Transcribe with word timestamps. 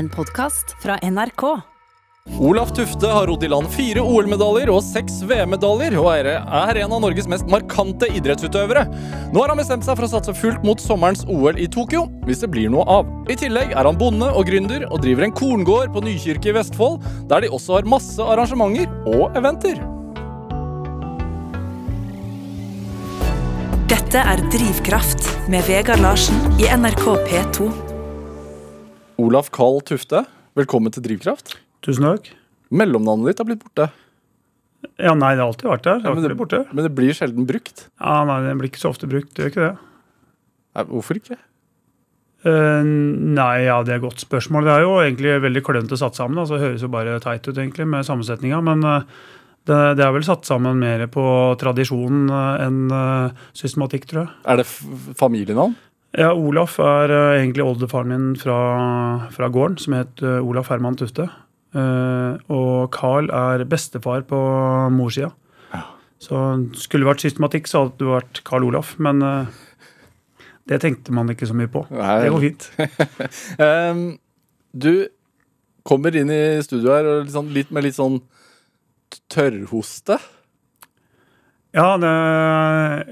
En 0.00 0.08
podkast 0.08 0.76
fra 0.82 0.94
NRK. 1.02 1.42
Olaf 2.40 2.70
Tufte 2.72 3.06
har 3.06 3.26
rodd 3.26 3.42
i 3.44 3.48
land 3.52 3.68
fire 3.68 4.00
OL-medaljer 4.00 4.70
og 4.72 4.78
seks 4.80 5.18
VM-medaljer, 5.28 5.92
og 6.00 6.06
er 6.14 6.28
er 6.40 6.78
en 6.80 6.94
av 6.96 7.02
Norges 7.04 7.28
mest 7.28 7.44
markante 7.52 8.08
idrettsutøvere. 8.16 8.86
Nå 9.34 9.42
har 9.42 9.52
han 9.52 9.60
bestemt 9.60 9.84
seg 9.84 9.98
for 9.98 10.06
å 10.06 10.10
satse 10.14 10.32
fullt 10.38 10.64
mot 10.64 10.80
sommerens 10.80 11.26
OL 11.28 11.60
i 11.60 11.68
Tokyo, 11.68 12.06
hvis 12.24 12.40
det 12.40 12.48
blir 12.54 12.72
noe 12.72 12.86
av. 12.88 13.10
I 13.28 13.36
tillegg 13.42 13.74
er 13.74 13.90
han 13.90 14.00
bonde 14.00 14.30
og 14.30 14.48
gründer 14.48 14.86
og 14.88 15.04
driver 15.04 15.28
en 15.28 15.36
korngård 15.36 15.92
på 15.92 16.04
Nykirke 16.06 16.48
i 16.48 16.56
Vestfold, 16.56 17.04
der 17.28 17.44
de 17.44 17.52
også 17.52 17.76
har 17.76 17.92
masse 17.98 18.24
arrangementer 18.24 18.88
og 19.04 19.36
eventer. 19.36 19.84
Dette 23.92 24.24
er 24.32 24.48
Drivkraft 24.48 25.28
med 25.52 25.68
Vegard 25.68 26.00
Larsen 26.00 26.40
i 26.56 26.72
NRK 26.72 27.04
P2. 27.28 27.89
Olaf 29.20 29.50
Karl 29.52 29.80
Tufte, 29.84 30.22
velkommen 30.56 30.92
til 30.94 31.04
Drivkraft. 31.04 31.58
Tusen 31.84 32.06
takk. 32.06 32.30
Mellomnavnet 32.72 33.28
ditt 33.32 33.42
har 33.42 33.48
blitt 33.50 33.64
borte, 33.64 33.90
Ja, 34.96 35.12
nei, 35.12 35.34
det 35.36 35.42
har 35.42 35.50
alltid 35.50 35.68
vært 35.68 35.82
der. 35.84 35.98
Det 36.00 36.06
har 36.08 36.14
men 36.14 36.24
det- 36.24 36.36
borte. 36.38 36.66
men 36.72 36.84
det 36.84 36.94
blir 36.94 37.12
sjelden 37.12 37.46
brukt. 37.46 37.88
Ja, 38.00 38.24
nei, 38.24 38.40
det 38.48 38.56
blir 38.56 38.70
ikke 38.70 38.80
så 38.80 38.88
ofte 38.94 39.06
brukt. 39.06 39.34
Det 39.34 39.44
gjør 39.44 39.50
ikke 39.52 39.68
det. 39.68 39.78
Nei, 40.74 40.84
hvorfor 40.84 41.16
ikke? 41.20 41.36
Uh, 42.46 42.82
nei, 42.82 43.64
ja, 43.64 43.82
det 43.82 43.92
er 43.92 43.96
et 43.96 44.02
godt 44.02 44.24
spørsmål. 44.24 44.64
Det 44.64 44.72
er 44.72 44.80
jo 44.80 44.94
egentlig 45.04 45.42
veldig 45.42 45.62
klønete 45.62 45.98
satt 45.98 46.14
sammen. 46.14 46.38
altså 46.38 46.56
Det 46.56 46.64
høres 46.64 46.80
jo 46.80 46.88
bare 46.88 47.20
teit 47.20 47.46
ut 47.46 47.54
egentlig 47.54 47.86
med 47.86 48.06
sammensetninga. 48.06 48.62
Men 48.64 48.82
uh, 48.84 49.02
det, 49.66 49.96
det 49.98 50.06
er 50.06 50.12
vel 50.12 50.24
satt 50.24 50.44
sammen 50.48 50.78
mer 50.80 51.06
på 51.08 51.58
tradisjon 51.60 52.30
uh, 52.30 52.56
enn 52.64 52.90
eh, 52.90 53.30
systematikk, 53.52 54.06
tror 54.08 54.24
jeg. 54.24 54.30
Er 54.46 54.56
det 54.56 54.66
familienavn? 54.66 55.76
Ja, 56.18 56.32
Olaf 56.34 56.78
er 56.82 57.12
eh, 57.14 57.36
egentlig 57.38 57.62
oldefaren 57.62 58.10
min 58.10 58.30
fra, 58.38 58.56
fra 59.30 59.48
gården, 59.52 59.78
som 59.78 59.94
het 59.94 60.22
eh, 60.24 60.40
Olaf 60.42 60.72
Herman 60.72 60.98
Tufte. 60.98 61.28
Eh, 61.70 62.32
og 62.50 62.90
Carl 62.96 63.30
er 63.30 63.62
bestefar 63.70 64.24
på 64.26 64.40
morssida. 64.94 65.30
Så 66.20 66.36
skulle 66.76 67.06
det 67.06 67.08
vært 67.08 67.22
systematikk, 67.24 67.70
så 67.70 67.86
hadde 67.86 68.02
det 68.02 68.10
vært 68.10 68.40
Carl 68.44 68.66
Olaf. 68.66 68.90
Men 69.00 69.22
det 70.68 70.82
tenkte 70.82 71.14
man 71.16 71.30
ikke 71.32 71.48
så 71.48 71.56
mye 71.56 71.70
på. 71.72 71.86
Nei. 71.94 72.16
Det 72.26 72.34
går 72.34 72.42
fint. 72.42 72.66
um, 73.64 74.02
du 74.76 74.92
kommer 75.88 76.18
inn 76.20 76.28
i 76.34 76.42
studio 76.66 76.92
her 76.92 77.08
sånn, 77.32 77.48
litt 77.56 77.72
med 77.72 77.86
litt 77.86 77.96
sånn 77.96 78.20
tørrhoste. 79.32 80.18
Ja, 81.76 81.94
det, 82.02 82.10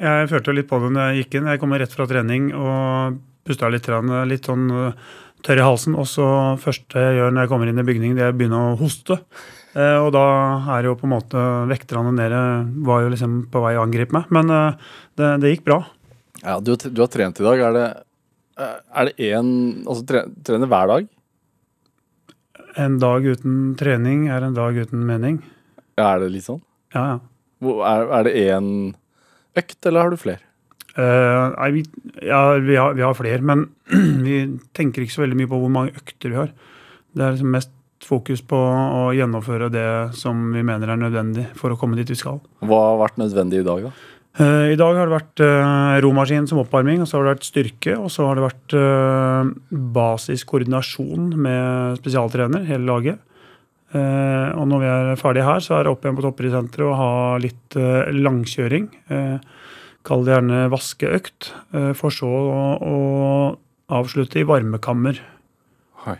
jeg 0.02 0.30
følte 0.32 0.54
litt 0.56 0.68
på 0.70 0.80
det 0.82 0.90
når 0.94 1.12
jeg 1.12 1.22
gikk 1.22 1.38
inn. 1.38 1.50
Jeg 1.52 1.60
kom 1.62 1.74
rett 1.78 1.94
fra 1.94 2.08
trening 2.10 2.50
og 2.58 3.20
pusta 3.46 3.70
litt, 3.70 3.86
litt 4.28 4.48
sånn 4.48 4.64
eh, 4.74 5.12
tørr 5.46 5.62
i 5.62 5.66
halsen. 5.66 5.94
Og 5.98 6.08
så 6.10 6.26
første 6.62 7.04
jeg 7.04 7.20
gjør 7.20 7.34
når 7.34 7.46
jeg 7.46 7.52
kommer 7.52 7.70
inn 7.70 7.78
i 7.78 7.86
bygningen, 7.86 8.18
det 8.18 8.26
er 8.26 8.34
å 8.34 8.38
begynne 8.38 8.64
å 8.72 8.74
hoste. 8.80 9.20
Eh, 9.78 9.98
og 10.02 10.10
da 10.16 10.24
er 10.74 10.88
jo 10.88 10.96
på 10.98 11.06
en 11.06 11.14
måte 11.14 11.44
vekterne 11.70 12.12
nede 12.16 12.42
var 12.88 13.04
jo 13.04 13.14
liksom 13.14 13.38
på 13.52 13.62
vei 13.62 13.76
å 13.78 13.84
angripe 13.86 14.16
meg. 14.18 14.34
Men 14.34 14.50
eh, 14.50 14.90
det, 15.20 15.30
det 15.44 15.54
gikk 15.54 15.64
bra. 15.70 15.80
Ja, 16.42 16.58
du, 16.58 16.74
du 16.74 17.02
har 17.04 17.12
trent 17.14 17.38
i 17.38 17.46
dag. 17.46 17.62
Er 17.70 17.78
det 17.78 17.88
er 18.58 19.06
det 19.06 19.22
én 19.22 19.50
Altså 19.86 20.02
tre, 20.02 20.24
trener 20.42 20.66
hver 20.66 20.88
dag? 20.90 21.04
En 22.78 22.96
dag 22.98 23.22
uten 23.22 23.74
trening 23.78 24.28
er 24.34 24.42
en 24.42 24.56
dag 24.56 24.74
uten 24.74 25.04
mening. 25.06 25.38
Ja, 25.98 26.16
er 26.16 26.24
det 26.24 26.32
litt 26.34 26.46
sånn? 26.46 26.58
Ja, 26.94 27.04
ja. 27.14 27.18
Er, 27.62 28.26
det 28.26 28.34
én 28.38 28.68
økt, 29.58 29.80
eller 29.86 30.04
har 30.04 30.14
du 30.14 30.20
flere? 30.20 30.44
Uh, 30.98 31.54
nei, 31.54 31.70
vi, 31.76 31.82
ja, 32.26 32.40
vi 32.62 32.76
har, 32.78 32.94
vi 32.98 33.04
har 33.06 33.16
flere, 33.18 33.42
men 33.42 33.68
vi 34.26 34.44
tenker 34.74 35.04
ikke 35.04 35.14
så 35.14 35.24
veldig 35.24 35.38
mye 35.38 35.50
på 35.50 35.60
hvor 35.62 35.72
mange 35.74 35.94
økter 35.98 36.34
vi 36.34 36.40
har. 36.40 36.54
Det 37.14 37.24
er 37.24 37.34
liksom 37.36 37.54
mest 37.54 37.74
fokus 38.06 38.42
på 38.46 38.58
å 38.58 39.08
gjennomføre 39.16 39.70
det 39.74 39.88
som 40.18 40.52
vi 40.54 40.62
mener 40.66 40.92
er 40.92 41.00
nødvendig 41.00 41.48
for 41.58 41.74
å 41.74 41.78
komme 41.78 41.98
dit 41.98 42.10
vi 42.10 42.18
skal. 42.18 42.38
Hva 42.62 42.80
har 42.92 43.02
vært 43.02 43.18
nødvendig 43.20 43.62
i 43.62 43.66
dag, 43.66 43.88
da? 43.88 43.92
Eh, 44.38 44.72
I 44.72 44.78
dag 44.78 44.94
har 44.94 45.08
det 45.08 45.16
vært 45.16 45.42
uh, 45.42 45.98
romaskin 46.04 46.46
som 46.46 46.60
oppvarming, 46.62 47.02
og 47.02 47.08
så 47.10 47.18
har 47.18 47.26
det 47.26 47.32
vært 47.36 47.48
styrke, 47.48 47.96
og 47.98 48.10
så 48.14 48.28
har 48.28 48.38
det 48.38 48.44
vært 48.44 48.76
eh, 48.78 49.50
basiskoordinasjon 49.96 51.32
med 51.34 51.98
spesialtrener, 51.98 52.68
hele 52.68 52.86
laget. 52.86 53.24
Eh, 53.96 54.48
og 54.52 54.66
når 54.68 54.82
vi 54.82 54.88
er 54.92 55.20
ferdige 55.20 55.46
her, 55.46 55.62
så 55.64 55.78
er 55.78 55.86
det 55.86 55.92
opp 55.94 56.04
igjen 56.04 56.18
på 56.18 56.24
toppidrettssenteret 56.26 56.84
og 56.84 56.98
ha 56.98 57.12
litt 57.40 57.78
eh, 57.80 58.10
langkjøring. 58.12 58.90
Eh, 59.14 59.38
Kall 60.08 60.22
det 60.24 60.32
gjerne 60.32 60.60
vaskeøkt, 60.72 61.50
for 61.98 62.14
så 62.14 62.28
å, 62.30 62.60
å 62.80 62.98
avslutte 63.92 64.38
i 64.40 64.44
varmekammer. 64.46 65.18
Oi. 66.08 66.14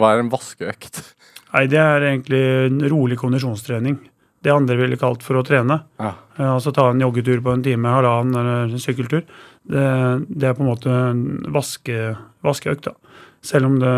Hva 0.00 0.12
er 0.14 0.22
en 0.22 0.30
vaskeøkt? 0.32 1.02
Nei, 1.50 1.66
det 1.68 1.82
er 1.82 2.06
egentlig 2.06 2.40
en 2.70 2.78
rolig 2.88 3.18
kondisjonstrening. 3.20 3.98
Det 4.40 4.54
andre 4.54 4.78
ville 4.78 4.96
kalt 4.96 5.26
for 5.26 5.36
å 5.36 5.44
trene. 5.44 5.82
Ja. 6.00 6.14
Altså 6.46 6.72
ta 6.72 6.86
en 6.94 7.02
joggetur 7.02 7.42
på 7.44 7.52
en 7.52 7.66
time, 7.66 7.92
halvannen 7.92 8.40
eller 8.40 8.72
en 8.72 8.80
sykkeltur. 8.86 9.26
Det, 9.68 9.84
det 10.30 10.48
er 10.48 10.56
på 10.56 10.64
en 10.64 10.70
måte 10.70 10.96
en 11.10 11.24
vaske, 11.52 12.14
vaskeøkt, 12.46 12.88
da. 12.88 13.18
Selv 13.44 13.68
om 13.68 13.76
det 13.82 13.94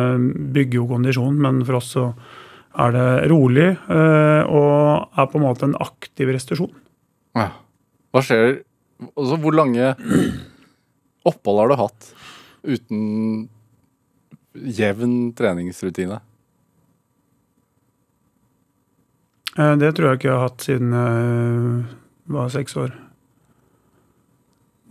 bygger 0.57 0.81
jo 0.81 0.91
kondisjon, 0.97 1.39
men 1.39 1.63
for 1.69 1.79
oss 1.79 1.95
så 1.95 2.09
er 2.79 2.93
det 2.95 3.07
rolig 3.31 3.67
eh, 3.75 4.43
og 4.49 5.09
er 5.19 5.27
på 5.29 5.39
en 5.39 5.45
måte 5.45 5.67
en 5.69 5.77
aktiv 5.81 6.29
restitusjon. 6.33 6.73
ja. 7.37 7.51
Hva 8.13 8.21
skjer 8.21 8.63
Altså, 9.17 9.35
hvor 9.41 9.55
lange 9.57 9.95
opphold 11.27 11.59
har 11.59 11.71
du 11.73 11.75
hatt 11.81 12.11
uten 12.63 13.01
jevn 14.55 15.33
treningsrutine? 15.35 16.21
Eh, 19.59 19.75
Det 19.81 19.91
tror 19.97 20.09
jeg 20.13 20.21
ikke 20.21 20.29
jeg 20.31 20.37
har 20.37 20.47
hatt 20.49 20.67
siden 20.67 20.93
jeg 20.93 22.37
var 22.37 22.53
seks 22.55 22.77
år. 22.79 22.93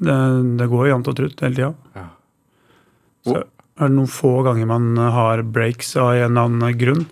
Det, 0.01 0.17
det 0.59 0.67
går 0.71 0.89
jevnt 0.89 1.07
og 1.11 1.17
trutt 1.17 1.41
hele 1.45 1.55
tida. 1.55 1.71
Ja. 1.95 2.07
Så 3.25 3.37
er 3.45 3.87
det 3.87 3.95
noen 3.95 4.09
få 4.11 4.33
ganger 4.45 4.67
man 4.69 4.91
har 4.97 5.43
breaks 5.45 5.93
av 5.95 6.15
en 6.17 6.25
eller 6.33 6.49
annen 6.49 6.77
grunn. 6.81 7.05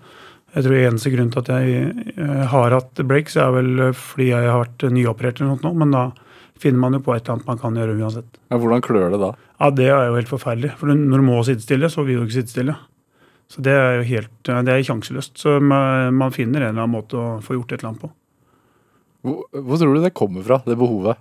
Jeg 0.55 0.65
tror 0.65 0.77
eneste 0.79 1.11
grunn 1.13 1.29
til 1.33 1.43
at 1.43 1.51
jeg 1.53 1.83
eh, 2.15 2.45
har 2.51 2.75
hatt 2.75 3.01
breaks, 3.05 3.37
er 3.37 3.53
vel 3.53 3.89
fordi 3.97 4.31
jeg 4.31 4.49
har 4.49 4.63
vært 4.63 4.87
nyoperert 4.95 5.39
eller 5.39 5.51
noe, 5.51 5.59
sånt 5.59 5.67
nå, 5.67 5.73
men 5.83 5.93
da 5.93 6.07
finner 6.59 6.81
man 6.81 6.97
jo 6.97 7.03
på 7.05 7.13
et 7.15 7.23
eller 7.23 7.37
annet 7.37 7.49
man 7.51 7.61
kan 7.61 7.77
gjøre 7.79 7.97
uansett. 7.99 8.39
Ja, 8.51 8.59
hvordan 8.59 8.83
klør 8.83 9.13
det 9.13 9.21
da? 9.21 9.33
Ja, 9.59 9.69
det 9.75 9.89
er 9.91 10.09
jo 10.09 10.17
helt 10.17 10.31
forferdelig. 10.31 10.73
For 10.79 10.91
når 10.91 11.21
du 11.21 11.27
må 11.27 11.39
sitte 11.47 11.63
stille, 11.63 11.89
så 11.91 12.03
vil 12.07 12.19
du 12.19 12.25
ikke 12.25 12.39
sitte 12.39 12.55
stille. 12.55 12.75
Så 13.49 13.63
det 13.65 13.73
er 13.73 13.95
jo 13.97 14.03
helt 14.05 14.49
Det 14.49 14.73
er 14.73 14.83
sjanseløst. 14.85 15.39
Så 15.41 15.55
man 15.59 16.13
man 16.13 16.35
finner 16.35 16.61
en 16.61 16.75
eller 16.75 16.83
annen 16.83 16.93
måte 16.93 17.17
å 17.17 17.39
få 17.41 17.57
gjort 17.57 17.73
et 17.73 17.79
eller 17.79 17.93
annet 17.93 18.03
på. 18.03 18.11
Hvor, 19.25 19.39
hvor 19.51 19.79
tror 19.81 19.95
du 19.95 20.03
det 20.03 20.13
kommer 20.15 20.45
fra, 20.45 20.61
det 20.65 20.77
behovet? 20.79 21.17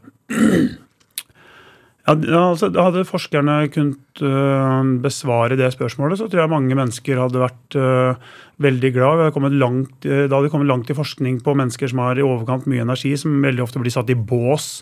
Ja, 2.08 2.40
altså, 2.40 2.70
hadde 2.72 3.04
forskerne 3.04 3.58
kunnet 3.74 4.22
uh, 4.24 4.80
besvare 5.04 5.58
det 5.60 5.68
spørsmålet, 5.74 6.16
så 6.20 6.28
tror 6.30 6.46
jeg 6.46 6.52
mange 6.54 6.78
mennesker 6.78 7.20
hadde 7.20 7.42
vært 7.42 7.76
uh, 7.76 8.32
veldig 8.64 8.92
glad. 8.96 9.36
Langt, 9.60 10.08
uh, 10.08 10.24
da 10.24 10.32
hadde 10.32 10.46
vi 10.46 10.54
kommet 10.54 10.70
langt 10.70 10.88
i 10.88 10.96
forskning 10.96 11.42
på 11.44 11.56
mennesker 11.58 11.92
som 11.92 12.00
har 12.06 12.16
i 12.16 12.24
overkant 12.24 12.64
mye 12.70 12.86
energi, 12.86 13.12
som 13.20 13.36
veldig 13.44 13.66
ofte 13.66 13.82
blir 13.84 13.92
satt 13.92 14.08
i 14.14 14.16
bås 14.16 14.78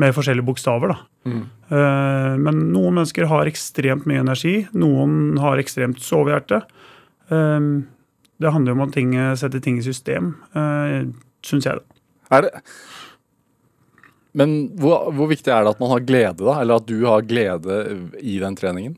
med 0.00 0.14
forskjellige 0.14 0.46
bokstaver. 0.46 0.94
Eh, 1.24 2.32
men 2.40 2.62
noen 2.74 2.98
mennesker 2.98 3.28
har 3.30 3.48
ekstremt 3.48 4.08
mye 4.10 4.22
energi, 4.24 4.56
noen 4.76 5.38
har 5.42 5.60
ekstremt 5.62 6.02
sovehjerte. 6.02 6.62
Eh, 7.30 7.68
det 8.42 8.52
handler 8.52 8.74
jo 8.74 8.78
om 8.80 8.86
å 8.88 8.92
ting, 8.92 9.14
sette 9.38 9.62
ting 9.62 9.78
i 9.78 9.84
system, 9.86 10.32
uh, 10.58 11.06
syns 11.46 11.68
jeg. 11.68 11.78
da. 11.78 12.00
Er 12.34 12.42
det 12.42 12.50
Men 14.34 14.54
hvor, 14.80 15.10
hvor 15.14 15.30
viktig 15.30 15.52
er 15.52 15.64
det 15.64 15.74
at 15.76 15.82
man 15.82 15.92
har 15.92 16.06
glede, 16.06 16.42
da? 16.42 16.58
Eller 16.60 16.80
at 16.80 16.88
du 16.90 16.96
har 17.06 17.26
glede 17.26 17.80
i 18.18 18.38
den 18.42 18.56
treningen? 18.58 18.96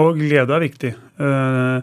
Og 0.00 0.16
glede 0.20 0.54
er 0.54 0.64
viktig. 0.64 0.94
Uh, 1.20 1.82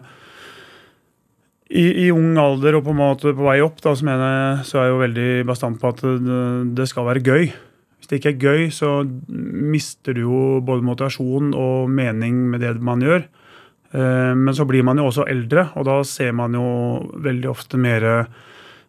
i, 1.68 1.84
I 2.06 2.10
ung 2.14 2.38
alder 2.40 2.78
og 2.78 2.86
på 2.86 2.94
en 2.94 3.00
måte 3.02 3.34
på 3.36 3.46
vei 3.46 3.58
opp, 3.60 3.80
da, 3.84 3.92
så, 3.94 4.06
mener 4.08 4.62
så 4.66 4.80
er 4.80 4.88
jeg 4.88 4.94
jo 4.94 5.00
veldig 5.04 5.30
bastant 5.50 5.80
på 5.80 5.92
at 5.92 6.04
det, 6.24 6.42
det 6.80 6.88
skal 6.88 7.06
være 7.10 7.24
gøy. 7.24 7.50
Hvis 7.98 8.10
det 8.10 8.20
ikke 8.20 8.32
er 8.32 8.44
gøy, 8.46 8.62
så 8.72 8.92
mister 9.28 10.16
du 10.16 10.22
jo 10.24 10.42
både 10.64 10.86
motivasjon 10.86 11.52
og 11.58 11.90
mening 11.92 12.46
med 12.52 12.64
det 12.64 12.78
man 12.82 13.04
gjør. 13.04 13.26
Eh, 13.92 14.34
Men 14.38 14.54
så 14.56 14.64
blir 14.68 14.86
man 14.86 15.00
jo 15.00 15.08
også 15.10 15.28
eldre, 15.28 15.68
og 15.76 15.84
da 15.88 15.98
ser 16.08 16.32
man 16.36 16.56
jo 16.56 16.68
veldig 17.20 17.50
ofte 17.50 17.80
mer 17.80 18.08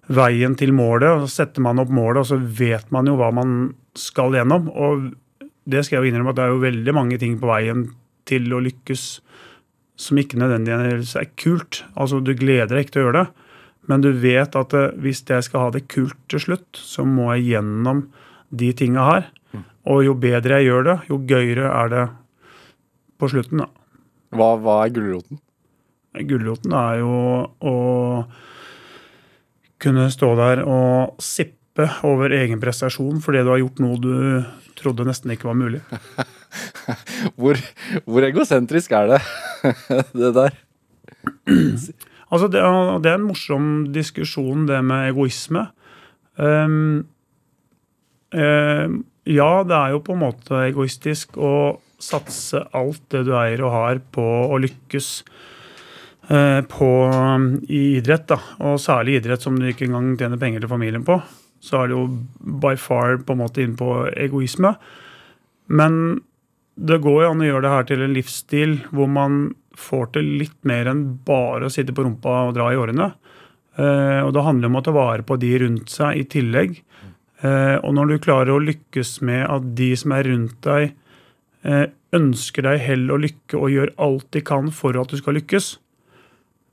veien 0.10 0.56
til 0.58 0.74
målet. 0.76 1.10
og 1.10 1.28
Så 1.28 1.44
setter 1.44 1.64
man 1.66 1.82
opp 1.82 1.92
målet, 1.94 2.24
og 2.24 2.30
så 2.32 2.38
vet 2.38 2.90
man 2.92 3.10
jo 3.10 3.18
hva 3.20 3.32
man 3.36 3.74
skal 3.98 4.36
gjennom. 4.38 4.70
Og 4.74 5.10
det 5.70 5.86
skal 5.86 6.00
jeg 6.00 6.10
jo 6.10 6.14
innrømme 6.14 6.34
at 6.34 6.40
det 6.40 6.46
er 6.46 6.54
jo 6.54 6.64
veldig 6.66 6.96
mange 6.98 7.20
ting 7.22 7.38
på 7.42 7.50
veien 7.50 7.90
til 8.30 8.50
å 8.54 8.62
lykkes 8.64 9.06
som 10.00 10.20
ikke 10.22 10.40
nødvendigvis 10.40 11.16
er 11.20 11.30
kult. 11.40 11.84
Altså, 12.00 12.22
du 12.24 12.34
gleder 12.38 12.72
deg 12.72 12.86
ikke 12.86 12.96
til 12.96 13.04
å 13.04 13.08
gjøre 13.10 13.24
det, 13.24 13.48
men 13.90 14.06
du 14.06 14.10
vet 14.22 14.56
at 14.56 14.76
eh, 14.78 14.94
hvis 15.02 15.24
jeg 15.28 15.46
skal 15.48 15.66
ha 15.66 15.74
det 15.76 15.88
kult 15.92 16.18
til 16.32 16.44
slutt, 16.44 16.70
så 16.78 17.04
må 17.08 17.34
jeg 17.36 17.56
gjennom 17.56 18.06
de 18.50 18.72
tinga 18.78 19.06
her. 19.10 19.28
Og 19.90 20.04
jo 20.06 20.14
bedre 20.20 20.60
jeg 20.60 20.70
gjør 20.70 20.86
det, 20.86 20.96
jo 21.10 21.18
gøyere 21.28 21.70
er 21.74 21.92
det 21.92 22.06
på 23.20 23.30
slutten. 23.32 23.64
da. 23.64 23.70
Hva, 24.38 24.54
hva 24.62 24.76
er 24.86 24.94
gulroten? 24.94 25.42
Gulroten 26.30 26.76
er 26.78 27.00
jo 27.02 27.16
å 27.60 27.74
kunne 29.82 30.10
stå 30.14 30.34
der 30.40 30.64
og 30.68 31.20
sippe 31.24 31.88
over 32.08 32.34
egen 32.36 32.60
prestasjon 32.60 33.22
fordi 33.24 33.44
du 33.46 33.54
har 33.54 33.62
gjort 33.62 33.82
noe 33.84 34.00
du 34.04 34.14
trodde 34.80 35.08
nesten 35.08 35.34
ikke 35.34 35.50
var 35.50 35.58
mulig. 35.60 35.82
Hvor, 37.38 37.60
hvor 38.10 38.26
egosentrisk 38.26 38.94
er 38.98 39.12
det, 39.12 39.18
det 40.18 40.32
der? 40.34 40.56
Altså, 42.32 42.48
det, 42.50 42.64
det 43.04 43.12
er 43.12 43.20
en 43.20 43.28
morsom 43.28 43.68
diskusjon, 43.94 44.64
det 44.66 44.80
med 44.86 45.12
egoisme. 45.12 45.68
Um, 46.40 47.06
ehm, 48.34 49.04
ja, 49.30 49.52
det 49.68 49.78
er 49.78 49.94
jo 49.94 50.02
på 50.06 50.16
en 50.16 50.24
måte 50.24 50.64
egoistisk 50.72 51.38
å 51.38 51.54
satse 52.02 52.64
alt 52.74 53.04
det 53.14 53.26
du 53.28 53.34
eier 53.38 53.62
og 53.68 53.76
har 53.76 54.02
på 54.16 54.26
å 54.50 54.58
lykkes 54.64 55.12
på, 56.30 56.88
i 57.66 57.80
idrett. 57.98 58.28
da, 58.30 58.38
Og 58.70 58.76
særlig 58.78 59.16
idrett 59.18 59.42
som 59.42 59.56
du 59.58 59.66
ikke 59.66 59.88
engang 59.88 60.12
tjener 60.14 60.38
penger 60.38 60.62
til 60.62 60.70
familien 60.70 61.06
på. 61.08 61.16
Så 61.58 61.80
er 61.80 61.90
det 61.90 61.96
jo 61.96 62.04
by 62.62 62.76
far 62.78 63.18
på 63.26 63.34
en 63.34 63.42
måte 63.42 63.64
inn 63.64 63.74
på 63.80 63.90
egoisme. 64.14 64.76
Men 65.74 66.22
det 66.80 67.02
går 67.04 67.24
jo 67.24 67.32
an 67.32 67.42
å 67.44 67.50
gjøre 67.50 67.66
det 67.66 67.74
her 67.74 67.90
til 67.90 68.04
en 68.06 68.16
livsstil 68.16 68.78
hvor 68.94 69.10
man 69.12 69.42
får 69.80 70.14
til 70.16 70.30
litt 70.40 70.58
mer 70.68 70.90
enn 70.92 71.04
bare 71.26 71.68
å 71.68 71.74
sitte 71.74 71.96
på 71.96 72.06
rumpa 72.06 72.46
og 72.48 72.56
dra 72.58 72.70
i 72.72 72.80
årene. 72.80 73.10
Eh, 73.80 74.22
og 74.24 74.34
det 74.36 74.46
handler 74.46 74.72
om 74.72 74.80
å 74.80 74.84
ta 74.86 74.94
vare 74.96 75.26
på 75.28 75.38
de 75.40 75.52
rundt 75.64 75.92
seg 75.94 76.22
i 76.22 76.26
tillegg. 76.32 76.80
Eh, 77.40 77.76
og 77.80 77.94
når 77.96 78.12
du 78.12 78.24
klarer 78.24 78.56
å 78.56 78.64
lykkes 78.64 79.20
med 79.28 79.46
at 79.48 79.70
de 79.78 79.92
som 80.00 80.16
er 80.16 80.28
rundt 80.28 80.58
deg, 80.68 80.96
eh, 81.64 81.86
ønsker 82.16 82.66
deg 82.66 82.82
hell 82.84 83.06
og 83.14 83.24
lykke 83.24 83.60
og 83.60 83.72
gjør 83.72 83.94
alt 84.08 84.28
de 84.36 84.42
kan 84.44 84.72
for 84.76 84.98
at 85.00 85.12
du 85.12 85.20
skal 85.20 85.38
lykkes, 85.40 85.78
eh, 85.78 85.80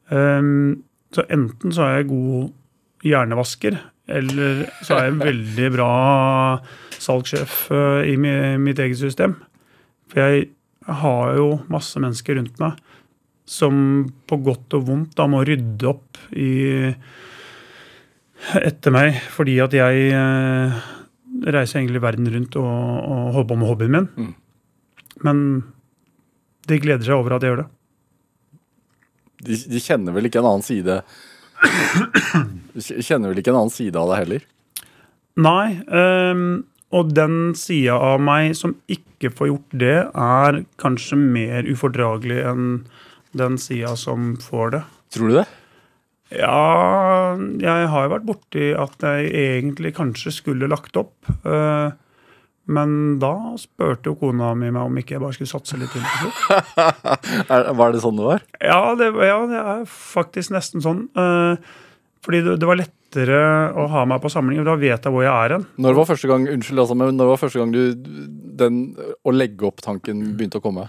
så 0.06 1.24
enten 1.32 1.74
så 1.74 1.82
er 1.86 1.94
jeg 1.98 2.10
god 2.10 2.50
hjernevasker, 3.06 3.78
eller 4.06 4.66
så 4.86 4.96
er 4.96 5.06
jeg 5.06 5.14
en 5.14 5.22
veldig 5.24 5.70
bra 5.74 5.92
salgssjef 7.02 7.56
eh, 7.74 8.12
i 8.12 8.16
mitt 8.62 8.78
eget 8.82 9.00
system. 9.00 9.36
For 10.10 10.22
jeg 10.22 10.48
har 10.86 11.34
jo 11.38 11.48
masse 11.72 11.98
mennesker 11.98 12.38
rundt 12.38 12.60
meg 12.62 12.78
som 13.46 13.76
på 14.26 14.38
godt 14.42 14.74
og 14.78 14.88
vondt 14.88 15.14
da 15.18 15.28
må 15.30 15.44
rydde 15.46 15.86
opp 15.86 16.18
i 16.34 16.50
etter 18.58 18.94
meg, 18.94 19.16
fordi 19.32 19.56
at 19.64 19.74
jeg 19.74 20.10
eh, 20.14 20.80
reiser 21.46 21.80
egentlig 21.80 22.02
verden 22.04 22.28
rundt 22.32 22.58
og, 22.60 22.66
og 22.66 23.32
holder 23.36 23.48
på 23.48 23.58
med 23.60 23.70
hobbyen 23.70 23.94
min. 23.94 24.10
Mm. 24.16 24.34
Men 25.26 25.40
de 26.66 26.80
gleder 26.82 27.06
seg 27.06 27.16
over 27.16 27.36
at 27.36 27.46
jeg 27.46 27.54
gjør 27.54 27.62
det. 27.62 27.70
De, 29.46 29.56
de 29.70 29.82
kjenner 29.82 30.16
vel 30.16 30.28
ikke 30.28 30.40
en 30.42 30.50
annen 30.50 30.66
side 30.66 31.00
De 32.76 33.02
kjenner 33.04 33.30
vel 33.30 33.40
ikke 33.40 33.52
en 33.54 33.60
annen 33.62 33.72
side 33.72 33.96
av 34.00 34.10
deg 34.12 34.24
heller? 34.24 34.46
Nei, 35.36 35.68
Um, 35.92 36.64
og 36.94 37.10
den 37.16 37.52
sida 37.58 37.96
av 37.98 38.20
meg 38.22 38.54
som 38.56 38.76
ikke 38.92 39.30
får 39.34 39.48
gjort 39.50 39.76
det, 39.82 39.96
er 40.12 40.60
kanskje 40.80 41.18
mer 41.18 41.66
ufordragelig 41.68 42.38
enn 42.46 42.66
den 43.36 43.56
sida 43.60 43.94
som 43.98 44.34
får 44.40 44.76
det. 44.76 44.82
Tror 45.16 45.32
du 45.32 45.38
det? 45.40 45.46
Ja, 46.34 47.36
jeg 47.62 47.90
har 47.92 48.06
jo 48.06 48.12
vært 48.14 48.26
borti 48.26 48.70
at 48.74 49.02
jeg 49.04 49.28
egentlig 49.42 49.92
kanskje 49.98 50.32
skulle 50.34 50.70
lagt 50.70 50.96
opp. 50.98 51.14
eh, 51.44 51.90
Men 52.66 53.18
da 53.22 53.30
spurte 53.62 54.10
jo 54.10 54.16
kona 54.18 54.48
mi 54.58 54.72
meg 54.74 54.82
om 54.88 54.96
ikke 54.98 55.14
jeg 55.14 55.22
bare 55.22 55.36
skulle 55.36 55.52
satse 55.52 55.78
litt 55.78 55.92
til. 55.94 56.02
til 56.02 57.74
var 57.78 57.92
det 57.94 58.00
sånn 58.02 58.18
det 58.18 58.24
var? 58.26 58.42
Ja, 58.58 58.80
det, 58.98 59.12
ja, 59.22 59.36
det 59.50 59.60
er 59.62 59.84
faktisk 59.86 60.50
nesten 60.56 60.82
sånn. 60.82 61.04
eh, 61.14 61.60
Fordi 62.26 62.40
det, 62.42 62.56
det 62.58 62.66
var 62.66 62.80
lettere 62.80 63.38
å 63.78 63.86
ha 63.92 64.02
meg 64.10 64.18
på 64.24 64.32
samling, 64.34 64.58
og 64.64 64.66
da 64.66 64.74
vet 64.80 64.98
jeg 65.06 65.14
hvor 65.14 65.22
jeg 65.22 65.30
er 65.30 65.54
hen. 65.56 65.66
Når 65.78 65.94
var 66.00 66.08
første 66.10 66.30
gang 66.32 66.48
unnskyld, 66.50 66.82
altså, 66.82 66.96
men 66.98 67.14
når 67.20 67.30
var 67.30 67.42
første 67.44 67.62
gang 67.62 67.70
du 67.70 67.82
den 68.58 68.80
å 69.22 69.34
legge 69.36 69.68
opp 69.68 69.78
tanken 69.86 70.24
begynte 70.34 70.58
å 70.58 70.64
komme? 70.64 70.88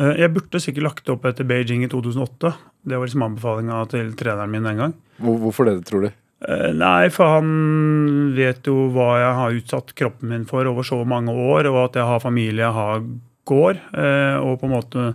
Eh, 0.00 0.14
Jeg 0.22 0.32
burde 0.32 0.60
sikkert 0.64 0.86
lagt 0.88 1.12
opp 1.12 1.24
etter 1.28 1.44
Beijing 1.48 1.84
i 1.84 1.90
2008. 1.92 2.54
Det 2.88 2.96
var 2.96 3.04
liksom 3.08 3.24
anbefalinga 3.28 3.82
til 3.92 4.14
treneren 4.16 4.52
min 4.52 4.64
den 4.68 4.80
gang. 4.80 4.96
Hvor, 5.20 5.36
hvorfor 5.44 5.68
det, 5.68 5.76
tror 5.88 6.06
du? 6.08 6.10
Eh, 6.44 6.72
Nei, 6.76 7.08
for 7.14 7.38
han 7.38 8.34
vet 8.36 8.68
jo 8.68 8.90
hva 8.92 9.08
jeg 9.22 9.36
har 9.38 9.56
utsatt 9.56 9.94
kroppen 9.96 10.32
min 10.34 10.44
for 10.48 10.68
over 10.68 10.84
så 10.84 11.00
mange 11.08 11.32
år, 11.32 11.70
og 11.70 11.80
at 11.86 11.96
jeg 12.00 12.08
har 12.10 12.20
familie, 12.20 12.66
jeg 12.66 12.76
har 12.76 13.06
gård, 13.48 13.80
eh, 13.96 14.36
og 14.42 14.58
på 14.60 14.68
en 14.68 14.74
måte 14.74 15.06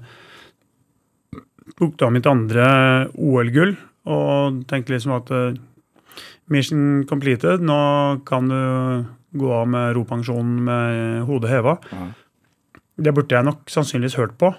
tok 1.78 1.98
da 2.00 2.10
mitt 2.14 2.28
andre 2.30 2.66
OL-gull 3.16 3.76
og 4.12 4.64
tenkte 4.70 4.96
liksom 4.96 5.14
at 5.20 5.30
eh, 5.36 5.60
mission 6.52 7.04
completed, 7.10 7.62
nå 7.62 7.78
kan 8.28 8.50
du 8.50 8.62
gå 9.38 9.52
av 9.56 9.70
med 9.72 9.94
ropensjonen 9.96 10.58
med 10.66 11.22
hodet 11.30 11.54
heva. 11.54 11.78
Ja. 11.94 12.10
Det 13.02 13.14
burde 13.16 13.38
jeg 13.38 13.48
nok 13.48 13.70
sannsynligvis 13.72 14.18
hørt 14.20 14.34
på. 14.42 14.52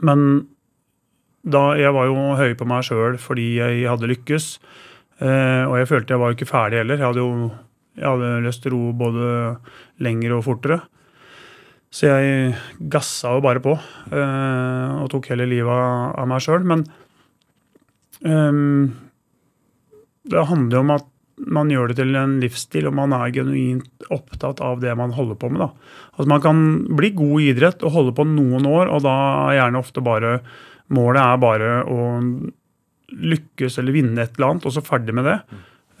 Men 0.00 0.46
da, 1.44 1.74
jeg 1.76 1.92
var 1.92 2.08
jo 2.08 2.30
høy 2.38 2.54
på 2.56 2.68
meg 2.68 2.86
sjøl 2.86 3.18
fordi 3.20 3.50
jeg 3.58 3.84
hadde 3.88 4.08
lykkes. 4.08 4.54
Eh, 5.20 5.64
og 5.68 5.76
jeg 5.76 5.90
følte 5.90 6.14
jeg 6.14 6.22
var 6.22 6.32
jo 6.32 6.38
ikke 6.38 6.48
ferdig 6.48 6.80
heller. 6.80 7.00
Jeg 7.00 7.10
hadde 7.10 7.24
jo 7.24 7.50
jeg 8.00 8.06
hadde 8.06 8.30
lyst 8.46 8.62
til 8.64 8.72
å 8.72 8.78
ro 8.78 8.94
både 8.96 9.28
lenger 10.04 10.36
og 10.38 10.46
fortere. 10.46 10.80
Så 11.90 12.06
jeg 12.06 12.54
gassa 12.92 13.34
jo 13.34 13.42
bare 13.42 13.62
på 13.62 13.74
eh, 13.74 14.90
og 15.02 15.08
tok 15.10 15.32
hele 15.32 15.48
livet 15.50 15.74
av, 15.74 16.26
meg 16.30 16.42
sjøl. 16.44 16.62
Men 16.70 16.84
ehm, 18.22 18.92
det 20.30 20.46
handler 20.52 20.78
jo 20.78 20.84
om 20.84 20.94
at 20.94 21.08
man 21.50 21.72
gjør 21.72 21.90
det 21.90 21.98
til 22.02 22.16
en 22.20 22.36
livsstil, 22.42 22.86
og 22.90 22.94
man 22.98 23.14
er 23.16 23.32
genuint 23.34 24.08
opptatt 24.12 24.60
av 24.62 24.82
det 24.82 24.92
man 24.96 25.14
holder 25.16 25.38
på 25.40 25.50
med. 25.50 25.64
da. 25.64 25.70
Altså 26.14 26.28
Man 26.30 26.42
kan 26.44 26.64
bli 26.96 27.10
god 27.16 27.36
i 27.40 27.50
idrett 27.50 27.84
og 27.84 27.94
holde 27.96 28.14
på 28.16 28.28
noen 28.28 28.68
år, 28.68 28.92
og 28.92 29.02
da 29.06 29.16
er 29.48 29.60
gjerne 29.60 29.84
ofte 29.84 30.04
bare 30.04 30.40
Målet 30.90 31.22
er 31.22 31.36
bare 31.38 31.66
å 31.86 32.04
lykkes 33.12 33.78
eller 33.78 33.92
vinne 33.96 34.18
et 34.22 34.36
eller 34.38 34.50
annet, 34.54 34.66
og 34.66 34.72
så 34.72 34.82
ferdig 34.84 35.14
med 35.14 35.24
det. 35.24 35.38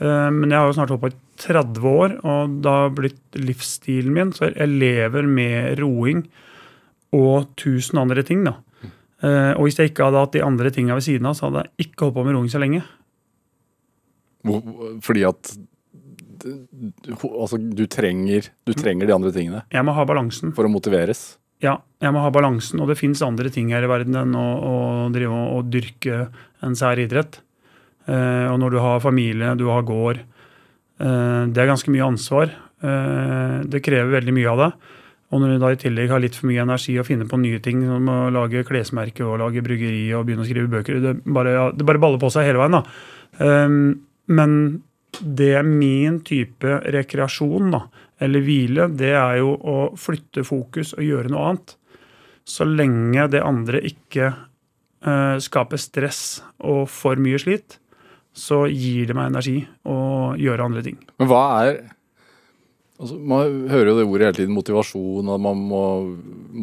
Eh, 0.00 0.30
Men 0.30 0.50
jeg 0.50 0.58
har 0.58 0.66
jo 0.70 0.76
snart 0.78 0.88
holdt 0.94 1.02
på 1.02 1.10
i 1.12 1.18
30 1.40 1.80
år, 1.90 2.14
og 2.24 2.58
det 2.62 2.70
har 2.70 2.90
blitt 2.90 3.38
livsstilen 3.40 4.12
min. 4.12 4.32
Så 4.32 4.52
jeg 4.54 4.68
lever 4.68 5.26
med 5.26 5.78
roing 5.80 6.24
og 7.12 7.50
tusen 7.56 7.98
andre 7.98 8.22
ting. 8.22 8.44
da. 8.44 8.54
Eh, 9.22 9.52
Og 9.58 9.66
hvis 9.66 9.76
jeg 9.78 9.90
ikke 9.90 10.04
hadde 10.08 10.20
hatt 10.22 10.32
de 10.32 10.42
andre 10.42 10.70
tinga 10.70 10.94
ved 10.94 11.02
siden 11.02 11.26
av, 11.26 11.34
så 11.34 11.48
hadde 11.50 11.66
jeg 11.66 11.88
ikke 11.88 12.06
holdt 12.06 12.14
på 12.14 12.24
med 12.24 12.34
roing 12.34 12.48
så 12.48 12.58
lenge. 12.62 12.82
Fordi 15.04 15.24
at 15.28 15.56
du, 16.40 16.66
altså, 17.36 17.58
du, 17.60 17.84
trenger, 17.86 18.46
du 18.64 18.72
trenger 18.72 19.06
de 19.06 19.12
andre 19.12 19.28
tingene 19.34 19.60
Jeg 19.68 19.84
må 19.84 19.92
ha 19.92 20.04
balansen. 20.08 20.54
for 20.56 20.64
å 20.64 20.70
motiveres. 20.72 21.36
Ja, 21.60 21.76
jeg 22.00 22.14
må 22.16 22.22
ha 22.24 22.32
balansen, 22.32 22.80
og 22.80 22.88
det 22.88 22.98
fins 23.00 23.20
andre 23.24 23.50
ting 23.52 23.68
her 23.74 23.84
i 23.84 23.90
verden 23.90 24.16
enn 24.16 24.36
å, 24.38 24.46
å 24.64 24.74
drive 25.12 25.36
og, 25.36 25.58
og 25.58 25.72
dyrke 25.72 26.22
en 26.64 26.76
sær 26.78 27.00
idrett. 27.02 27.42
Eh, 28.08 28.46
og 28.48 28.56
når 28.62 28.74
du 28.74 28.80
har 28.80 29.02
familie, 29.04 29.52
du 29.60 29.66
har 29.68 29.84
gård 29.86 30.22
eh, 30.22 31.42
Det 31.52 31.60
er 31.60 31.68
ganske 31.68 31.92
mye 31.92 32.08
ansvar. 32.08 32.54
Eh, 32.80 33.60
det 33.68 33.82
krever 33.84 34.16
veldig 34.16 34.34
mye 34.38 34.48
av 34.54 34.64
deg. 34.64 34.88
Og 35.30 35.42
når 35.42 35.52
du 35.52 35.62
da 35.62 35.70
i 35.70 35.78
tillegg 35.78 36.10
har 36.10 36.22
litt 36.24 36.34
for 36.34 36.50
mye 36.50 36.64
energi 36.64 36.96
og 36.98 37.06
finner 37.06 37.28
på 37.30 37.38
nye 37.38 37.60
ting, 37.62 37.84
som 37.86 38.08
å 38.10 38.18
lage 38.34 38.64
klesmerke 38.66 39.22
og 39.22 39.38
lage 39.44 39.62
bryggeri 39.62 40.08
og 40.16 40.24
begynne 40.26 40.42
å 40.42 40.48
skrive 40.48 40.72
bøker 40.72 40.98
Det 41.04 41.12
bare, 41.22 41.52
ja, 41.54 41.66
det 41.70 41.86
bare 41.86 42.02
baller 42.02 42.22
på 42.22 42.32
seg 42.34 42.48
hele 42.48 42.62
veien. 42.62 42.80
da. 42.80 42.82
Eh, 43.44 43.76
men 44.30 44.56
det 45.20 45.52
er 45.58 45.66
min 45.66 46.20
type 46.26 46.80
rekreasjon, 46.94 47.70
da, 47.74 47.84
eller 48.20 48.44
hvile, 48.44 48.88
det 48.92 49.14
er 49.16 49.38
jo 49.40 49.54
å 49.56 49.76
flytte 49.98 50.44
fokus 50.46 50.92
og 50.96 51.04
gjøre 51.06 51.32
noe 51.32 51.50
annet. 51.50 51.76
Så 52.44 52.66
lenge 52.68 53.26
det 53.32 53.42
andre 53.44 53.80
ikke 53.86 54.26
eh, 54.30 55.36
skaper 55.42 55.80
stress 55.80 56.40
og 56.66 56.84
for 56.92 57.20
mye 57.20 57.40
slit, 57.40 57.78
så 58.36 58.64
gir 58.70 59.08
det 59.10 59.16
meg 59.18 59.30
energi 59.32 59.56
å 59.88 60.34
gjøre 60.38 60.66
andre 60.68 60.84
ting. 60.86 60.98
Men 61.18 61.30
hva 61.30 61.44
er 61.64 61.72
altså, 63.00 63.16
Man 63.18 63.64
hører 63.70 63.90
jo 63.90 63.96
det 63.98 64.06
ordet 64.06 64.28
hele 64.28 64.38
tiden, 64.42 64.54
motivasjon, 64.56 65.32
og 65.32 65.40
man 65.42 65.64
må 65.70 65.84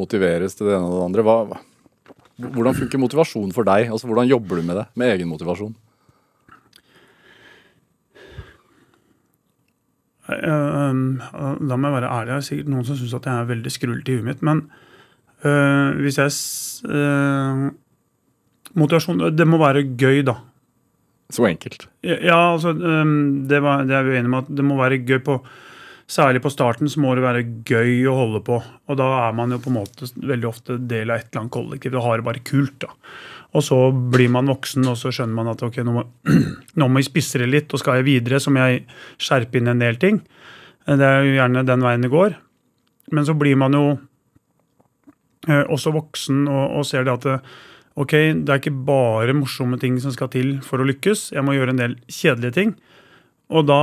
motiveres 0.03 0.55
til 0.55 0.69
det 0.69 0.77
ene 0.77 0.87
og 0.87 0.99
det 0.99 1.07
andre. 1.09 1.27
Hva, 1.27 1.59
hvordan 2.53 2.77
funker 2.77 3.01
motivasjon 3.01 3.51
for 3.55 3.67
deg? 3.67 3.89
Altså, 3.91 4.07
Hvordan 4.09 4.29
jobber 4.29 4.61
du 4.61 4.67
med 4.69 4.77
det? 4.81 4.87
Med 4.95 5.15
egen 5.15 5.31
motivasjon? 5.31 5.73
Eh, 10.27 10.93
meg 10.93 11.67
Da 11.69 11.77
må 11.77 11.89
jeg 11.89 11.97
være 11.97 12.11
ærlig. 12.11 12.33
Det 12.33 12.37
er 12.37 12.47
sikkert 12.49 12.71
noen 12.73 12.87
som 12.87 12.99
syns 12.99 13.15
at 13.17 13.29
jeg 13.29 13.41
er 13.41 13.51
veldig 13.53 13.73
skrullete 13.73 14.11
i 14.11 14.17
huet 14.17 14.27
mitt. 14.27 14.43
Men 14.45 14.65
eh, 15.43 16.01
hvis 16.03 16.19
jeg 16.21 16.35
eh, 16.91 17.67
Motivasjon 18.77 19.23
Det 19.33 19.47
må 19.47 19.59
være 19.61 19.87
gøy, 19.97 20.21
da. 20.27 20.37
Så 21.33 21.47
enkelt. 21.47 21.89
Ja, 22.05 22.53
altså, 22.53 22.71
um, 22.71 23.47
det, 23.49 23.59
var, 23.63 23.81
det 23.83 23.95
er 23.97 24.05
vi 24.05 24.15
enige 24.15 24.31
med 24.31 24.45
at 24.45 24.51
det 24.55 24.63
må 24.63 24.77
være 24.79 25.01
gøy 25.03 25.19
på 25.25 25.41
Særlig 26.07 26.39
på 26.39 26.49
starten 26.53 26.87
så 26.87 27.01
må 27.03 27.09
det 27.17 27.23
være 27.25 27.41
gøy 27.67 28.05
å 28.07 28.13
holde 28.15 28.39
på. 28.47 28.61
Og 28.63 28.95
da 28.95 29.07
er 29.25 29.33
man 29.35 29.51
jo 29.51 29.57
på 29.59 29.67
en 29.67 29.75
måte 29.81 30.07
veldig 30.15 30.47
ofte 30.47 30.77
del 30.79 31.11
av 31.11 31.19
et 31.19 31.27
eller 31.27 31.41
annet 31.41 31.51
kollektiv 31.51 31.97
og 31.97 32.05
har 32.05 32.21
det 32.21 32.25
bare 32.29 32.43
kult. 32.47 32.77
da. 32.79 32.93
Og 33.55 33.63
så 33.63 33.77
blir 34.11 34.31
man 34.33 34.49
voksen, 34.51 34.83
og 34.91 34.97
så 34.99 35.11
skjønner 35.13 35.37
man 35.37 35.51
at 35.53 35.63
ok, 35.63 35.79
nå 35.85 35.93
må, 35.95 36.03
nå 36.79 36.89
jeg 36.97 37.07
spisse 37.07 37.39
det 37.41 37.47
litt, 37.49 37.71
og 37.73 37.81
skal 37.81 38.01
jeg 38.01 38.07
videre, 38.09 38.41
så 38.43 38.51
må 38.51 38.65
jeg 38.65 38.83
skjerpe 39.23 39.59
inn 39.59 39.71
en 39.71 39.81
del 39.81 39.99
ting. 40.01 40.19
Det 40.87 41.03
er 41.03 41.25
jo 41.25 41.37
gjerne 41.37 41.65
den 41.67 41.83
veien 41.83 42.05
det 42.05 42.11
går. 42.13 42.35
Men 43.15 43.25
så 43.27 43.35
blir 43.39 43.57
man 43.59 43.75
jo 43.75 43.85
eh, 45.47 45.63
også 45.63 45.93
voksen 45.95 46.45
og, 46.51 46.79
og 46.79 46.87
ser 46.87 47.07
det 47.07 47.15
at 47.15 47.27
det, 47.27 47.37
ok, 47.97 48.13
det 48.43 48.51
er 48.51 48.61
ikke 48.61 48.75
bare 48.87 49.35
morsomme 49.35 49.79
ting 49.81 49.97
som 50.03 50.13
skal 50.15 50.31
til 50.33 50.57
for 50.65 50.83
å 50.83 50.87
lykkes. 50.87 51.31
Jeg 51.35 51.45
må 51.45 51.55
gjøre 51.55 51.75
en 51.75 51.81
del 51.81 51.97
kjedelige 52.11 52.57
ting. 52.59 52.75
Og 53.51 53.67
da, 53.67 53.81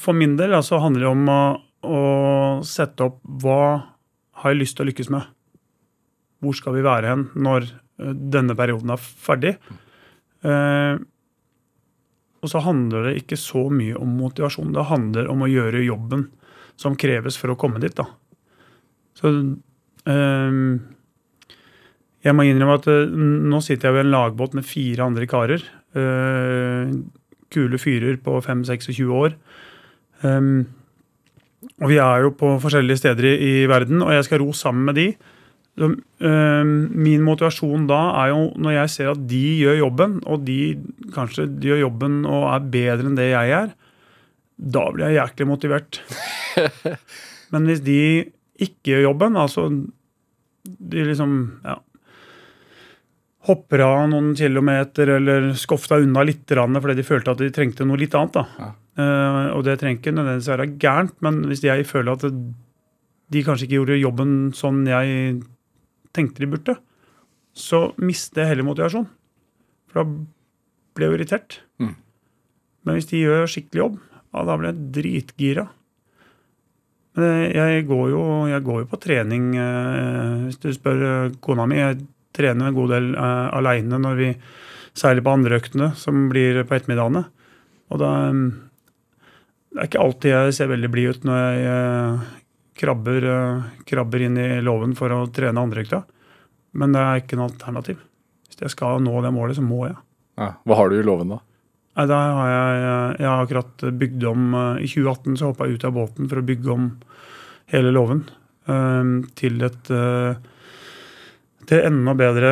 for 0.00 0.16
min 0.16 0.36
del, 0.38 0.54
altså, 0.56 0.80
handler 0.82 1.06
det 1.06 1.12
om 1.12 1.30
å, 1.30 1.40
å 1.86 2.02
sette 2.66 3.06
opp 3.06 3.20
hva 3.42 3.62
har 4.42 4.54
jeg 4.54 4.62
lyst 4.62 4.78
til 4.78 4.86
å 4.86 4.90
lykkes 4.90 5.10
med? 5.12 5.26
Hvor 6.44 6.56
skal 6.56 6.76
vi 6.76 6.84
være 6.86 7.12
hen 7.12 7.28
når 7.34 7.66
eh, 7.66 7.85
denne 7.98 8.56
perioden 8.58 8.92
er 8.94 9.02
ferdig? 9.02 9.54
Eh, 10.46 10.96
og 12.44 12.52
så 12.52 12.62
handler 12.62 13.08
det 13.08 13.22
ikke 13.22 13.38
så 13.40 13.66
mye 13.72 13.96
om 13.98 14.12
motivasjon. 14.20 14.74
Det 14.76 14.88
handler 14.90 15.30
om 15.32 15.42
å 15.42 15.50
gjøre 15.50 15.86
jobben 15.86 16.28
som 16.78 16.98
kreves 16.98 17.38
for 17.40 17.52
å 17.52 17.58
komme 17.58 17.80
dit. 17.82 17.96
da. 17.96 18.06
Så 19.16 19.32
eh, 19.32 20.60
jeg 22.26 22.34
må 22.36 22.46
innrømme 22.46 22.78
at 22.80 22.88
eh, 22.92 23.12
nå 23.12 23.62
sitter 23.64 23.88
jeg 23.88 23.98
ved 23.98 24.06
en 24.06 24.14
lagbåt 24.14 24.56
med 24.58 24.66
fire 24.68 25.06
andre 25.06 25.28
karer. 25.30 25.64
Eh, 25.96 26.92
kule 27.52 27.80
fyrer 27.80 28.18
på 28.22 28.40
5-26 28.44 29.06
år. 29.12 29.36
Um, 30.22 30.66
og 31.82 31.90
vi 31.90 31.98
er 32.00 32.24
jo 32.24 32.32
på 32.38 32.54
forskjellige 32.62 33.00
steder 33.02 33.28
i, 33.28 33.34
i, 33.36 33.54
verden, 33.68 34.00
og 34.04 34.14
jeg 34.14 34.26
skal 34.26 34.40
ro 34.42 34.52
sammen 34.56 34.88
med 34.88 34.98
de. 34.98 35.06
Så, 35.76 35.90
um, 35.92 36.70
min 36.96 37.24
motivasjon 37.24 37.84
da 37.90 37.98
er 38.22 38.30
jo 38.32 38.44
når 38.56 38.78
jeg 38.78 38.92
ser 38.94 39.10
at 39.12 39.26
de 39.28 39.42
gjør 39.60 39.82
jobben, 39.82 40.14
og 40.24 40.46
de 40.46 40.60
kanskje 41.12 41.44
de 41.52 41.72
gjør 41.72 41.82
jobben 41.84 42.22
og 42.24 42.46
er 42.54 42.70
bedre 42.72 43.10
enn 43.10 43.18
det 43.18 43.28
jeg 43.28 43.52
er, 43.58 43.74
da 44.56 44.86
blir 44.92 45.10
jeg 45.10 45.20
jæklig 45.20 45.48
motivert. 45.50 46.00
Men 47.52 47.68
hvis 47.68 47.84
de 47.84 48.00
ikke 48.56 48.94
gjør 48.94 49.04
jobben, 49.10 49.36
altså 49.36 49.68
de 50.64 51.04
liksom 51.06 51.36
ja, 51.64 51.76
hopper 53.46 53.82
av 53.84 54.06
noen 54.10 54.32
kilometer 54.38 55.12
eller 55.18 55.52
skofta 55.58 56.00
unna 56.02 56.24
litt 56.26 56.48
fordi 56.48 56.96
de 56.98 57.06
følte 57.06 57.36
at 57.36 57.42
de 57.42 57.52
trengte 57.54 57.84
noe 57.84 58.00
litt 58.00 58.16
annet. 58.16 58.40
da. 58.40 58.46
Ja. 58.58 58.70
Uh, 58.96 59.58
og 59.58 59.66
det 59.66 59.76
trenger 59.76 60.00
ikke 60.00 60.14
nødvendigvis 60.16 60.48
være 60.48 60.70
gærent, 60.80 61.18
men 61.20 61.42
hvis 61.50 61.62
jeg 61.66 61.84
føler 61.84 62.16
at 62.16 62.24
de 63.28 63.42
kanskje 63.44 63.66
ikke 63.66 63.76
gjorde 63.76 63.98
jobben 64.00 64.32
sånn 64.56 64.86
jeg 64.88 65.36
tenkte 66.16 66.42
de 66.42 66.50
burde, 66.50 66.76
så 67.56 67.90
mister 68.00 68.42
jeg 68.42 68.54
heller 68.54 68.68
motivasjon. 68.68 69.06
For 69.90 70.02
da 70.02 70.06
blir 70.96 71.10
jeg 71.10 71.20
irritert. 71.20 71.60
Mm. 71.80 71.94
Men 72.84 72.98
hvis 72.98 73.08
de 73.10 73.22
gjør 73.22 73.48
skikkelig 73.50 73.82
jobb, 73.82 73.98
ja, 74.12 74.44
da 74.44 74.56
blir 74.58 74.70
jeg 74.72 74.90
dritgira. 74.96 75.66
Men 77.16 77.46
jeg 77.56 77.86
går 77.88 78.10
jo, 78.12 78.22
jeg 78.50 78.64
går 78.66 78.82
jo 78.82 78.90
på 78.90 79.00
trening, 79.00 79.48
uh, 79.56 80.46
hvis 80.46 80.60
du 80.60 80.68
spør 80.74 81.32
kona 81.44 81.64
mi. 81.68 81.80
jeg 81.80 82.04
trener 82.36 82.68
en 82.68 82.76
god 82.76 82.90
del 82.92 83.06
uh, 83.16 83.24
eh, 83.24 83.46
aleine 83.56 83.96
når 83.96 84.18
vi 84.18 84.26
seiler 84.96 85.24
på 85.24 85.32
andre 85.32 85.56
øktene, 85.56 85.94
som 85.96 86.26
blir 86.28 86.58
på 86.68 86.76
ettermiddagene. 86.76 87.22
Og 87.88 88.00
da 88.02 88.10
um, 88.28 88.42
Det 89.72 89.80
er 89.80 89.88
ikke 89.88 90.02
alltid 90.02 90.30
jeg 90.30 90.56
ser 90.56 90.68
veldig 90.68 90.90
blid 90.92 91.16
ut 91.16 91.24
når 91.28 91.40
jeg 91.40 92.20
krabber, 92.76 93.24
uh, 93.24 93.66
krabber, 93.88 94.26
inn 94.26 94.38
i 94.40 94.60
låven 94.64 94.94
for 94.98 95.12
å 95.14 95.26
trene 95.32 95.62
andreøkta. 95.62 96.02
Men 96.76 96.94
det 96.94 97.02
er 97.02 97.22
ikke 97.22 97.38
noe 97.38 97.50
alternativ. 97.50 98.00
Hvis 98.48 98.62
jeg 98.62 98.74
skal 98.74 99.02
nå 99.04 99.14
det 99.24 99.32
målet, 99.34 99.58
så 99.58 99.64
må 99.64 99.86
jeg. 99.86 99.96
Ja, 100.36 100.50
hva 100.68 100.80
har 100.80 100.90
du 100.90 100.98
i 100.98 101.06
låven, 101.06 101.32
da? 101.32 101.40
Nei, 101.96 102.06
da 102.10 102.16
har 102.36 102.50
jeg, 102.52 102.72
jeg 103.22 103.28
har 103.30 103.42
akkurat 103.46 103.84
bygd 104.02 104.24
om 104.28 104.42
I 104.82 104.84
2018 104.84 105.38
så 105.40 105.48
hoppa 105.48 105.64
jeg 105.64 105.78
ut 105.78 105.86
av 105.88 105.94
båten 105.96 106.28
for 106.28 106.42
å 106.42 106.44
bygge 106.44 106.74
om 106.74 106.90
hele 107.72 107.92
låven 107.94 108.20
til 109.38 109.64
et 109.64 109.88
til 111.66 111.86
enda 111.88 112.12
bedre 112.18 112.50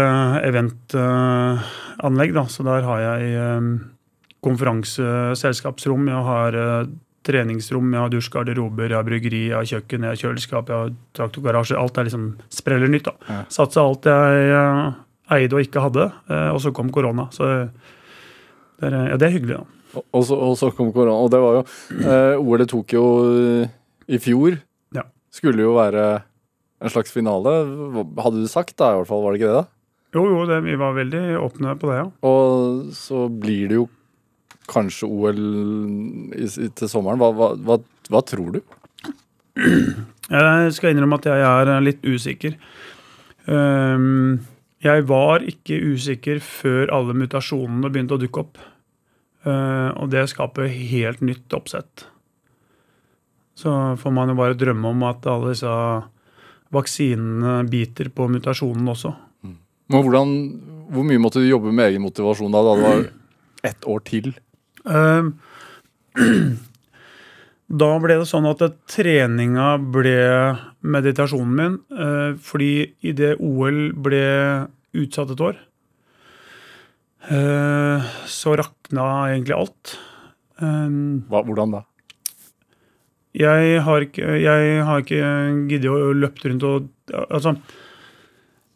eventanlegg. 0.49 2.39
Så 2.49 2.65
der 2.65 2.89
har 2.89 3.03
jeg 3.05 3.37
konferanseselskapsrom, 4.45 6.09
jeg 6.11 6.29
har 6.29 6.59
eh, 6.59 6.93
treningsrom, 7.25 7.93
jeg 7.95 8.03
har 8.03 8.13
dusjgarderober, 8.13 8.91
jeg 8.91 8.99
har 8.99 9.07
bryggeri, 9.07 9.43
jeg 9.51 9.57
har 9.57 9.69
kjøkken, 9.71 10.05
jeg 10.05 10.15
har 10.15 10.21
kjøleskap, 10.21 10.71
jeg 10.71 10.83
har 10.83 10.93
traktorgarasje. 11.17 11.79
Alt 11.81 12.01
er 12.01 12.09
liksom 12.09 12.27
spreller 12.53 12.93
nytt. 12.93 13.09
da. 13.09 13.15
Ja. 13.29 13.39
Satsa 13.53 13.85
alt 13.85 14.09
jeg 14.09 14.51
eh, 14.59 14.99
eide 15.39 15.59
og 15.59 15.65
ikke 15.65 15.85
hadde, 15.85 16.11
eh, 16.29 16.51
og 16.53 16.61
så 16.65 16.75
kom 16.77 16.93
korona. 16.95 17.29
Så 17.35 17.49
det 17.49 18.91
er, 18.91 18.99
ja, 19.13 19.19
det 19.21 19.29
er 19.29 19.35
hyggelig, 19.39 19.63
da. 19.63 20.03
Og 20.05 20.25
så, 20.27 20.37
og 20.37 20.57
så 20.59 20.73
kom 20.75 20.91
korona, 20.95 21.17
og 21.17 21.31
det 21.33 21.41
var 21.43 21.61
jo 21.61 21.65
eh, 22.03 22.41
OL 22.43 22.65
i 22.65 22.71
Tokyo 22.71 23.05
i 24.11 24.21
fjor. 24.21 24.59
Ja. 24.97 25.07
Skulle 25.33 25.65
jo 25.65 25.77
være 25.79 26.09
en 26.85 26.93
slags 26.93 27.15
finale. 27.15 27.55
Hadde 28.21 28.43
du 28.43 28.51
sagt 28.51 28.77
da, 28.77 28.93
i 28.93 29.01
hvert 29.01 29.11
fall, 29.11 29.25
var 29.25 29.35
det 29.35 29.41
ikke 29.41 29.53
det? 29.53 29.63
da? 29.63 29.71
Jo, 30.15 30.29
jo, 30.31 30.45
det, 30.47 30.61
vi 30.63 30.77
var 30.79 30.95
veldig 30.95 31.23
åpne 31.43 31.75
på 31.81 31.91
det, 31.91 31.99
ja. 31.99 32.07
Og 32.29 32.91
så 32.95 33.27
blir 33.29 33.71
det 33.71 33.79
jo 33.81 33.87
kanskje 34.71 35.09
OL 35.09 35.41
i, 36.35 36.49
til 36.49 36.91
sommeren. 36.91 37.21
Hva, 37.21 37.31
hva, 37.37 37.51
hva, 37.57 37.79
hva, 38.11 38.23
tror 38.27 38.57
du? 38.57 38.61
Jeg 39.55 40.75
skal 40.75 40.95
innrømme 40.95 41.21
at 41.21 41.29
jeg 41.29 41.45
er 41.45 41.73
litt 41.85 42.05
usikker. 42.07 42.57
Ehm, 43.51 44.41
jeg 44.85 45.05
var 45.09 45.45
ikke 45.45 45.81
usikker 45.95 46.41
før 46.45 46.93
alle 46.97 47.17
mutasjonene 47.17 47.91
begynte 47.93 48.17
å 48.17 48.23
dukke 48.23 48.45
opp. 48.45 48.59
Ehm, 49.45 49.93
og 50.01 50.11
det 50.13 50.27
skaper 50.33 50.69
helt 50.73 51.23
nytt 51.25 51.57
oppsett. 51.57 52.07
Så 53.55 53.71
får 54.01 54.13
man 54.13 54.33
jo 54.33 54.39
bare 54.39 54.59
drømme 54.59 54.91
om 54.91 55.05
at 55.07 55.27
alle 55.31 55.53
disse 55.53 55.71
vaksinene 56.75 57.61
biter 57.71 58.11
på 58.11 58.27
mutasjonen 58.33 58.89
også. 58.91 59.13
Mm. 59.45 59.59
Men 59.93 60.07
hvordan, 60.07 60.33
Hvor 60.85 61.05
mye 61.07 61.19
måtte 61.19 61.41
du 61.41 61.49
jobbe 61.49 61.73
med 61.73 61.93
egen 61.93 62.03
motivasjon 62.05 62.53
da, 62.53 62.61
da 62.61 62.75
det 62.77 62.83
var 62.85 63.05
ett 63.65 63.87
år 63.89 64.03
til? 64.05 64.35
Uh, 64.85 65.33
da 67.83 67.91
ble 68.03 68.19
det 68.21 68.29
sånn 68.31 68.49
at 68.51 68.63
treninga 68.91 69.75
ble 69.95 70.17
meditasjonen 70.85 71.55
min. 71.61 71.79
Uh, 71.93 72.37
fordi 72.41 72.95
idet 73.05 73.37
OL 73.41 73.89
ble 74.05 74.25
utsatt 74.95 75.33
et 75.35 75.43
år, 75.43 75.57
uh, 77.33 78.13
så 78.31 78.55
rakna 78.61 79.09
egentlig 79.33 79.57
alt. 79.59 79.97
Um, 80.63 81.25
Hva, 81.27 81.43
hvordan 81.43 81.75
da? 81.81 81.83
Jeg 83.35 83.81
har 83.83 84.05
ikke, 84.07 84.37
jeg 84.39 84.83
har 84.87 85.01
ikke 85.03 85.23
giddet 85.67 85.91
å 85.91 86.13
løpe 86.15 86.47
rundt 86.47 86.67
og 86.69 86.91
Altså 87.15 87.51
eh, 87.51 87.73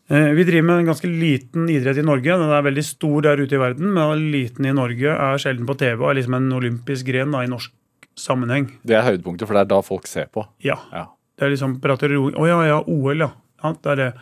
vi 0.09 0.45
driver 0.49 0.65
med 0.65 0.79
en 0.81 0.89
ganske 0.89 1.09
liten 1.11 1.67
idrett 1.69 1.99
i 2.01 2.05
Norge. 2.07 2.39
Den 2.41 2.53
er 2.55 2.65
veldig 2.65 2.85
stor 2.87 3.27
der 3.27 3.43
ute 3.43 3.59
i 3.59 3.61
verden, 3.61 3.91
men 3.93 4.23
liten 4.33 4.65
i 4.65 4.73
Norge 4.73 5.13
er 5.13 5.43
sjelden 5.43 5.69
på 5.69 5.77
TV 5.77 6.01
og 6.01 6.09
er 6.11 6.17
liksom 6.21 6.37
en 6.39 6.49
olympisk 6.57 7.11
gren 7.11 7.35
da, 7.35 7.43
i 7.45 7.51
norsk 7.51 7.75
sammenheng. 8.19 8.71
Det 8.89 8.97
er 8.97 9.05
høydepunktet, 9.07 9.45
for 9.45 9.59
det 9.59 9.67
er 9.67 9.73
da 9.75 9.81
folk 9.85 10.09
ser 10.11 10.31
på? 10.33 10.47
Ja. 10.65 10.79
ja. 10.95 11.07
Det 11.39 11.47
er 11.47 11.53
liksom 11.55 11.79
prater 11.83 12.15
Å 12.17 12.23
oh, 12.33 12.47
ja, 12.49 12.59
ja, 12.67 12.79
OL, 12.89 13.25
ja. 13.27 13.31
ja. 13.63 13.75
Det 13.85 13.93
er 13.95 14.01
det. 14.01 14.13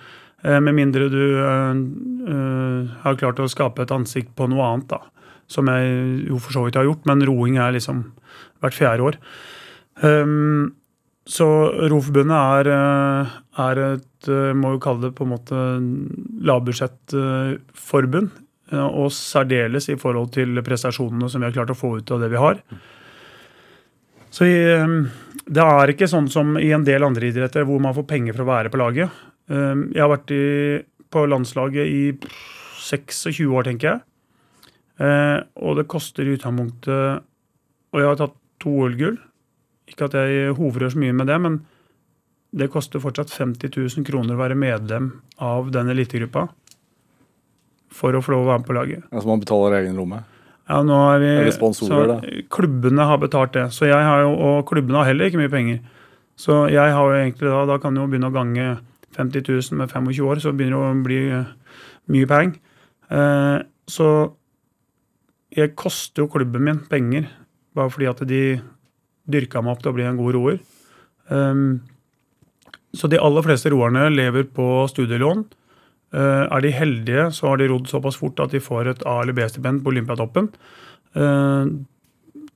Eh, 0.45 0.59
med 0.61 0.76
mindre 0.76 1.09
du 1.12 1.23
uh, 1.40 1.73
uh, 1.73 2.97
har 3.02 3.21
klart 3.21 3.40
å 3.43 3.49
skape 3.50 3.87
et 3.87 3.95
ansikt 3.95 4.35
på 4.37 4.49
noe 4.52 4.66
annet, 4.66 4.90
da. 4.93 5.31
Som 5.50 5.71
jeg 5.71 6.26
jo 6.28 6.40
for 6.43 6.57
så 6.57 6.64
vidt 6.66 6.78
har 6.78 6.88
gjort, 6.88 7.07
men 7.09 7.25
roing 7.26 7.61
er 7.62 7.76
liksom 7.76 8.02
hvert 8.62 8.76
fjerde 8.76 9.07
år. 9.07 9.21
Um, 10.02 10.75
så 11.26 11.47
Roforbundet 11.90 12.37
er, 12.37 12.69
eh, 12.71 13.31
er, 13.64 13.78
et 13.97 14.16
eh, 14.33 14.52
må 14.56 14.75
jo 14.75 14.83
kalle 14.83 15.09
det 15.09 15.14
på 15.16 15.26
en 15.26 15.33
måte 15.35 15.62
lavbudsjettforbund. 16.47 18.42
Og 18.76 19.12
særdeles 19.14 19.87
i 19.92 19.95
forhold 19.95 20.33
til 20.35 20.59
prestasjonene 20.66 21.28
som 21.30 21.38
vi 21.38 21.47
har 21.47 21.54
klart 21.54 21.71
å 21.71 21.78
få 21.78 21.92
ut 22.00 22.11
av 22.11 22.25
det 22.25 22.33
vi 22.33 22.40
har. 22.42 22.59
Så 24.35 24.49
ehm, 24.50 25.04
det 25.47 25.62
er 25.62 25.92
ikke 25.92 26.09
sånn 26.11 26.26
som 26.33 26.56
i 26.59 26.73
en 26.75 26.83
del 26.85 27.06
andre 27.06 27.28
idretter 27.30 27.62
hvor 27.68 27.78
man 27.85 27.95
får 27.95 28.09
penger 28.11 28.35
for 28.35 28.42
å 28.42 28.49
være 28.49 28.73
på 28.73 28.80
laget. 28.83 29.23
Jeg 29.47 30.02
har 30.02 30.11
vært 30.11 30.33
på 31.14 31.23
landslaget 31.30 31.87
i 31.87 32.02
26 32.83 33.47
år, 33.47 33.68
tenker 33.68 33.92
jeg. 33.92 34.02
Og 35.62 35.78
det 35.78 35.87
koster 35.87 36.26
i 36.26 36.35
utgangspunktet 36.35 37.23
Og 37.95 38.02
jeg 38.02 38.09
har 38.11 38.18
tatt 38.18 38.35
to 38.59 38.75
OL-gull. 38.83 39.21
Ikke 39.87 40.09
at 40.09 40.18
jeg 40.18 40.56
hovrør 40.59 40.90
så 40.90 41.00
mye 41.00 41.14
med 41.14 41.30
det, 41.30 41.38
men 41.42 41.61
det 42.50 42.71
koster 42.73 43.03
fortsatt 43.03 43.33
50 43.33 43.73
000 43.75 44.07
kroner 44.07 44.37
å 44.37 44.41
være 44.41 44.57
medlem 44.59 45.11
av 45.43 45.73
den 45.75 45.91
elitegruppa 45.93 46.47
for 47.97 48.17
å 48.17 48.23
få 48.23 48.35
lov 48.35 48.47
å 48.47 48.50
være 48.50 48.62
med 48.62 48.69
på 48.69 48.76
laget. 48.76 49.05
Altså 49.11 49.31
man 49.31 49.43
betaler 49.43 49.79
egen 49.81 49.99
lomme? 49.99 50.23
Ja, 50.67 50.81
nå 50.83 50.97
er 51.12 51.21
vi, 51.23 51.29
Eller 51.45 51.55
sponsorer, 51.55 52.11
da? 52.11 52.43
Klubbene 52.53 53.07
har 53.07 53.21
betalt 53.23 53.55
det. 53.55 53.69
Så 53.75 53.87
jeg 53.87 54.03
har 54.03 54.25
jo, 54.25 54.33
og 54.35 54.65
klubbene 54.69 54.99
har 54.99 55.12
heller 55.12 55.31
ikke 55.31 55.41
mye 55.41 55.53
penger. 55.53 55.79
Så 56.37 56.65
jeg 56.73 56.93
har 56.93 57.12
jo 57.12 57.17
egentlig 57.17 57.53
da, 57.53 57.62
da 57.71 57.79
kan 57.83 57.95
du 57.95 58.03
jo 58.03 58.09
begynne 58.11 58.33
å 58.33 58.35
gange 58.35 58.67
50 59.17 59.47
000 59.47 59.79
med 59.79 59.93
25 59.95 60.26
år, 60.26 60.43
så 60.43 60.53
begynner 60.53 60.83
det 60.83 60.88
å 60.91 61.05
bli 61.07 61.21
mye 62.12 62.31
penger. 62.31 62.59
Eh, 63.15 63.59
så 63.87 64.09
jeg 65.57 65.76
koster 65.79 66.25
jo 66.25 66.31
klubben 66.33 66.67
min 66.67 66.83
penger 66.91 67.31
bare 67.76 67.93
fordi 67.93 68.09
at 68.11 68.23
de 68.29 68.43
dyrka 69.31 69.62
meg 69.62 69.76
opp 69.76 69.85
til 69.85 69.93
å 69.93 69.97
bli 69.97 70.07
en 70.09 70.19
god 70.19 70.37
roer. 70.37 70.59
Um, 71.29 71.81
så 72.97 73.11
de 73.11 73.21
aller 73.21 73.45
fleste 73.45 73.71
roerne 73.73 74.09
lever 74.15 74.49
på 74.57 74.87
studielån. 74.91 75.45
Uh, 76.15 76.47
er 76.47 76.62
de 76.62 76.73
heldige, 76.73 77.29
så 77.35 77.50
har 77.50 77.61
de 77.61 77.69
rodd 77.69 77.88
såpass 77.91 78.17
fort 78.17 78.38
at 78.41 78.55
de 78.55 78.62
får 78.62 78.93
et 78.93 79.05
A- 79.05 79.21
eller 79.25 79.35
B-stipend 79.37 79.83
på 79.85 79.91
Olympiatoppen. 79.93 80.49
Uh, 81.17 81.67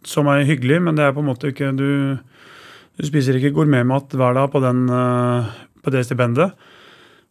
som 0.06 0.30
er 0.32 0.46
hyggelig, 0.48 0.78
men 0.80 0.96
det 0.96 1.04
er 1.04 1.12
på 1.16 1.20
en 1.20 1.28
måte 1.28 1.50
ikke 1.50 1.74
Du, 1.76 2.16
du 2.96 3.04
spiser 3.04 3.36
ikke 3.36 3.52
gourmetmat 3.58 4.14
hver 4.16 4.38
dag 4.38 4.48
på, 4.52 4.62
den, 4.64 4.86
uh, 4.88 5.50
på 5.84 5.92
det 5.92 6.06
stipendet. 6.06 6.54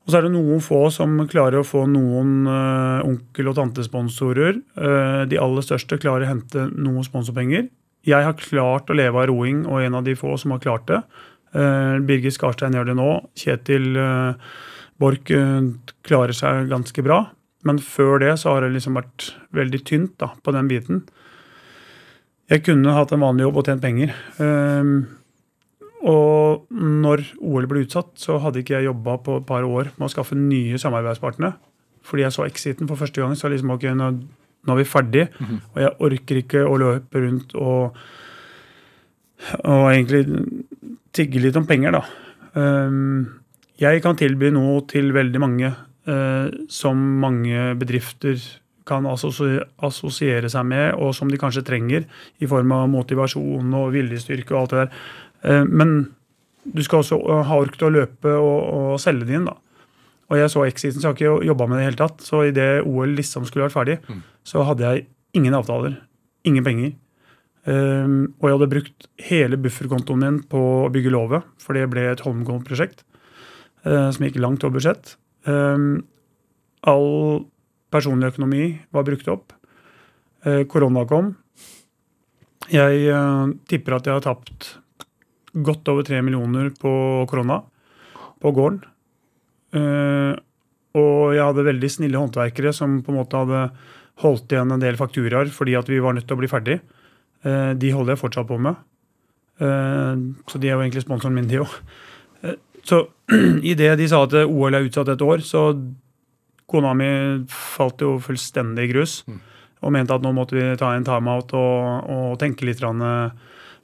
Og 0.06 0.12
så 0.12 0.20
er 0.20 0.28
det 0.28 0.34
noen 0.36 0.62
få 0.62 0.84
som 0.94 1.18
klarer 1.30 1.62
å 1.62 1.68
få 1.68 1.86
noen 1.90 2.48
onkel- 3.06 3.50
og 3.52 3.58
tantesponsorer. 3.60 4.56
De 5.30 5.38
aller 5.38 5.62
største 5.62 6.00
klarer 6.02 6.26
å 6.26 6.30
hente 6.32 6.64
noen 6.72 7.06
sponsorpenger. 7.06 7.68
Jeg 8.08 8.26
har 8.26 8.34
klart 8.40 8.90
å 8.90 8.98
leve 8.98 9.22
av 9.22 9.28
roing, 9.30 9.68
og 9.68 9.84
en 9.84 10.00
av 10.00 10.08
de 10.08 10.16
få 10.18 10.34
som 10.42 10.56
har 10.56 10.64
klart 10.64 10.88
det. 10.90 11.04
Uh, 11.56 11.98
Birgit 12.06 12.36
Skarstein 12.36 12.76
gjør 12.78 12.92
det 12.92 12.98
nå. 13.00 13.10
Kjetil 13.40 13.92
uh, 13.98 14.50
Borch 15.02 15.32
uh, 15.34 15.70
klarer 16.06 16.36
seg 16.36 16.70
ganske 16.72 17.06
bra. 17.06 17.24
Men 17.68 17.80
før 17.84 18.22
det 18.24 18.36
så 18.40 18.54
har 18.54 18.64
det 18.64 18.74
liksom 18.76 18.96
vært 19.00 19.32
veldig 19.56 19.82
tynt 19.88 20.16
da, 20.22 20.32
på 20.44 20.54
den 20.56 20.70
biten. 20.72 21.02
Jeg 22.50 22.64
kunne 22.66 22.96
hatt 22.96 23.12
en 23.14 23.22
vanlig 23.22 23.46
jobb 23.46 23.60
og 23.62 23.68
tjent 23.68 23.84
penger. 23.84 24.14
Um, 24.42 24.94
og 26.00 26.70
når 26.72 27.26
OL 27.44 27.68
ble 27.70 27.84
utsatt, 27.84 28.14
så 28.18 28.40
hadde 28.40 28.64
ikke 28.64 28.78
jeg 28.78 28.88
jobba 28.88 29.18
på 29.26 29.42
et 29.42 29.48
par 29.50 29.68
år 29.68 29.92
med 29.98 30.08
å 30.08 30.12
skaffe 30.14 30.38
nye 30.40 30.80
samarbeidspartnere. 30.80 31.58
Fordi 32.08 32.24
jeg 32.24 32.34
så 32.34 32.46
Exiten 32.48 32.88
for 32.90 33.00
første 33.00 33.22
gang. 33.22 33.36
Så 33.38 33.52
liksom, 33.52 33.76
ok, 33.76 33.90
nå, 34.00 34.10
nå 34.66 34.74
er 34.74 34.80
vi 34.80 34.88
ferdig, 34.88 35.28
og 35.74 35.84
jeg 35.84 35.96
orker 36.08 36.42
ikke 36.42 36.64
å 36.66 36.80
løpe 36.80 37.22
rundt 37.26 37.54
og, 37.60 38.00
og 39.60 39.86
egentlig 39.92 40.24
tigge 41.16 41.42
litt 41.42 41.58
om 41.60 41.68
penger, 41.70 41.96
da. 42.00 42.04
Um, 42.54 43.28
jeg 43.80 44.02
kan 44.04 44.18
tilby 44.20 44.50
noe 44.52 44.82
til 44.90 45.14
veldig 45.16 45.40
mange 45.40 45.70
eh, 45.70 46.50
som 46.72 47.00
mange 47.22 47.70
bedrifter 47.80 48.40
kan 48.90 49.06
assosiere 49.08 50.50
seg 50.50 50.66
med, 50.68 50.98
og 50.98 51.14
som 51.16 51.30
de 51.30 51.38
kanskje 51.40 51.64
trenger 51.68 52.08
i 52.42 52.50
form 52.50 52.74
av 52.76 52.88
motivasjon 52.92 53.76
og 53.78 53.92
viljestyrke 53.94 54.56
og 54.56 54.62
alt 54.64 54.74
det 54.74 54.80
der. 54.82 55.04
Eh, 55.46 55.64
Men 55.70 55.94
du 56.66 56.82
skal 56.84 57.04
også 57.04 57.20
eh, 57.22 57.44
ha 57.48 57.60
ork 57.62 57.78
til 57.78 57.88
å 57.88 57.94
løpe 58.02 58.34
og, 58.36 58.60
og 58.74 59.00
selge 59.00 59.30
det 59.30 59.38
inn. 59.40 59.48
da. 59.48 59.56
Og 60.30 60.38
jeg 60.38 60.52
så 60.54 60.66
Exiten, 60.68 61.00
så 61.02 61.08
jeg 61.08 61.14
har 61.14 61.20
ikke 61.40 61.48
jobba 61.48 61.68
med 61.70 61.78
det 61.78 61.80
i 61.80 61.86
det 61.86 61.90
hele 61.92 62.02
tatt. 62.04 62.26
Så 62.26 62.44
idet 62.50 62.70
OL 62.86 63.16
liksom 63.18 63.48
skulle 63.48 63.66
vært 63.70 63.78
ferdig, 63.78 63.96
så 64.46 64.66
hadde 64.68 64.86
jeg 64.86 65.08
ingen 65.40 65.56
avtaler. 65.58 65.96
Ingen 66.46 66.64
penger. 66.68 66.92
Um, 67.68 68.34
og 68.40 68.48
jeg 68.48 68.56
hadde 68.56 68.72
brukt 68.72 69.08
hele 69.28 69.60
bufferkontoen 69.60 70.24
min 70.24 70.38
på 70.50 70.60
å 70.86 70.92
bygge 70.94 71.12
låve, 71.14 71.42
for 71.62 71.78
det 71.78 71.90
ble 71.92 72.08
et 72.10 72.24
Holmenkollen-prosjekt 72.24 73.04
uh, 73.86 74.10
som 74.16 74.26
gikk 74.26 74.40
langt 74.40 74.64
over 74.64 74.80
budsjett. 74.80 75.16
Um, 75.46 76.06
all 76.88 77.46
personlig 77.94 78.32
økonomi 78.34 78.64
var 78.96 79.08
brukt 79.08 79.28
opp. 79.32 79.54
Uh, 80.48 80.64
korona 80.72 81.04
kom. 81.10 81.34
Jeg 82.72 83.10
uh, 83.12 83.52
tipper 83.70 83.98
at 83.98 84.08
jeg 84.08 84.18
har 84.18 84.26
tapt 84.26 84.74
godt 85.54 85.90
over 85.92 86.06
tre 86.08 86.22
millioner 86.24 86.72
på 86.80 86.92
korona 87.30 87.62
på 88.40 88.52
gården. 88.56 88.82
Eh, 89.76 90.34
og 90.98 91.36
jeg 91.36 91.46
hadde 91.46 91.68
veldig 91.68 91.90
snille 91.94 92.18
håndverkere 92.18 92.74
som 92.74 93.00
på 93.06 93.14
en 93.14 93.20
måte 93.20 93.38
hadde 93.38 93.66
holdt 94.24 94.56
igjen 94.56 94.74
en 94.74 94.82
del 94.82 94.98
fakturaer 95.00 95.52
fordi 95.54 95.76
at 95.78 95.92
vi 95.92 96.00
var 96.02 96.16
nødt 96.16 96.28
til 96.30 96.38
å 96.38 96.42
bli 96.42 96.50
ferdig. 96.52 96.80
Eh, 97.46 97.72
de 97.80 97.92
holder 97.96 98.16
jeg 98.16 98.24
fortsatt 98.24 98.50
på 98.50 98.60
med. 98.62 98.80
Eh, 99.60 100.26
så 100.50 100.60
de 100.60 100.70
er 100.70 100.76
jo 100.76 100.84
egentlig 100.84 101.06
sponsoren 101.06 101.36
min, 101.36 101.48
de 101.50 101.62
òg. 101.64 101.80
Så 102.88 103.04
idet 103.72 103.98
de 104.00 104.08
sa 104.10 104.24
at 104.26 104.36
OL 104.46 104.76
er 104.76 104.88
utsatt 104.88 105.12
et 105.14 105.22
år, 105.22 105.44
så 105.46 105.70
kona 106.70 106.94
mi 106.98 107.10
falt 107.50 108.02
jo 108.06 108.18
fullstendig 108.24 108.88
i 108.88 108.92
grus. 108.94 109.22
Og 109.80 109.94
mente 109.96 110.16
at 110.16 110.24
nå 110.24 110.32
måtte 110.36 110.58
vi 110.58 110.66
ta 110.80 110.92
en 110.94 111.08
timeout 111.08 111.54
og, 111.58 112.10
og 112.12 112.38
tenke 112.42 112.68
litt 112.68 112.84
eh, 112.84 113.32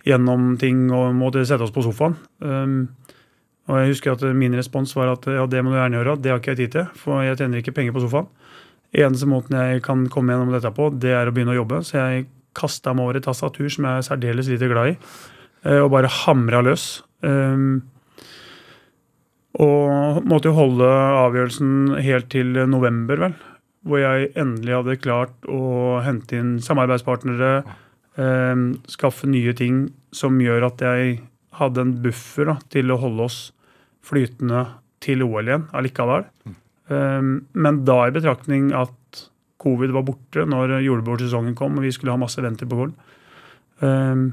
gjennom 0.05 0.55
ting 0.61 0.87
og 0.93 1.15
måtte 1.17 1.45
sette 1.47 1.65
oss 1.65 1.73
på 1.73 1.85
sofaen. 1.85 2.17
Um, 2.39 2.93
og 3.65 3.79
jeg 3.79 3.95
husker 3.95 4.13
at 4.13 4.25
min 4.37 4.53
respons 4.53 4.91
var 4.93 5.15
at 5.15 5.25
ja, 5.25 5.47
det 5.49 5.63
må 5.65 5.71
du 5.73 5.79
gjerne 5.79 5.97
gjøre, 5.97 6.17
det 6.21 6.29
har 6.29 6.41
ikke 6.41 6.53
jeg 6.53 6.59
tid 6.59 6.73
til, 6.75 6.89
for 7.01 7.23
jeg 7.25 7.39
tjener 7.39 7.63
ikke 7.63 7.73
penger 7.73 7.95
på 7.95 8.03
sofaen. 8.03 8.27
Eneste 8.95 9.25
måten 9.27 9.57
jeg 9.57 9.81
kan 9.83 10.03
komme 10.13 10.35
gjennom 10.35 10.53
dette 10.53 10.69
på, 10.75 10.91
det 11.01 11.15
er 11.17 11.27
å 11.27 11.33
begynne 11.33 11.55
å 11.55 11.57
jobbe. 11.57 11.81
Så 11.87 11.97
jeg 11.97 12.27
kasta 12.55 12.93
meg 12.95 13.07
over 13.07 13.19
et 13.19 13.25
tastatur 13.27 13.69
som 13.71 13.87
jeg 13.87 14.01
er 14.01 14.07
særdeles 14.07 14.49
lite 14.51 14.69
glad 14.71 14.93
i, 14.93 14.95
eh, 15.65 15.81
og 15.81 15.91
bare 15.93 16.11
hamra 16.23 16.63
løs. 16.65 17.03
Um, 17.25 17.83
og 19.55 20.23
måtte 20.27 20.49
jo 20.49 20.57
holde 20.57 20.87
avgjørelsen 20.87 21.95
helt 22.03 22.27
til 22.33 22.57
november, 22.67 23.21
vel. 23.27 23.37
Hvor 23.85 24.01
jeg 24.01 24.31
endelig 24.39 24.75
hadde 24.75 24.97
klart 24.99 25.47
å 25.47 26.01
hente 26.03 26.39
inn 26.39 26.55
samarbeidspartnere, 26.63 27.63
eh, 28.17 28.65
skaffe 28.91 29.29
nye 29.29 29.53
ting 29.55 29.87
som 30.11 30.39
gjør 30.41 30.67
at 30.71 30.83
jeg 30.83 31.19
hadde 31.55 31.81
en 31.81 31.93
buffer 32.03 32.49
da, 32.51 32.57
til 32.73 32.91
å 32.91 32.99
holde 32.99 33.29
oss 33.29 33.39
flytende 34.05 34.65
til 35.03 35.23
OL 35.25 35.47
igjen 35.47 35.67
allikevel. 35.75 36.27
Eh, 36.89 37.21
men 37.53 37.81
da 37.87 37.99
i 38.05 38.15
betraktning 38.15 38.73
at 38.75 39.29
covid 39.61 39.93
var 39.95 40.05
borte 40.07 40.43
når 40.49 40.79
julebordsesongen 40.83 41.55
kom 41.57 41.77
og 41.79 41.85
vi 41.85 41.93
skulle 41.95 42.13
ha 42.13 42.19
masse 42.19 42.41
venter 42.43 42.69
på 42.69 42.79
gården, 42.79 42.95
eh, 43.85 44.25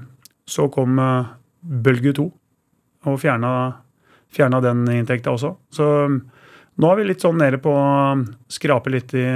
så 0.48 0.68
kom 0.72 0.98
eh, 0.98 1.32
bølge 1.62 2.14
to 2.18 2.28
og 3.06 3.18
fjerna 3.18 3.52
fjerna 4.32 4.61
den 4.64 4.87
inntekta 4.90 5.35
også. 5.35 5.54
Så 5.74 5.88
um, 6.08 6.18
nå 6.80 6.90
er 6.90 7.00
vi 7.00 7.08
litt 7.11 7.24
sånn 7.24 7.40
nede 7.40 7.61
på 7.62 7.72
å 7.76 8.16
skrape 8.52 8.92
litt 8.92 9.12
i, 9.18 9.26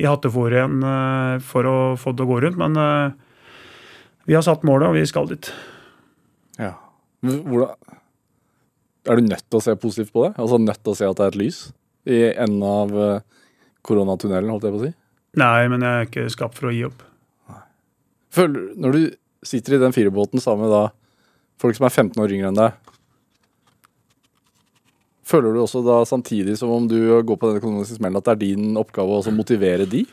i 0.00 0.08
hattefòret 0.08 0.60
igjen 0.60 0.84
uh, 0.84 1.36
for 1.44 1.68
å 1.68 1.76
få 2.00 2.14
det 2.16 2.24
å 2.24 2.30
gå 2.30 2.40
rundt. 2.46 2.60
Men 2.60 2.78
uh, 2.80 3.10
vi 4.26 4.36
har 4.36 4.44
satt 4.46 4.64
målet, 4.66 4.88
og 4.88 4.96
vi 4.96 5.04
skal 5.08 5.28
dit. 5.30 5.50
Ja. 6.58 6.72
Hvordan 7.26 7.74
Er 9.06 9.20
du 9.20 9.28
nødt 9.28 9.44
til 9.46 9.60
å 9.60 9.62
se 9.62 9.76
positivt 9.78 10.14
på 10.14 10.24
det? 10.24 10.32
Altså 10.40 10.58
nødt 10.58 10.82
til 10.82 10.94
å 10.94 10.98
se 10.98 11.06
at 11.06 11.18
det 11.18 11.26
er 11.26 11.34
et 11.34 11.38
lys 11.38 11.58
i 12.06 12.18
enden 12.32 12.62
av 12.66 12.92
eh, 12.94 13.35
koronatunnelen, 13.86 14.50
holdt 14.52 14.66
jeg 14.68 14.74
på 14.74 14.80
å 14.82 14.86
si? 14.86 14.92
Nei, 15.36 15.68
men 15.72 15.84
jeg 15.84 16.00
er 16.02 16.08
ikke 16.08 16.26
skapt 16.32 16.58
for 16.58 16.70
å 16.70 16.74
gi 16.74 16.84
opp. 16.88 17.02
Føler, 18.36 18.70
når 18.76 18.96
du 18.96 19.02
sitter 19.46 19.76
i 19.76 19.82
den 19.82 19.94
firebåten 19.96 20.42
sammen 20.42 20.66
med 20.66 20.74
da 20.74 20.84
folk 21.62 21.76
som 21.78 21.86
er 21.88 21.94
15 21.94 22.20
år 22.20 22.34
yngre 22.36 22.50
enn 22.52 22.58
deg, 22.58 22.76
føler 25.26 25.56
du 25.56 25.62
også 25.62 25.82
da 25.86 26.00
samtidig 26.06 26.56
som 26.60 26.70
om 26.70 26.86
du 26.90 26.98
går 27.26 27.38
på 27.40 27.50
den 27.50 27.60
økonomiske 27.62 27.98
smellen, 27.98 28.20
at 28.20 28.28
det 28.28 28.34
er 28.36 28.42
din 28.44 28.78
oppgave 28.78 29.18
å 29.18 29.34
motivere 29.34 29.88
de? 29.90 30.04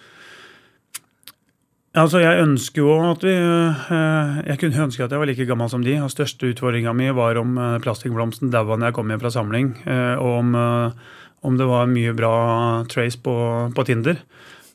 Altså, 1.93 2.23
Jeg 2.23 2.41
ønsker 2.41 2.81
jo 2.81 2.93
at 3.05 3.21
vi 3.21 3.33
eh, 3.37 4.37
Jeg 4.49 4.59
kunne 4.63 4.85
ønske 4.87 5.03
at 5.05 5.11
jeg 5.13 5.21
var 5.21 5.29
like 5.29 5.45
gammel 5.45 5.69
som 5.69 5.83
de. 5.85 5.93
og 6.01 6.09
største 6.09 6.49
utfordringa 6.49 6.93
mi 6.97 7.11
var 7.13 7.37
om 7.37 7.53
eh, 7.61 7.75
plastikkblomsten 7.83 8.49
daua 8.49 8.79
når 8.79 8.89
jeg 8.89 8.95
kom 8.97 9.13
hjem 9.13 9.21
fra 9.21 9.29
samling. 9.35 9.67
eh, 9.85 10.15
Og 10.17 10.39
om, 10.39 10.55
om 11.43 11.57
det 11.59 11.67
var 11.67 11.91
mye 11.91 12.13
bra 12.15 12.33
trace 12.91 13.19
på, 13.19 13.35
på 13.75 13.85
Tinder. 13.87 14.21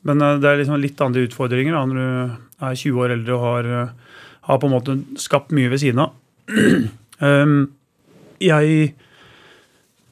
Men 0.07 0.21
eh, 0.21 0.37
det 0.41 0.49
er 0.49 0.61
liksom 0.61 0.79
litt 0.81 1.01
andre 1.03 1.25
utfordringer 1.27 1.75
da, 1.75 1.83
når 1.87 1.99
du 1.99 2.69
er 2.69 2.79
20 2.83 3.03
år 3.03 3.15
eldre 3.17 3.35
og 3.35 3.45
har, 3.47 3.69
eh, 3.75 4.23
har 4.49 4.61
på 4.61 4.69
en 4.69 4.75
måte 4.75 4.97
skapt 5.19 5.53
mye 5.55 5.71
ved 5.71 5.83
siden 5.85 6.07
av. 6.07 6.15
Um, 7.19 7.73
jeg 8.39 8.93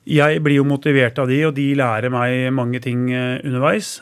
jeg 0.04 0.40
blir 0.44 0.58
jo 0.58 0.66
motivert 0.68 1.16
av 1.24 1.30
de, 1.32 1.38
og 1.48 1.54
de 1.56 1.70
lærer 1.80 2.12
meg 2.12 2.50
mange 2.52 2.82
ting 2.84 3.06
eh, 3.16 3.40
underveis. 3.48 4.02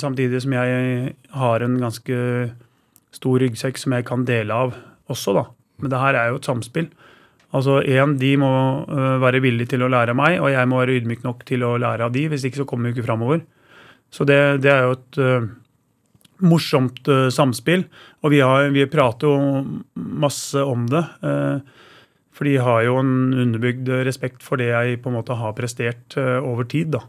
Samtidig 0.00 0.40
som 0.40 0.54
jeg 0.56 1.10
har 1.36 1.64
en 1.66 1.76
ganske 1.82 2.16
stor 3.12 3.44
ryggsekk 3.44 3.76
som 3.76 3.92
jeg 3.92 4.06
kan 4.08 4.24
dele 4.24 4.56
av 4.56 4.72
også, 5.12 5.36
da. 5.36 5.44
Men 5.84 5.92
det 5.92 6.00
her 6.00 6.16
er 6.16 6.32
jo 6.32 6.40
et 6.40 6.48
samspill. 6.48 6.88
Altså 7.56 7.80
én, 7.82 8.14
de 8.20 8.34
må 8.38 8.50
eh, 8.86 9.16
være 9.22 9.40
villige 9.42 9.72
til 9.72 9.82
å 9.82 9.90
lære 9.90 10.14
av 10.14 10.18
meg, 10.18 10.36
og 10.38 10.52
jeg 10.52 10.70
må 10.70 10.78
være 10.78 11.00
ydmyk 11.00 11.24
nok 11.26 11.42
til 11.48 11.64
å 11.66 11.74
lære 11.82 12.06
av 12.06 12.14
de, 12.14 12.28
hvis 12.30 12.46
ikke 12.46 12.62
så 12.62 12.66
kommer 12.68 12.88
vi 12.88 12.98
ikke 12.98 13.08
framover. 13.08 13.42
Så 14.14 14.26
det, 14.26 14.38
det 14.62 14.70
er 14.70 14.86
jo 14.86 14.94
et 14.96 15.18
uh, 15.22 15.48
morsomt 16.46 17.06
uh, 17.10 17.28
samspill, 17.30 17.84
og 18.22 18.34
vi, 18.34 18.40
har, 18.42 18.70
vi 18.74 18.86
prater 18.90 19.30
jo 19.30 19.62
masse 19.94 20.62
om 20.62 20.86
det. 20.90 21.02
Uh, 21.22 21.62
for 22.34 22.46
de 22.46 22.56
har 22.62 22.84
jo 22.86 22.96
en 23.02 23.12
underbygd 23.44 23.90
respekt 24.06 24.46
for 24.46 24.58
det 24.58 24.70
jeg 24.70 25.00
på 25.02 25.10
en 25.10 25.18
måte 25.18 25.36
har 25.36 25.54
prestert 25.58 26.14
over 26.16 26.64
tid. 26.64 26.94
da. 26.94 27.02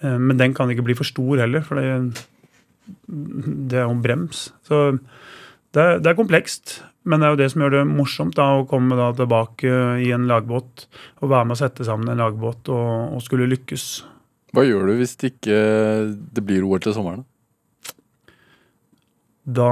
Men 0.00 0.38
den 0.40 0.54
kan 0.56 0.70
ikke 0.72 0.86
bli 0.86 0.96
for 0.96 1.04
stor 1.04 1.42
heller, 1.42 1.60
for 1.66 1.76
det, 1.76 2.22
det 3.68 3.76
er 3.76 3.84
jo 3.84 3.92
en 3.92 4.00
brems. 4.00 4.46
Så 4.64 4.80
det, 5.76 5.84
det 6.00 6.08
er 6.08 6.16
komplekst. 6.16 6.78
Men 7.02 7.18
det 7.18 7.26
er 7.26 7.34
jo 7.34 7.40
det 7.40 7.48
som 7.50 7.64
gjør 7.64 7.74
det 7.74 7.82
morsomt, 7.90 8.36
da, 8.38 8.46
å 8.60 8.66
komme 8.70 8.96
da 8.98 9.08
tilbake 9.18 9.72
i 10.04 10.12
en 10.14 10.28
lagbåt 10.30 10.86
og 11.20 11.32
være 11.32 11.48
med 11.48 11.56
å 11.56 11.62
sette 11.64 11.86
sammen 11.86 12.12
en 12.12 12.22
lagbåt 12.22 12.70
og, 12.70 13.16
og 13.16 13.24
skulle 13.24 13.50
lykkes. 13.50 13.86
Hva 14.54 14.66
gjør 14.68 14.90
du 14.90 14.98
hvis 15.00 15.16
det 15.18 15.32
ikke 15.34 15.58
det 16.36 16.44
blir 16.46 16.66
OL 16.68 16.82
til 16.84 16.94
sommeren? 16.94 17.24
Da 19.42 19.70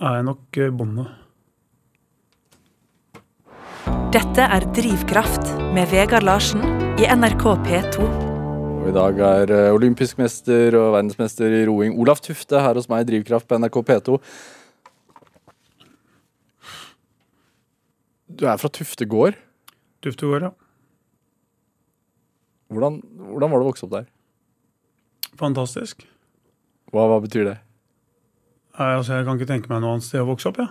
er 0.00 0.20
jeg 0.20 0.28
nok 0.30 0.60
eh, 0.62 0.70
bonde. 0.72 1.04
Dette 4.14 4.46
er 4.46 4.64
Drivkraft 4.72 5.50
med 5.76 5.90
Vegard 5.92 6.24
Larsen 6.24 6.62
i 6.96 7.08
NRK 7.12 7.44
P2. 7.66 8.06
Og 8.78 8.86
I 8.88 8.94
dag 8.96 9.18
er 9.20 9.52
eh, 9.52 9.74
olympisk 9.76 10.16
mester 10.22 10.78
og 10.78 10.94
verdensmester 10.94 11.52
i 11.52 11.66
roing 11.68 11.98
Olaf 12.00 12.22
Tufte 12.24 12.62
her 12.64 12.78
hos 12.78 12.88
meg 12.88 13.04
i 13.04 13.10
Drivkraft 13.10 13.50
på 13.50 13.58
NRK 13.60 13.82
P2. 13.90 14.16
Du 18.28 18.44
er 18.46 18.60
fra 18.60 18.68
Tufte 18.72 19.08
gård. 19.08 19.38
Tufte 20.04 20.28
gård, 20.28 20.44
ja. 20.50 20.52
Hvordan, 22.68 23.00
hvordan 23.32 23.52
var 23.52 23.60
det 23.60 23.64
å 23.64 23.70
vokse 23.70 23.86
opp 23.86 23.94
der? 23.94 24.08
Fantastisk. 25.40 26.04
Hva, 26.92 27.06
hva 27.08 27.18
betyr 27.24 27.46
det? 27.48 27.56
Nei, 28.78 28.90
altså, 28.94 29.16
jeg 29.16 29.26
kan 29.26 29.38
ikke 29.38 29.50
tenke 29.50 29.72
meg 29.72 29.80
noe 29.82 29.96
annet 29.96 30.06
sted 30.06 30.22
å 30.22 30.28
vokse 30.28 30.50
opp, 30.50 30.60
ja. 30.60 30.68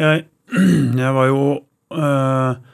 Jeg, 0.00 0.24
jeg 1.02 1.12
var 1.12 1.28
jo 1.28 1.42
øh, 1.92 2.68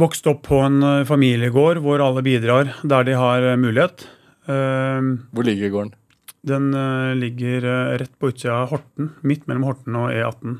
Vokst 0.00 0.26
opp 0.30 0.42
på 0.48 0.58
en 0.64 0.80
øh, 0.82 1.06
familiegård 1.06 1.78
hvor 1.84 2.02
alle 2.02 2.24
bidrar 2.26 2.72
der 2.82 3.06
de 3.06 3.14
har 3.18 3.46
øh, 3.52 3.58
mulighet. 3.60 4.08
Uh, 4.50 5.20
Hvor 5.30 5.46
ligger 5.46 5.70
gården? 5.70 5.94
den 6.42 6.72
ligger 7.20 7.66
rett 8.00 8.14
på 8.18 8.30
utsida 8.32 8.62
av 8.62 8.70
Horten, 8.70 9.10
midt 9.20 9.44
mellom 9.46 9.66
Horten 9.68 9.98
og 10.00 10.08
E18. 10.08 10.54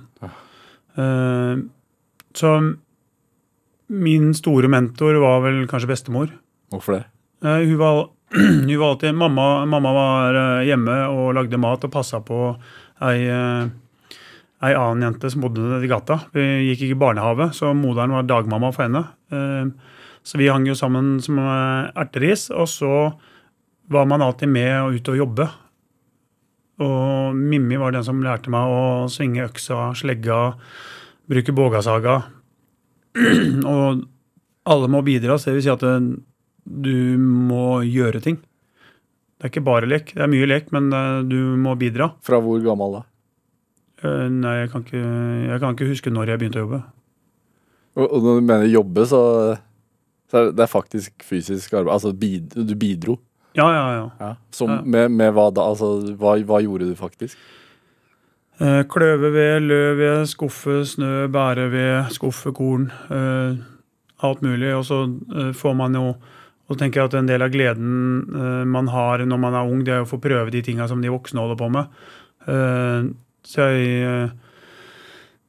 Uh, 0.93 1.63
så 2.37 2.55
min 3.91 4.35
store 4.35 4.71
mentor 4.71 5.19
var 5.23 5.43
vel 5.45 5.65
kanskje 5.71 5.91
bestemor. 5.91 6.31
Hvorfor 6.71 6.99
det? 6.99 7.05
Eh, 7.43 7.67
hun, 7.67 7.77
var, 7.81 8.09
hun 8.67 8.79
var 8.79 8.89
alltid 8.93 9.15
mamma, 9.15 9.67
mamma 9.67 9.93
var 9.97 10.41
eh, 10.43 10.67
hjemme 10.69 10.97
og 11.11 11.33
lagde 11.35 11.59
mat 11.61 11.87
og 11.87 11.93
passa 11.93 12.21
på 12.23 12.53
ei, 13.03 13.25
eh, 13.27 13.71
ei 14.63 14.77
annen 14.77 15.09
jente 15.09 15.33
som 15.33 15.43
bodde 15.43 15.81
i 15.83 15.91
gata. 15.91 16.21
Vi 16.37 16.45
gikk 16.69 16.85
ikke 16.87 16.99
i 16.99 17.01
barnehage, 17.03 17.51
så 17.57 17.73
moderen 17.75 18.15
var 18.15 18.29
dagmamma 18.29 18.71
for 18.77 18.87
henne. 18.87 19.07
Så 20.21 20.37
vi 20.37 20.51
hang 20.53 20.67
jo 20.69 20.77
sammen 20.77 21.15
som 21.25 21.39
erteris, 21.41 22.51
og 22.53 22.69
så 22.69 22.95
var 23.91 24.05
man 24.07 24.21
alltid 24.21 24.53
med 24.53 24.75
og 24.83 24.99
ute 24.99 25.15
og 25.15 25.21
jobbe. 25.23 25.47
Og 26.85 27.37
Mimmi 27.37 27.81
var 27.81 27.97
den 27.97 28.05
som 28.05 28.21
lærte 28.25 28.53
meg 28.53 28.69
å 28.69 29.09
svinge 29.13 29.47
øksa, 29.49 29.95
slegga, 29.97 30.43
bruke 31.31 31.55
bågasaga. 31.55 32.17
og 33.75 34.05
alle 34.71 34.91
må 34.93 35.03
bidra, 35.07 35.39
så 35.39 35.51
det 35.51 35.59
vil 35.59 35.67
si 35.67 35.73
at 35.73 35.85
eh, 35.87 36.11
du 36.65 36.97
må 37.19 37.81
gjøre 37.87 38.23
ting. 38.25 38.41
Det 39.41 39.47
er 39.47 39.53
ikke 39.55 39.65
bare 39.65 39.89
lek. 39.89 40.13
Det 40.15 40.25
er 40.25 40.31
mye 40.31 40.49
lek, 40.49 40.69
men 40.75 40.91
eh, 40.93 41.23
du 41.29 41.39
må 41.61 41.75
bidra. 41.81 42.13
Fra 42.27 42.43
hvor 42.45 42.61
gammel 42.65 42.99
da? 42.99 43.03
Eh, 44.05 44.27
Nei, 44.33 44.57
jeg 44.63 44.73
kan, 44.75 44.85
ikke, 44.87 45.05
jeg 45.49 45.63
kan 45.63 45.77
ikke 45.77 45.91
huske 45.91 46.13
når 46.13 46.35
jeg 46.35 46.43
begynte 46.43 46.61
å 46.61 46.67
jobbe. 46.67 46.83
Og, 47.99 48.05
og 48.07 48.27
når 48.27 48.39
du 48.39 48.47
mener 48.53 48.71
jobbe, 48.71 49.07
så, 49.09 49.23
så 50.31 50.41
er 50.43 50.53
det 50.55 50.65
er 50.67 50.71
faktisk 50.71 51.27
fysisk 51.27 51.75
arbeid. 51.75 51.95
Altså 51.97 52.13
bid, 52.17 52.55
du 52.55 52.77
bidro. 52.79 53.19
Ja, 53.59 53.67
ja, 53.75 53.87
ja. 53.97 54.05
Ja. 54.21 54.35
Som, 54.55 54.77
med, 54.87 55.11
med 55.11 55.33
hva 55.35 55.49
da? 55.51 55.65
Altså 55.73 56.15
hva, 56.21 56.37
hva 56.47 56.61
gjorde 56.63 56.87
du 56.87 56.95
faktisk? 56.99 57.39
Eh, 58.61 58.83
Kløveved, 58.93 59.65
løvved, 59.65 60.27
skuffe 60.29 60.83
snø, 60.85 61.27
bæreved, 61.33 62.11
skuffe 62.13 62.53
korn. 62.53 62.91
eh, 63.11 63.57
Alt 64.23 64.43
mulig. 64.43 64.75
Og 64.77 64.85
så 64.85 64.99
eh, 65.37 65.53
får 65.57 65.75
man 65.75 65.95
jo 65.95 66.15
og 66.71 66.77
så 66.77 66.85
tenker 66.85 67.01
jeg 67.01 67.09
at 67.09 67.15
En 67.19 67.27
del 67.27 67.43
av 67.43 67.51
gleden 67.51 68.69
man 68.71 68.87
har 68.87 69.25
når 69.27 69.39
man 69.43 69.55
er 69.55 69.67
ung, 69.67 69.81
det 69.83 69.91
er 69.91 70.05
å 70.05 70.07
få 70.07 70.21
prøve 70.23 70.53
de 70.53 70.63
tinga 70.63 70.87
som 70.87 71.01
de 71.03 71.11
voksne 71.11 71.41
holder 71.41 71.57
på 71.59 71.67
med. 71.67 71.89
Så 73.43 73.67
jeg, 73.67 74.31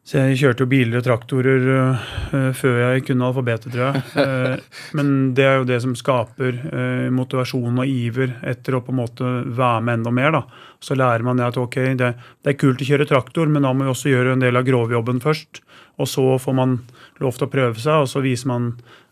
så 0.02 0.18
jeg 0.18 0.40
kjørte 0.40 0.64
jo 0.64 0.70
biler 0.72 0.98
og 0.98 1.06
traktorer 1.06 1.68
uh, 1.70 2.46
før 2.58 2.80
jeg 2.82 3.04
kunne 3.06 3.28
alfabetet, 3.28 3.70
tror 3.70 3.92
jeg. 3.92 4.02
Uh, 4.18 4.72
Men 4.98 5.12
det 5.38 5.46
er 5.46 5.60
jo 5.60 5.68
det 5.70 5.78
som 5.84 5.94
skaper 5.98 6.58
uh, 6.58 7.06
motivasjon 7.14 7.78
og 7.84 7.92
iver 7.92 8.34
etter 8.50 8.76
å 8.76 8.82
på 8.82 8.96
en 8.96 8.98
måte 8.98 9.34
være 9.46 9.84
med 9.86 10.00
enda 10.00 10.14
mer. 10.18 10.34
da. 10.34 10.42
Så 10.82 10.98
lærer 10.98 11.26
man 11.28 11.44
at 11.46 11.60
ok, 11.62 11.78
det, 12.00 12.10
det 12.18 12.54
er 12.54 12.58
kult 12.58 12.82
å 12.82 12.88
kjøre 12.88 13.08
traktor, 13.12 13.52
men 13.52 13.68
da 13.68 13.76
må 13.76 13.86
vi 13.86 13.94
også 13.94 14.10
gjøre 14.10 14.34
en 14.34 14.42
del 14.42 14.58
av 14.58 14.66
grovjobben 14.66 15.22
først. 15.22 15.62
Og 16.02 16.10
så 16.10 16.26
får 16.42 16.58
man 16.58 16.76
lov 17.22 17.38
til 17.38 17.46
å 17.46 17.54
prøve 17.54 17.78
seg, 17.78 18.02
og 18.02 18.10
så 18.10 18.26
viser 18.26 18.50
man 18.50 18.72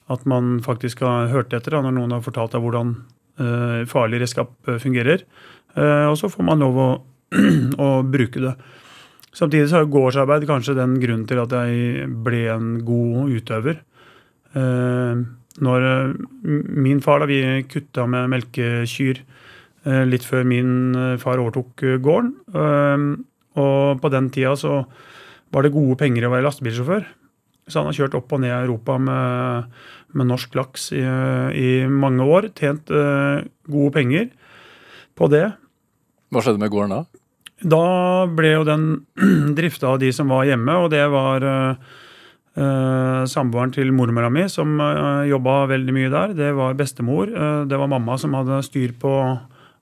at 0.10 0.26
man 0.26 0.58
faktisk 0.66 1.06
har 1.06 1.30
hørt 1.30 1.54
etter 1.54 1.78
da, 1.78 1.84
når 1.86 2.00
noen 2.00 2.18
har 2.18 2.26
fortalt 2.26 2.56
deg 2.56 2.66
hvordan 2.66 2.98
farlig 3.88 4.18
redskap 4.20 4.50
fungerer. 4.82 5.22
Og 5.78 6.16
så 6.20 6.28
får 6.34 6.44
man 6.44 6.60
lov 6.60 6.80
å, 6.82 6.88
å 7.86 7.90
bruke 8.04 8.42
det. 8.42 8.56
Samtidig 9.36 9.70
så 9.70 9.84
er 9.84 9.92
gårdsarbeid 9.92 10.48
kanskje 10.50 10.78
den 10.78 10.96
grunnen 11.02 11.28
til 11.30 11.42
at 11.42 11.54
jeg 11.54 12.08
ble 12.26 12.46
en 12.54 12.72
god 12.86 13.36
utøver. 13.38 13.84
Eh, 14.58 15.22
når 15.60 15.86
eh, 15.86 16.16
min 16.82 17.02
far, 17.04 17.22
da 17.22 17.30
vi 17.30 17.42
kutta 17.70 18.08
med 18.10 18.32
melkekyr 18.34 19.22
eh, 19.22 20.04
litt 20.10 20.26
før 20.26 20.48
min 20.50 20.74
far 21.22 21.42
overtok 21.42 21.86
gården, 22.02 22.34
og 23.60 24.02
på 24.02 24.12
den 24.14 24.30
tida 24.34 24.56
så 24.58 24.82
var 25.54 25.66
det 25.66 25.74
gode 25.74 25.98
penger 26.00 26.28
å 26.28 26.34
være 26.34 26.46
lastebilsjåfør. 26.46 27.08
Så 27.70 27.82
han 27.82 27.90
har 27.90 27.98
kjørt 27.98 28.16
opp 28.18 28.32
og 28.34 28.42
ned 28.42 28.50
i 28.50 28.58
Europa 28.64 28.96
med, 29.02 29.74
med 30.18 30.30
norsk 30.30 30.56
laks 30.58 30.90
i, 30.96 31.04
i 31.04 31.72
mange 31.90 32.26
år. 32.26 32.50
Tjent 32.58 32.90
gode 32.90 33.92
penger 33.94 34.30
på 35.18 35.30
det. 35.34 35.46
Hva 36.34 36.46
skjedde 36.46 36.62
med 36.62 36.74
gården 36.74 36.96
da? 36.96 37.19
Da 37.62 37.84
ble 38.32 38.54
jo 38.54 38.66
den 38.68 38.90
drifta 39.58 39.94
av 39.94 40.00
de 40.04 40.14
som 40.16 40.32
var 40.32 40.48
hjemme, 40.48 40.78
og 40.80 40.92
det 40.94 41.04
var 41.12 41.44
eh, 41.44 41.94
eh, 42.56 43.22
samboeren 43.28 43.74
til 43.76 43.92
mormora 43.96 44.32
mi 44.32 44.46
som 44.48 44.78
uh, 44.80 45.28
jobba 45.28 45.66
veldig 45.74 45.96
mye 45.96 46.12
der. 46.14 46.36
Det 46.38 46.52
var 46.56 46.78
bestemor. 46.80 47.32
Uh, 47.34 47.64
det 47.68 47.80
var 47.80 47.92
mamma 47.92 48.18
som 48.22 48.38
hadde 48.38 48.62
styr 48.68 48.96
på 49.00 49.14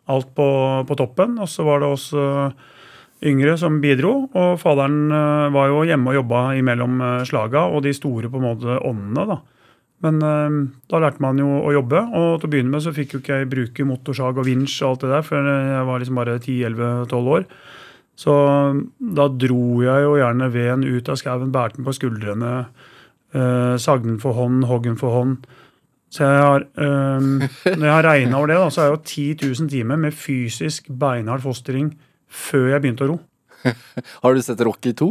alt 0.07 0.33
på, 0.35 0.47
på 0.87 0.97
toppen. 0.97 1.37
Og 1.41 1.49
så 1.51 1.65
var 1.67 1.83
det 1.83 1.91
oss 1.91 2.09
eh, 2.15 2.49
yngre 3.27 3.57
som 3.59 3.81
bidro. 3.83 4.15
Og 4.31 4.57
faderen 4.61 5.11
eh, 5.11 5.51
var 5.55 5.71
jo 5.71 5.83
hjemme 5.87 6.11
og 6.13 6.19
jobba 6.21 6.43
imellom 6.59 7.01
uh, 7.03 7.27
slaga 7.27 7.67
og 7.71 7.83
de 7.85 7.95
store 7.95 8.31
på 8.31 8.41
en 8.41 8.47
måte 8.49 8.79
åndene. 8.79 9.27
da. 9.33 9.39
Men 10.05 10.21
eh, 10.21 10.59
da 10.91 11.01
lærte 11.01 11.23
man 11.23 11.39
jo 11.41 11.49
å 11.63 11.73
jobbe, 11.73 12.03
og 12.13 12.37
til 12.37 12.49
å 12.49 12.53
begynne 12.53 12.73
med 12.75 12.85
så 12.85 12.93
fikk 12.95 13.15
jo 13.15 13.23
ikke 13.23 13.41
jeg 13.41 13.51
bruke 13.51 13.87
motorsag 13.89 14.37
og 14.37 14.47
vinsj 14.47 14.77
og 14.83 14.91
alt 14.91 15.05
det 15.05 15.13
der, 15.15 15.25
for 15.25 15.51
jeg 15.51 15.87
var 15.89 16.03
liksom 16.03 16.21
bare 16.21 16.37
10-11-12 16.37 17.31
år. 17.37 17.47
Så 18.17 18.33
da 19.17 19.27
dro 19.29 19.63
jeg 19.85 20.05
jo 20.05 20.15
gjerne 20.17 20.49
veden 20.53 20.85
ut 20.87 21.09
av 21.13 21.19
skauen, 21.21 21.53
bærte 21.53 21.77
den 21.77 21.85
på 21.85 21.93
skuldrene, 21.97 22.53
eh, 23.33 23.75
sagde 23.81 24.09
den 24.09 24.21
for 24.21 24.37
hånd, 24.37 24.65
hogg 24.69 24.89
den 24.89 24.97
for 25.01 25.13
hånd. 25.13 25.47
Så 26.13 26.23
jeg 26.23 26.43
har, 26.45 26.63
eh, 26.79 27.27
når 27.77 27.85
jeg 27.85 27.93
har 27.93 28.07
regna 28.07 28.39
over 28.39 28.53
det, 28.53 28.57
da, 28.61 28.69
så 28.73 28.81
er 28.81 28.89
det 28.89 28.95
jo 28.95 29.03
10 29.03 29.53
000 29.61 29.69
timer 29.73 30.01
med 30.01 30.15
fysisk 30.15 30.87
beinhard 30.89 31.43
fostering 31.43 31.91
før 32.27 32.71
jeg 32.71 32.83
begynte 32.85 33.05
å 33.05 33.11
ro. 33.11 33.17
Har 34.23 34.33
du 34.33 34.41
sett 34.45 34.61
Rocky 34.63 34.93
2? 34.97 35.09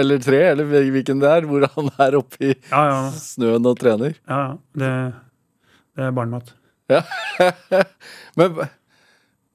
Eller 0.00 0.18
tre, 0.24 0.40
Eller 0.52 0.64
hvilken 0.94 1.20
det 1.22 1.30
er? 1.30 1.46
Hvor 1.48 1.66
han 1.76 1.90
er 2.06 2.16
oppe 2.18 2.40
i 2.40 2.52
Ja, 2.70 2.82
ja, 2.90 2.98
snøen 3.20 3.66
og 3.70 3.78
trener? 3.80 4.14
ja, 4.28 4.40
ja. 4.48 4.54
Det, 4.82 4.92
det 5.96 6.08
er 6.08 6.14
barnemat. 6.16 6.54
Men, 8.38 8.58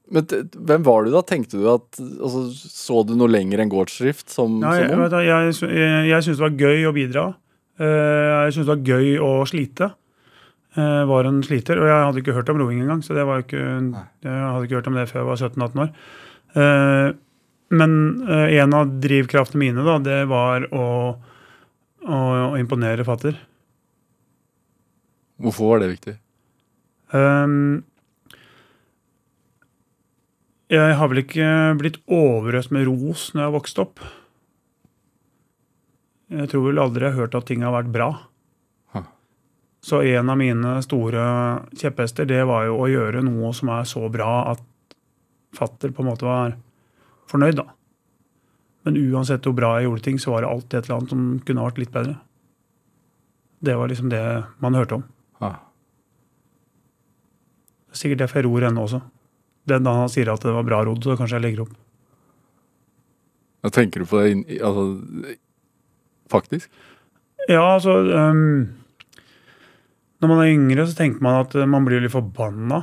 men 0.10 0.25
hvem 0.65 0.86
var 0.88 1.04
du 1.06 1.12
da? 1.13 1.21
Tenkte 1.28 1.60
du 1.62 1.67
at 1.69 1.99
altså, 2.02 2.39
Så 2.58 3.04
du 3.06 3.12
noe 3.19 3.30
lenger 3.30 3.62
enn 3.62 3.69
gårdsdrift 3.69 4.32
som, 4.34 4.56
Ja, 4.63 4.71
jeg, 4.80 4.88
som 4.89 5.04
ung? 5.04 5.12
jeg, 5.13 5.54
jeg, 5.69 6.08
jeg 6.10 6.25
syntes 6.25 6.39
det 6.39 6.45
var 6.47 6.56
gøy 6.63 6.88
å 6.89 6.93
bidra. 6.95 7.25
Eh, 7.78 7.86
Jeg 8.47 8.56
syntes 8.56 8.65
det 8.65 8.73
var 8.73 8.88
gøy 8.89 9.12
å 9.21 9.32
slite. 9.49 9.91
Jeg 10.80 11.06
var 11.10 11.28
en 11.30 11.39
sliter, 11.43 11.80
og 11.82 11.88
jeg 11.89 12.02
hadde 12.08 12.21
ikke 12.23 12.34
hørt 12.38 12.49
om 12.54 12.60
roing 12.62 12.82
engang. 12.84 12.99
Så 13.06 13.13
det 13.17 13.23
var 13.28 13.41
ikke, 13.43 13.62
jeg 14.23 14.34
hadde 14.54 14.65
ikke 14.67 14.78
hørt 14.80 14.89
om 14.91 14.97
det 14.97 15.06
før 15.10 15.21
jeg 15.21 15.30
var 15.30 15.39
17-18 15.43 15.84
år. 15.86 15.93
Men 17.69 17.91
uh, 18.25 18.47
en 18.49 18.73
av 18.73 18.95
drivkraftene 19.01 19.62
mine, 19.62 19.86
da, 19.86 19.97
det 20.01 20.23
var 20.32 20.65
å, 20.73 20.88
å, 22.01 22.17
å 22.49 22.55
imponere 22.58 23.05
fatter. 23.05 23.38
Hvorfor 25.39 25.73
var 25.73 25.84
det 25.84 25.93
viktig? 25.93 26.15
Um, 27.13 27.84
jeg 30.69 30.97
har 30.99 31.10
vel 31.10 31.23
ikke 31.23 31.51
blitt 31.79 32.01
overøst 32.05 32.73
med 32.75 32.86
ros 32.89 33.29
når 33.34 33.41
jeg 33.41 33.47
har 33.47 33.55
vokst 33.55 33.79
opp. 33.82 34.01
Jeg 36.29 36.49
tror 36.51 36.67
vel 36.67 36.82
aldri 36.82 37.08
jeg 37.08 37.15
har 37.15 37.23
hørt 37.23 37.38
at 37.39 37.47
ting 37.49 37.63
har 37.65 37.73
vært 37.73 37.93
bra. 37.93 38.10
Huh. 38.93 39.08
Så 39.82 40.03
en 40.05 40.29
av 40.29 40.38
mine 40.38 40.75
store 40.86 41.23
kjepphester, 41.73 42.29
det 42.29 42.43
var 42.49 42.67
jo 42.67 42.77
å 42.84 42.89
gjøre 42.91 43.23
noe 43.25 43.53
som 43.58 43.71
er 43.73 43.88
så 43.89 44.03
bra 44.13 44.51
at 44.51 44.65
fatter 45.58 45.89
på 45.89 46.03
en 46.03 46.12
måte 46.12 46.27
var 46.27 46.53
fornøyd, 47.30 47.60
da. 47.62 47.68
Men 48.88 48.98
uansett 49.12 49.46
hvor 49.46 49.56
bra 49.58 49.76
jeg 49.78 49.89
gjorde 49.89 50.06
ting, 50.06 50.20
så 50.22 50.34
var 50.34 50.44
det 50.44 50.52
alltid 50.52 50.80
et 50.80 50.88
eller 50.88 50.98
annet 50.98 51.13
som 51.13 51.24
kunne 51.46 51.65
vært 51.68 51.82
litt 51.82 51.94
bedre. 51.94 52.15
Det 53.60 53.76
var 53.76 53.92
liksom 53.92 54.12
det 54.12 54.24
man 54.63 54.78
hørte 54.78 55.00
om. 55.00 55.04
Ah. 55.44 55.60
Det 57.89 57.98
er 57.98 58.02
sikkert 58.04 58.24
derfor 58.24 58.39
jeg 58.39 58.48
ror 58.48 58.65
ennå 58.70 58.88
også. 58.88 59.02
den 59.70 59.86
dagen 59.86 60.02
han 60.02 60.10
sier 60.10 60.32
at 60.32 60.42
det 60.42 60.54
var 60.56 60.65
bra 60.65 60.80
rodd, 60.86 61.04
så 61.04 61.18
kanskje 61.20 61.38
jeg 61.38 61.46
legger 61.46 61.65
opp. 61.68 61.76
Hva 63.60 63.72
tenker 63.76 64.02
du 64.02 64.08
på 64.08 64.22
det 64.24 64.62
altså, 64.63 64.86
faktisk? 66.32 66.70
Ja, 67.50 67.76
altså 67.76 67.98
um, 68.08 68.70
Når 70.22 70.32
man 70.32 70.42
er 70.44 70.54
yngre, 70.54 70.88
så 70.88 70.96
tenker 70.96 71.24
man 71.24 71.42
at 71.44 71.56
eh, 71.56 71.68
man 71.68 71.86
blir 71.88 72.02
litt 72.04 72.13
forbanna. 72.13 72.82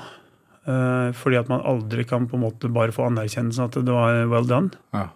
Eh, 0.68 1.11
fordi 1.16 1.38
at 1.40 1.50
man 1.52 1.64
aldri 1.66 2.05
kan 2.09 2.29
på 2.29 2.38
en 2.38 2.44
måte 2.46 2.70
bare 2.72 2.94
få 2.94 3.09
anerkjennelsen 3.09 3.68
at 3.68 3.79
det 3.79 3.94
var 3.94 4.22
well 4.31 4.48
done. 4.48 4.74
Ja. 4.94 5.09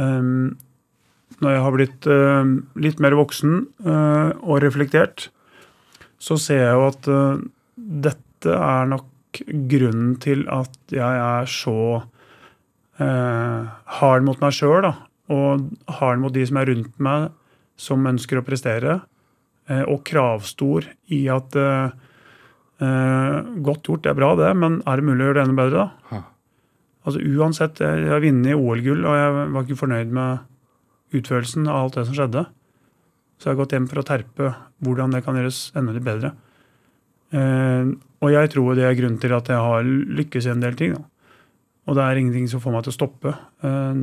Um, 0.00 0.58
når 1.40 1.54
jeg 1.54 1.62
har 1.64 1.76
blitt 1.76 2.08
uh, 2.10 2.54
litt 2.80 3.00
mer 3.02 3.16
voksen 3.18 3.62
uh, 3.86 4.32
og 4.42 4.60
reflektert, 4.64 5.28
så 6.20 6.36
ser 6.40 6.64
jeg 6.64 6.76
jo 6.76 6.86
at 6.88 7.08
uh, 7.08 7.42
dette 7.76 8.56
er 8.56 8.90
nok 8.90 9.40
grunnen 9.70 10.16
til 10.20 10.42
at 10.50 10.74
jeg 10.92 11.20
er 11.24 11.46
så 11.48 12.06
hard 13.00 14.24
mot 14.26 14.42
meg 14.42 14.52
sjøl, 14.52 14.84
og 15.32 15.68
hard 16.00 16.18
mot 16.20 16.34
de 16.34 16.42
som 16.44 16.58
er 16.60 16.68
rundt 16.68 16.98
meg, 17.00 17.30
som 17.80 18.04
ønsker 18.10 18.36
å 18.36 18.42
prestere, 18.44 18.98
og 19.88 20.02
kravstor 20.04 20.84
i 21.14 21.22
at 21.32 21.56
eh, 21.56 21.94
Godt 22.80 23.84
gjort, 23.88 24.02
det 24.06 24.10
er 24.14 24.16
bra, 24.18 24.30
det, 24.38 24.50
men 24.56 24.78
er 24.88 24.96
det 25.00 25.04
mulig 25.04 25.24
å 25.24 25.26
gjøre 25.30 25.38
det 25.40 25.42
enda 25.48 25.56
bedre, 25.62 25.82
da? 25.84 26.20
Altså 27.04 27.20
Uansett, 27.24 27.80
jeg 27.80 28.08
har 28.12 28.20
vunnet 28.24 28.56
OL-gull, 28.56 29.02
og 29.08 29.16
jeg 29.16 29.34
var 29.54 29.64
ikke 29.66 29.78
fornøyd 29.80 30.10
med 30.16 31.16
utførelsen 31.16 31.68
av 31.68 31.78
alt 31.86 31.96
det 31.98 32.04
som 32.08 32.16
skjedde. 32.16 32.42
Så 33.40 33.48
jeg 33.48 33.54
har 33.54 33.60
gått 33.62 33.72
hjem 33.76 33.86
for 33.88 34.00
å 34.02 34.04
terpe 34.06 34.50
hvordan 34.84 35.12
det 35.16 35.22
kan 35.24 35.36
gjøres 35.40 35.60
enda 35.80 35.94
litt 35.96 36.04
bedre. 36.06 36.34
Eh, 37.32 37.88
og 38.20 38.32
jeg 38.34 38.50
tror 38.52 38.76
det 38.76 38.84
er 38.84 38.96
grunnen 38.98 39.20
til 39.22 39.32
at 39.32 39.48
jeg 39.48 39.56
har 39.64 39.84
lykkes 40.20 40.48
i 40.48 40.52
en 40.52 40.60
del 40.64 40.76
ting. 40.76 40.92
Da. 40.98 41.04
Og 41.88 41.96
det 41.96 42.04
er 42.04 42.20
ingenting 42.20 42.48
som 42.52 42.60
får 42.60 42.74
meg 42.76 42.84
til 42.84 42.92
å 42.92 42.98
stoppe. 42.98 43.32
Eh, 43.64 44.02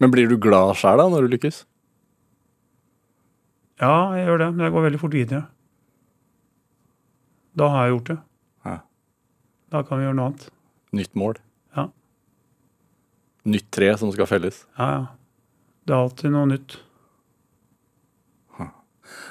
Men 0.00 0.12
blir 0.14 0.28
du 0.32 0.38
glad 0.40 0.76
sjæl 0.80 0.96
da, 1.02 1.08
når 1.12 1.28
du 1.28 1.34
lykkes? 1.36 1.64
ja, 3.80 4.12
jeg 4.16 4.26
gjør 4.28 4.38
det, 4.42 4.48
men 4.54 4.66
jeg 4.66 4.72
går 4.74 4.82
veldig 4.88 4.98
fort 5.00 5.14
videre. 5.16 5.44
Da 7.58 7.68
har 7.72 7.86
jeg 7.86 7.94
gjort 7.96 8.10
det. 8.12 8.18
Ja. 8.68 8.76
Da 9.74 9.82
kan 9.86 9.98
vi 10.00 10.06
gjøre 10.06 10.18
noe 10.18 10.28
annet. 10.30 10.44
Nytt 10.96 11.16
mål? 11.18 11.38
Ja. 11.76 11.88
Nytt 13.50 13.70
tre 13.74 13.90
som 13.98 14.12
skal 14.14 14.28
felles? 14.30 14.62
Ja, 14.78 14.90
ja. 14.94 15.02
Det 15.86 15.96
er 15.96 16.04
alltid 16.04 16.34
noe 16.34 16.46
nytt. 16.50 16.78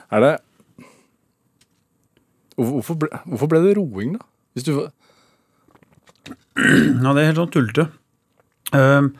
Er 0.10 0.24
det 0.24 0.32
Hvorfor 2.60 2.98
ble, 3.00 3.08
hvorfor 3.30 3.48
ble 3.54 3.60
det 3.64 3.76
roing, 3.78 4.18
da? 4.18 4.26
Hvis 4.52 4.66
du 4.68 4.74
Ja, 7.06 7.14
det 7.16 7.22
er 7.22 7.30
helt 7.30 7.40
sånn 7.40 7.54
tullete. 7.54 7.86
Ehm, 8.76 9.14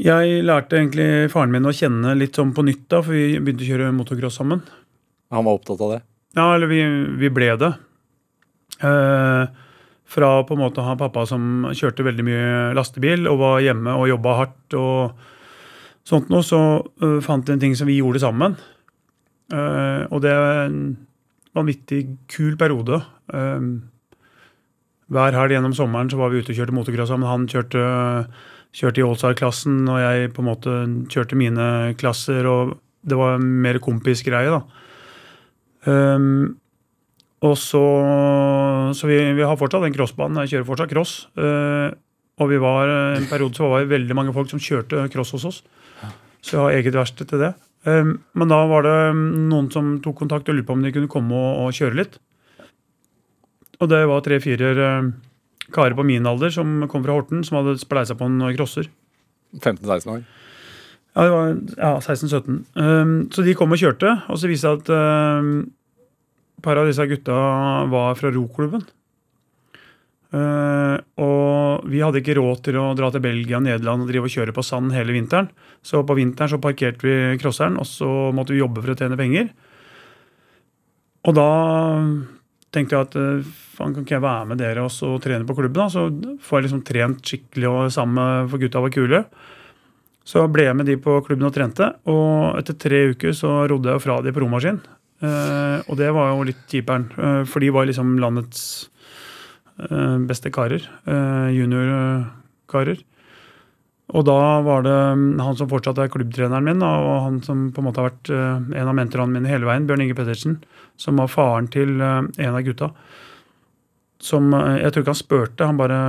Jeg 0.00 0.38
lærte 0.46 0.78
egentlig 0.78 1.28
faren 1.34 1.52
min 1.52 1.68
å 1.68 1.74
kjenne 1.76 2.14
litt 2.16 2.38
sånn 2.38 2.54
på 2.56 2.64
nytt, 2.64 2.86
da, 2.88 3.02
for 3.04 3.12
vi 3.12 3.36
begynte 3.36 3.66
å 3.66 3.68
kjøre 3.68 3.90
motocross 3.92 4.38
sammen. 4.40 4.62
Han 5.34 5.44
var 5.44 5.58
opptatt 5.58 5.82
av 5.84 5.92
det? 5.92 6.00
Ja, 6.38 6.54
eller 6.54 6.70
vi, 6.70 6.80
vi 7.18 7.30
ble 7.34 7.50
det. 7.58 7.72
Eh, 8.80 9.44
fra 10.10 10.30
på 10.46 10.56
en 10.56 10.62
måte 10.62 10.82
å 10.82 10.88
ha 10.88 10.96
pappa 10.98 11.24
som 11.28 11.68
kjørte 11.76 12.06
veldig 12.06 12.26
mye 12.26 12.48
lastebil 12.74 13.28
og 13.30 13.42
var 13.42 13.62
hjemme 13.62 13.94
og 13.94 14.08
jobba 14.10 14.36
hardt 14.40 14.76
og 14.78 15.20
sånt 16.06 16.30
noe, 16.32 16.42
så 16.42 16.60
uh, 16.82 17.18
fant 17.22 17.46
vi 17.46 17.54
en 17.54 17.62
ting 17.62 17.76
som 17.78 17.86
vi 17.86 18.00
gjorde 18.00 18.22
sammen. 18.22 18.56
Eh, 19.50 20.02
og 20.14 20.20
det 20.22 20.30
er 20.30 20.68
en 20.68 20.82
vanvittig 21.58 22.04
kul 22.30 22.54
periode. 22.58 23.00
Eh, 23.34 23.64
hver 25.10 25.34
helg 25.38 25.56
gjennom 25.56 25.74
sommeren 25.74 26.10
så 26.10 26.20
var 26.20 26.30
vi 26.30 26.42
ute 26.42 26.54
og 26.54 26.60
kjørte 26.60 26.76
motocross 26.76 27.10
sammen. 27.10 27.30
Han 27.30 27.48
kjørte, 27.50 27.82
kjørte 28.78 29.02
i 29.02 29.06
Allstar-klassen, 29.06 29.82
og 29.90 29.98
jeg 29.98 30.30
på 30.36 30.44
en 30.44 30.50
måte 30.50 30.76
kjørte 31.10 31.38
mine 31.38 31.66
klasser. 31.98 32.46
og 32.46 32.76
Det 33.02 33.18
var 33.18 33.42
mer 33.42 33.80
kompisgreie, 33.82 34.54
da. 34.54 34.62
Um, 35.88 36.58
og 37.40 37.56
så 37.56 37.80
Så 38.92 39.08
vi, 39.08 39.16
vi 39.32 39.46
har 39.46 39.56
fortsatt 39.56 39.86
den 39.86 39.96
crossbanen. 39.96 40.42
Jeg 40.44 40.54
kjører 40.54 40.68
fortsatt 40.68 40.92
cross. 40.92 41.14
Uh, 41.38 41.92
og 42.40 42.48
vi 42.48 42.60
var 42.60 42.88
en 42.88 43.26
periode 43.28 43.56
så 43.56 43.68
var 43.68 43.82
det 43.82 43.92
veldig 43.92 44.16
mange 44.16 44.32
folk 44.32 44.48
som 44.48 44.60
kjørte 44.60 45.08
cross 45.12 45.34
hos 45.36 45.44
oss. 45.44 45.58
Så 46.40 46.56
jeg 46.56 46.60
har 46.60 46.76
eget 46.78 46.96
verksted 46.96 47.28
til 47.28 47.42
det. 47.42 47.52
Um, 47.84 48.18
men 48.36 48.52
da 48.52 48.60
var 48.68 48.84
det 48.84 48.96
noen 49.16 49.70
som 49.72 49.98
tok 50.04 50.18
kontakt 50.22 50.48
og 50.48 50.56
lurte 50.56 50.68
på 50.68 50.76
om 50.76 50.84
de 50.84 50.92
kunne 50.92 51.10
komme 51.12 51.36
og, 51.36 51.66
og 51.66 51.76
kjøre 51.76 51.98
litt. 52.00 52.20
Og 53.80 53.88
det 53.92 54.00
var 54.08 54.24
tre-fire 54.24 54.72
uh, 54.76 55.10
karer 55.72 55.96
på 55.96 56.04
min 56.04 56.28
alder 56.28 56.52
som 56.52 56.82
kom 56.92 57.04
fra 57.04 57.16
Horten, 57.16 57.44
som 57.44 57.60
hadde 57.60 57.80
spleisa 57.80 58.16
på 58.16 58.28
en 58.28 58.50
crosser. 58.56 58.88
15-16 59.60 60.12
år? 60.12 60.24
Ja, 61.16 61.26
det 61.26 61.30
var 61.34 61.48
ja, 61.76 61.92
16-17. 61.98 62.62
Um, 62.78 63.14
så 63.34 63.42
de 63.42 63.56
kom 63.58 63.74
og 63.74 63.80
kjørte, 63.80 64.14
og 64.30 64.38
så 64.38 64.50
viste 64.50 64.70
det 64.70 64.84
at 64.84 65.40
um, 65.42 65.52
et 66.60 66.64
par 66.64 66.78
av 66.78 66.86
disse 66.86 67.06
gutta 67.10 67.36
var 67.90 68.18
fra 68.18 68.30
roklubben. 68.34 68.84
Uh, 70.30 70.94
og 71.18 71.88
vi 71.90 71.98
hadde 72.04 72.20
ikke 72.20 72.36
råd 72.38 72.60
til 72.68 72.76
å 72.78 72.92
dra 72.94 73.08
til 73.10 73.24
Belgia 73.24 73.58
og 73.58 73.64
Nederland 73.66 74.04
og 74.04 74.12
drive 74.12 74.28
og 74.28 74.34
kjøre 74.36 74.54
på 74.54 74.62
sand 74.62 74.94
hele 74.94 75.16
vinteren. 75.16 75.50
Så 75.82 76.04
på 76.06 76.14
vinteren 76.14 76.52
så 76.52 76.60
parkerte 76.62 77.02
vi 77.02 77.16
crosseren, 77.42 77.80
og 77.80 77.88
så 77.88 78.30
måtte 78.36 78.54
vi 78.54 78.62
jobbe 78.62 78.84
for 78.84 78.94
å 78.94 78.98
tjene 79.00 79.18
penger. 79.18 79.50
Og 81.26 81.34
da 81.36 81.50
tenkte 82.70 82.94
jeg 82.94 83.08
at 83.08 83.18
uh, 83.18 83.54
faen, 83.74 83.96
kan 83.96 84.06
ikke 84.06 84.20
jeg 84.20 84.28
være 84.28 84.50
med 84.52 84.62
dere 84.62 84.86
og 84.86 85.24
trene 85.24 85.48
på 85.48 85.58
klubben? 85.58 85.80
da? 85.82 85.90
Så 85.90 86.06
får 86.46 86.60
jeg 86.60 86.68
liksom 86.68 86.84
trent 86.86 87.32
skikkelig 87.32 87.72
og 87.72 87.80
sammen 87.96 88.20
med 88.20 88.52
for 88.52 88.62
gutta 88.62 88.84
var 88.84 88.94
kule. 88.94 89.24
Så 90.30 90.44
ble 90.52 90.68
jeg 90.68 90.78
med 90.78 90.86
de 90.86 90.94
på 91.00 91.16
klubben 91.26 91.48
og 91.48 91.54
trente, 91.56 91.88
og 92.06 92.58
etter 92.60 92.76
tre 92.78 93.00
uker 93.10 93.34
så 93.34 93.64
rodde 93.70 93.90
jeg 93.90 94.02
fra 94.04 94.20
de 94.22 94.32
på 94.34 94.44
romaskin. 94.44 94.78
Eh, 95.20 95.78
og 95.90 95.98
det 95.98 96.10
var 96.14 96.30
jo 96.30 96.46
litt 96.46 96.60
kjiperen, 96.70 97.08
eh, 97.18 97.40
for 97.50 97.64
de 97.64 97.72
var 97.74 97.88
liksom 97.88 98.14
landets 98.22 98.62
eh, 99.88 100.18
beste 100.30 100.52
karer. 100.54 100.86
Eh, 101.02 101.48
Juniorkarer. 101.58 103.02
Og 104.10 104.24
da 104.26 104.38
var 104.66 104.86
det 104.86 104.94
mm, 105.18 105.26
han 105.42 105.58
som 105.58 105.68
fortsatt 105.70 105.98
er 106.02 106.10
klubbtreneren 106.14 106.66
min, 106.66 106.86
og 106.86 107.10
han 107.26 107.42
som 107.46 107.68
på 107.74 107.82
en 107.82 107.90
måte 107.90 108.02
har 108.02 108.10
vært 108.12 108.30
eh, 108.34 108.72
en 108.80 108.90
av 108.90 108.96
mentorene 109.02 109.34
mine 109.34 109.50
hele 109.50 109.66
veien, 109.66 109.86
Bjørn 109.88 110.06
Inge 110.06 110.18
Pettersen, 110.18 110.60
som 111.00 111.18
var 111.18 111.30
faren 111.32 111.70
til 111.74 111.98
eh, 111.98 112.20
en 112.46 112.54
av 112.54 112.62
gutta. 112.66 112.92
Som 114.20 114.52
Jeg 114.52 114.92
tror 114.92 115.02
ikke 115.02 115.14
han 115.14 115.24
spurte, 115.24 115.66
han 115.66 115.78
bare 115.80 116.00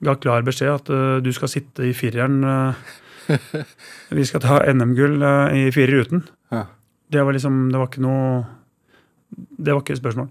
ga 0.00 0.14
klar 0.16 0.46
beskjed 0.46 0.70
at 0.72 1.20
du 1.20 1.28
skal 1.36 1.50
sitte 1.52 1.84
i 1.84 1.92
fireren. 1.94 2.40
eh, 2.40 2.88
vi 4.18 4.26
skal 4.28 4.44
ta 4.44 4.60
NM-gull 4.72 5.22
eh, 5.22 5.56
i 5.60 5.64
fire 5.74 6.04
uten. 6.04 6.24
Ja. 6.54 6.66
Det 7.08 7.24
var 7.24 7.32
liksom 7.32 7.70
Det 7.72 7.78
var 7.80 7.88
ikke 7.88 8.04
noe 8.04 8.42
Det 9.32 9.72
var 9.72 9.82
ikke 9.82 9.96
et 9.96 10.02
spørsmål. 10.02 10.30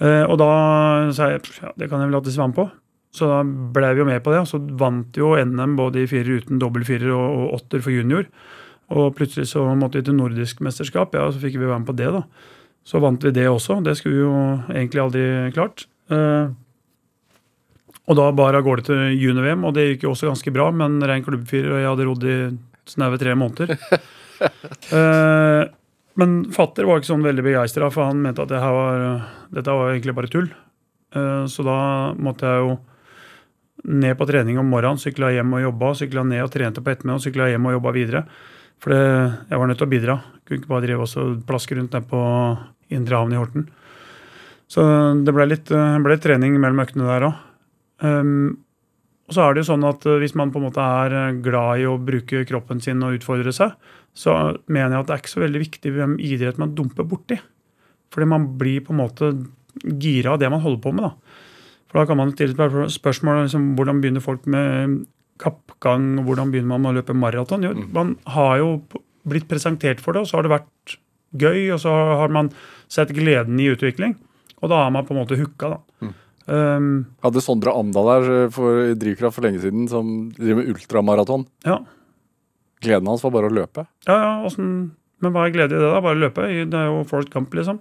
Eh, 0.00 0.24
og 0.24 0.36
da 0.40 0.50
sa 1.16 1.32
jeg 1.32 1.42
ja, 1.58 1.72
det 1.76 1.88
kan 1.88 2.00
jeg 2.02 2.10
vel 2.10 2.20
alltids 2.20 2.38
være 2.38 2.52
med 2.52 2.60
på. 2.60 2.68
Så 3.18 3.28
da 3.30 3.40
ble 3.42 3.90
vi 3.94 4.02
jo 4.02 4.08
med 4.08 4.22
på 4.24 4.34
det. 4.34 4.44
Og 4.44 4.50
så 4.50 4.60
vant 4.80 5.16
jo 5.18 5.34
NM 5.36 5.76
både 5.78 6.04
i 6.04 6.10
firer 6.10 6.42
uten, 6.42 6.60
dobbeltfirer 6.62 7.10
og, 7.14 7.26
og 7.42 7.58
åtter 7.58 7.82
for 7.84 7.94
junior. 7.94 8.28
Og 8.94 9.10
plutselig 9.16 9.50
så 9.50 9.64
måtte 9.76 10.00
vi 10.00 10.06
til 10.06 10.16
nordisk 10.16 10.62
mesterskap, 10.64 11.12
ja, 11.12 11.26
og 11.26 11.34
så 11.34 11.42
fikk 11.42 11.58
vi 11.58 11.66
være 11.66 11.82
med 11.82 11.90
på 11.90 11.96
det, 11.98 12.08
da. 12.14 12.22
Så 12.88 13.00
vant 13.04 13.24
vi 13.24 13.34
det 13.36 13.44
også. 13.50 13.82
Det 13.84 13.98
skulle 13.98 14.16
vi 14.16 14.22
jo 14.22 14.36
egentlig 14.72 15.02
aldri 15.02 15.24
klart. 15.52 15.84
Eh, 16.08 16.48
og 18.08 18.16
da 18.16 18.28
bare 18.32 18.60
av 18.60 18.64
gårde 18.64 18.86
til 18.88 19.16
junior-VM, 19.20 19.66
og 19.68 19.74
det 19.76 19.84
gikk 19.90 20.06
jo 20.06 20.14
også 20.14 20.30
ganske 20.30 20.52
bra, 20.54 20.70
men 20.72 20.96
rein 21.04 21.24
klubbfirer, 21.26 21.74
og 21.74 21.82
jeg 21.82 21.90
hadde 21.90 22.06
rodd 22.08 22.24
i 22.24 22.38
snaue 22.88 23.20
tre 23.20 23.36
måneder. 23.38 23.76
Eh, 24.94 25.64
men 26.22 26.34
fatter 26.54 26.86
var 26.86 27.00
ikke 27.00 27.08
sånn 27.08 27.24
veldig 27.26 27.42
begeistra, 27.42 27.88
for 27.90 28.06
han 28.06 28.20
mente 28.22 28.44
at 28.44 28.52
det 28.52 28.60
her 28.62 28.70
var, 28.76 29.00
dette 29.50 29.74
var 29.74 29.90
egentlig 29.90 30.14
bare 30.14 30.30
tull. 30.30 30.46
Eh, 31.10 31.42
så 31.50 31.64
da 31.66 31.78
måtte 32.14 32.46
jeg 32.46 32.62
jo 32.62 32.76
ned 33.98 34.14
på 34.18 34.28
trening 34.30 34.60
om 34.62 34.70
morgenen, 34.70 35.00
sykla 35.02 35.32
hjem 35.34 35.56
og 35.58 35.64
jobba, 35.64 35.90
sykla 35.98 36.24
ned 36.30 36.44
og 36.44 36.52
trente 36.54 36.84
på 36.86 36.92
ettermiddagen, 36.94 37.24
sykla 37.26 37.50
hjem 37.50 37.66
og 37.66 37.74
jobba 37.76 37.94
videre. 37.98 38.22
For 38.78 38.94
det, 38.94 39.02
jeg 39.50 39.60
var 39.60 39.70
nødt 39.70 39.82
til 39.82 39.88
å 39.88 39.92
bidra. 39.96 40.16
Kunne 40.46 40.62
ikke 40.62 40.70
bare 40.70 40.86
drive 40.86 41.06
og 41.06 41.42
plaske 41.50 41.78
rundt 41.78 41.98
nede 41.98 42.10
på 42.14 42.22
Indre 42.94 43.18
Havn 43.18 43.34
i 43.34 43.40
Horten. 43.42 43.68
Så 44.68 44.84
det 45.24 45.34
ble 45.34 45.48
litt, 45.48 45.70
eh, 45.74 45.98
ble 46.04 46.18
trening 46.22 46.58
mellom 46.60 46.86
øktene 46.86 47.08
der 47.08 47.30
òg. 47.30 47.44
Um, 48.00 48.58
og 49.28 49.34
så 49.36 49.42
er 49.44 49.54
det 49.56 49.64
jo 49.64 49.68
sånn 49.72 49.82
at 49.84 50.04
eh, 50.06 50.20
Hvis 50.22 50.36
man 50.38 50.52
på 50.54 50.60
en 50.60 50.68
måte 50.68 50.78
er 50.80 51.12
eh, 51.18 51.38
glad 51.44 51.80
i 51.82 51.86
å 51.90 51.96
bruke 52.00 52.44
kroppen 52.48 52.78
sin 52.80 53.02
og 53.04 53.16
utfordre 53.18 53.52
seg, 53.52 53.74
så 54.16 54.34
mener 54.70 54.94
jeg 54.94 55.00
at 55.02 55.08
det 55.10 55.14
er 55.16 55.22
ikke 55.24 55.32
så 55.34 55.42
veldig 55.42 55.60
viktig 55.64 55.92
hvem 55.96 56.14
idrett 56.22 56.60
man 56.62 56.72
dumper 56.78 57.04
borti. 57.10 57.36
Fordi 58.14 58.28
man 58.30 58.46
blir 58.58 58.80
på 58.86 58.94
en 58.94 59.00
måte 59.02 59.32
gira 60.00 60.32
av 60.32 60.40
det 60.40 60.48
man 60.50 60.62
holder 60.64 60.80
på 60.86 60.92
med. 60.96 61.04
da. 61.04 61.10
For 61.90 62.00
da 62.00 62.06
kan 62.08 62.18
man 62.20 62.32
stille 62.32 62.54
spør- 62.56 62.88
spørsmål 62.92 63.42
liksom, 63.44 63.66
hvordan 63.76 64.00
begynner 64.02 64.24
folk 64.24 64.46
med 64.50 65.02
kappgang, 65.38 66.18
og 66.18 66.24
hvordan 66.30 66.50
begynner 66.50 66.72
man 66.72 66.82
med 66.86 66.90
å 66.94 66.96
løpe 66.98 67.14
maraton? 67.14 67.62
Jo, 67.68 67.74
Man 67.94 68.16
har 68.26 68.56
jo 68.58 68.70
blitt 69.28 69.46
presentert 69.48 70.00
for 70.00 70.12
det, 70.16 70.22
og 70.24 70.30
så 70.30 70.38
har 70.38 70.42
det 70.48 70.54
vært 70.56 70.96
gøy, 71.38 71.68
og 71.76 71.80
så 71.84 71.92
har 72.22 72.32
man 72.34 72.48
sett 72.88 73.12
gleden 73.14 73.60
i 73.60 73.68
utvikling. 73.70 74.16
Og 74.62 74.72
da 74.72 74.86
er 74.86 74.90
man 74.90 75.04
på 75.06 75.14
en 75.14 75.20
måte 75.20 75.36
hooka, 75.38 75.76
da. 75.76 76.08
Um, 76.48 77.06
Hadde 77.20 77.42
Sondre 77.44 77.74
Amdal 77.76 78.06
her 78.08 78.28
eh, 78.32 78.50
for 78.54 78.94
Drivkraft 78.96 79.36
for 79.36 79.44
lenge 79.44 79.60
siden, 79.60 79.84
som 79.90 80.30
driver 80.32 80.62
med 80.62 80.70
ultramaraton. 80.74 81.46
ja. 81.68 81.78
Gleden 82.80 83.08
hans 83.10 83.24
var 83.24 83.32
bare 83.34 83.48
å 83.50 83.52
løpe. 83.52 83.82
Ja, 84.06 84.14
ja, 84.22 84.32
åssen 84.46 84.92
Men 85.20 85.32
hva 85.34 85.48
er 85.48 85.50
glede 85.50 85.74
i 85.74 85.80
det, 85.82 85.88
da? 85.90 85.98
Bare 86.00 86.14
løpe? 86.20 86.44
Det 86.70 86.78
er 86.78 86.86
jo 86.86 87.00
Forest 87.10 87.32
Gump, 87.34 87.50
liksom. 87.58 87.80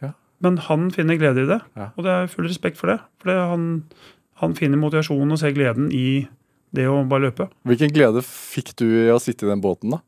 Ja. 0.00 0.14
Men 0.40 0.56
han 0.64 0.86
finner 0.94 1.18
glede 1.20 1.42
i 1.44 1.48
det, 1.50 1.58
Ja. 1.76 1.90
og 1.94 2.06
det 2.06 2.10
er 2.14 2.30
full 2.32 2.46
respekt 2.48 2.78
for 2.80 2.88
det. 2.88 2.98
For 3.20 3.28
han, 3.36 3.84
han 4.40 4.54
finner 4.56 4.80
motivasjonen 4.80 5.36
og 5.36 5.38
ser 5.42 5.52
gleden 5.52 5.90
i 5.92 6.24
det 6.72 6.86
å 6.88 7.02
bare 7.10 7.26
løpe. 7.28 7.50
Hvilken 7.68 7.92
glede 7.92 8.22
fikk 8.24 8.72
du 8.80 8.86
i 8.88 9.10
å 9.12 9.20
sitte 9.20 9.44
i 9.44 9.50
den 9.52 9.60
båten, 9.60 9.92
da? 9.92 10.00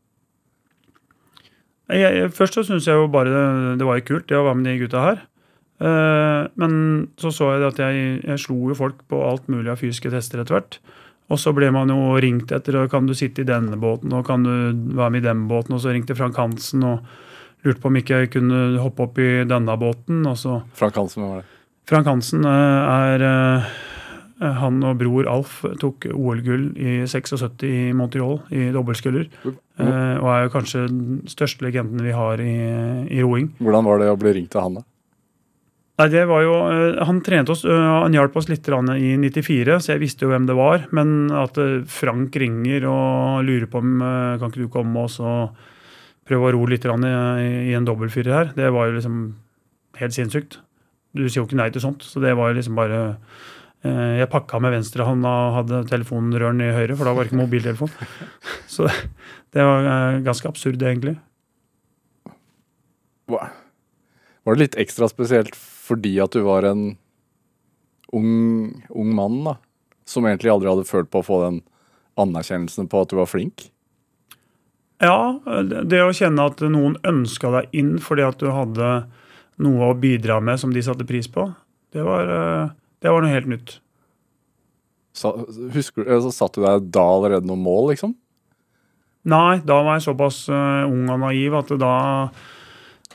Jeg, 1.92 2.08
jeg, 2.16 2.30
først 2.32 2.56
så 2.56 2.64
syntes 2.64 2.86
jeg 2.88 2.96
jo 2.96 3.08
bare 3.12 3.28
det, 3.28 3.78
det 3.82 3.86
var 3.88 4.00
kult 4.06 4.28
det 4.30 4.38
å 4.38 4.46
være 4.46 4.58
med 4.62 4.68
de 4.70 4.78
gutta 4.86 5.02
her. 5.04 5.20
Eh, 5.82 6.42
men 6.60 6.74
så 7.18 7.32
så 7.34 7.52
jeg 7.56 7.66
at 7.66 7.80
jeg, 7.82 8.02
jeg 8.22 8.40
slo 8.40 8.70
jo 8.70 8.78
folk 8.78 9.02
på 9.10 9.18
alt 9.26 9.48
mulig 9.50 9.72
av 9.72 9.80
fysiske 9.80 10.12
tester 10.12 10.42
etter 10.42 10.58
hvert. 10.58 10.78
Og 11.32 11.40
så 11.40 11.54
ble 11.56 11.70
man 11.74 11.90
jo 11.90 12.14
ringt 12.20 12.52
etter 12.52 12.82
og 12.82 12.90
kan 12.92 13.06
du 13.08 13.14
sitte 13.16 13.42
i 13.42 13.48
denne 13.48 13.78
båten 13.80 14.12
og 14.12 14.26
kan 14.28 14.44
du 14.44 14.52
være 14.98 15.14
med 15.14 15.22
i 15.22 15.28
den 15.28 15.46
båten. 15.50 15.76
Og 15.76 15.82
så 15.82 15.94
ringte 15.94 16.16
Frank 16.18 16.38
Hansen 16.38 16.84
og 16.86 17.06
lurte 17.64 17.80
på 17.82 17.90
om 17.90 17.98
ikke 17.98 18.20
jeg 18.22 18.34
kunne 18.34 18.82
hoppe 18.82 19.06
opp 19.06 19.22
i 19.22 19.30
denne 19.48 19.78
båten. 19.80 20.26
Frank 20.78 21.00
Hansen, 21.00 21.24
hva 21.24 21.30
var 21.32 21.42
det? 21.42 21.48
Frank 21.88 22.06
Hansen 22.10 22.46
eh, 22.46 22.92
er 22.92 23.24
eh, 23.26 23.72
Han 24.60 24.82
og 24.86 25.00
bror 25.00 25.26
Alf 25.30 25.60
tok 25.80 26.06
OL-gull 26.12 26.68
i 26.78 27.00
76 27.10 27.66
i 27.66 27.74
Montreal 27.96 28.40
i 28.54 28.68
dobbeltsculler. 28.74 29.28
Og 29.82 30.28
er 30.30 30.44
jo 30.44 30.52
kanskje 30.52 30.86
den 30.90 31.20
største 31.30 31.64
legenden 31.64 32.02
vi 32.04 32.14
har 32.14 32.42
i, 32.42 32.54
i 33.06 33.22
roing. 33.22 33.52
Hvordan 33.62 33.86
var 33.86 34.02
det 34.02 34.10
å 34.12 34.18
bli 34.18 34.34
ringt 34.36 34.58
av 34.58 34.66
han, 34.66 34.80
da? 34.80 34.86
Nei, 36.00 36.08
det 36.08 36.22
var 36.24 36.40
jo, 36.40 36.54
eh, 36.72 37.04
Han 37.04 37.20
trente 37.20 37.52
oss, 37.52 37.64
eh, 37.64 37.70
han 38.02 38.14
hjalp 38.16 38.36
oss 38.36 38.48
litt 38.48 38.64
i 38.64 39.16
94, 39.20 39.78
så 39.78 39.92
jeg 39.92 40.00
visste 40.00 40.24
jo 40.24 40.30
hvem 40.32 40.46
det 40.46 40.56
var. 40.56 40.86
Men 40.90 41.30
at 41.30 41.58
eh, 41.58 41.84
Frank 41.84 42.34
ringer 42.34 42.86
og 42.88 43.44
lurer 43.44 43.68
på 43.68 43.78
om 43.78 44.00
kan 44.00 44.48
ikke 44.48 44.64
du 44.64 44.68
komme 44.72 45.04
oss 45.04 45.20
og 45.20 45.52
prøve 46.24 46.48
å 46.48 46.52
ro 46.54 46.66
litt 46.66 46.84
i, 46.84 47.74
en 47.74 47.84
dobbeltfyrer 47.84 48.32
her, 48.32 48.52
det 48.54 48.70
var 48.72 48.86
jo 48.86 48.96
liksom 48.96 49.34
helt 49.98 50.14
sinnssykt. 50.14 50.60
Du 51.12 51.28
sier 51.28 51.42
jo 51.42 51.46
ikke 51.46 51.58
nei 51.58 51.68
til 51.70 51.82
sånt. 51.82 52.02
Så 52.02 52.22
det 52.22 52.36
var 52.36 52.50
jo 52.50 52.56
liksom 52.56 52.74
bare 52.74 53.18
Jeg 53.82 54.30
pakka 54.30 54.60
med 54.62 54.70
venstrehånda 54.70 55.26
og 55.26 55.54
hadde 55.56 55.88
telefonrøren 55.90 56.60
i 56.62 56.70
høyre, 56.70 56.94
for 56.94 57.04
da 57.04 57.12
var 57.12 57.24
det 57.24 57.32
ikke 57.32 57.40
mobiltelefon. 57.42 57.90
Så 58.74 58.86
det 58.86 59.66
var 59.66 60.22
ganske 60.22 60.48
absurd, 60.48 60.78
egentlig. 60.78 61.16
Wow. 63.26 63.50
Var 64.46 64.54
det 64.54 64.62
litt 64.62 64.78
ekstra 64.78 65.10
spesielt 65.10 65.58
fordi 65.82 66.14
at 66.22 66.34
du 66.34 66.44
var 66.46 66.66
en 66.68 66.92
ung, 68.14 68.32
ung 68.88 69.14
mann, 69.16 69.42
da? 69.48 69.56
Som 70.06 70.26
egentlig 70.28 70.52
aldri 70.52 70.70
hadde 70.70 70.88
følt 70.88 71.10
på 71.10 71.22
å 71.22 71.26
få 71.26 71.40
den 71.46 71.60
anerkjennelsen 72.20 72.90
på 72.92 73.02
at 73.02 73.12
du 73.12 73.18
var 73.18 73.30
flink? 73.30 73.68
Ja, 75.02 75.40
det 75.82 75.98
å 76.04 76.14
kjenne 76.14 76.46
at 76.46 76.62
noen 76.62 76.94
ønska 77.08 77.50
deg 77.56 77.74
inn 77.74 77.96
fordi 78.02 78.26
at 78.26 78.38
du 78.38 78.52
hadde 78.54 78.90
noe 79.62 79.90
å 79.90 79.98
bidra 79.98 80.38
med 80.44 80.60
som 80.62 80.74
de 80.74 80.82
satte 80.84 81.06
pris 81.08 81.26
på, 81.30 81.48
det 81.92 82.04
var, 82.06 82.30
eh, 82.30 82.74
det 83.02 83.10
var 83.10 83.24
noe 83.24 83.32
helt 83.34 83.50
nytt. 83.50 83.78
Så, 85.12 85.34
husker 85.74 86.06
så 86.24 86.30
Satt 86.32 86.54
du 86.56 86.62
deg 86.64 86.86
da 86.94 87.02
allerede 87.04 87.48
noen 87.48 87.64
mål, 87.66 87.90
liksom? 87.92 88.14
Nei, 89.28 89.60
da 89.66 89.82
var 89.84 89.98
jeg 89.98 90.06
såpass 90.06 90.44
eh, 90.50 90.86
ung 90.88 91.10
og 91.12 91.20
naiv 91.22 91.58
at 91.58 91.74
da, 91.78 91.94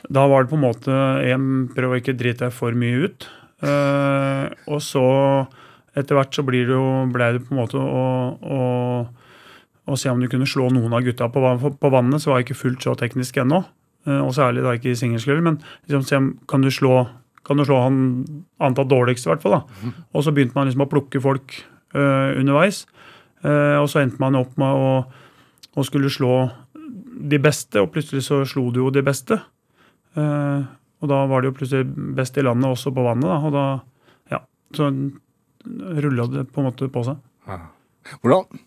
da 0.06 0.26
var 0.30 0.44
det 0.44 0.52
på 0.52 0.58
en 0.58 0.66
måte 0.66 0.94
en, 1.32 1.46
Prøv 1.74 1.94
å 1.94 2.00
ikke 2.00 2.16
drite 2.18 2.46
deg 2.46 2.54
for 2.54 2.76
mye 2.78 3.08
ut. 3.08 3.28
Eh, 3.66 4.44
og 4.70 4.82
så 4.84 5.06
etter 5.98 6.14
hvert 6.14 6.36
så 6.36 6.44
blir 6.46 6.68
det 6.68 6.76
jo, 6.76 7.06
ble 7.10 7.32
det 7.34 7.42
på 7.46 7.54
en 7.54 7.60
måte 7.62 7.80
å, 7.80 8.04
å, 8.38 8.60
å 9.88 9.98
se 9.98 10.12
om 10.12 10.20
du 10.22 10.28
kunne 10.30 10.46
slå 10.46 10.68
noen 10.70 10.94
av 10.94 11.02
gutta 11.06 11.30
på, 11.32 11.42
på 11.80 11.92
vannet. 11.92 12.22
Så 12.22 12.30
var 12.30 12.40
jeg 12.40 12.50
ikke 12.50 12.62
fullt 12.62 12.86
så 12.86 12.94
teknisk 12.98 13.40
ennå. 13.42 13.64
Eh, 14.06 14.20
og 14.20 14.34
særlig 14.36 14.66
da 14.66 14.76
ikke 14.78 14.92
i 14.92 15.00
singelsklubb. 15.00 15.42
Men 15.46 15.58
liksom 15.88 16.06
se 16.06 16.20
om 16.20 16.34
kan 16.50 16.64
du 16.64 16.70
slå 16.74 17.06
kan 17.48 17.56
du 17.56 17.64
slå 17.64 17.78
han 17.80 18.00
antatt 18.60 18.90
dårligst, 18.90 19.24
i 19.24 19.30
hvert 19.30 19.40
fall. 19.40 19.54
da. 19.56 19.92
Og 20.12 20.20
så 20.26 20.34
begynte 20.36 20.52
man 20.58 20.66
liksom 20.68 20.82
å 20.84 20.90
plukke 20.90 21.22
folk 21.24 21.54
eh, 21.96 22.34
underveis. 22.36 22.82
Eh, 23.40 23.78
og 23.80 23.86
så 23.88 24.02
endte 24.02 24.20
man 24.20 24.36
opp 24.36 24.52
med 24.60 24.68
å 24.68 24.90
å 25.78 25.84
skulle 25.86 26.10
slå 26.12 26.48
de 27.28 27.40
beste, 27.42 27.80
og 27.82 27.92
plutselig 27.94 28.24
så 28.26 28.42
slo 28.48 28.68
du 28.74 28.82
jo 28.82 28.92
de 28.94 29.04
beste. 29.04 29.38
Eh, 30.18 30.66
og 30.98 31.10
da 31.12 31.18
var 31.30 31.42
det 31.42 31.52
jo 31.52 31.56
plutselig 31.60 32.14
best 32.18 32.38
i 32.40 32.44
landet 32.44 32.72
også 32.72 32.92
på 32.94 33.04
vannet, 33.06 33.28
da. 33.28 33.38
Og 33.46 33.54
da, 33.54 33.66
ja, 34.34 34.40
så 34.74 34.90
rulla 36.02 36.26
det 36.32 36.48
på 36.52 36.62
en 36.62 36.68
måte 36.70 36.90
på 36.92 37.04
seg. 37.06 37.20
Hvordan 38.22 38.64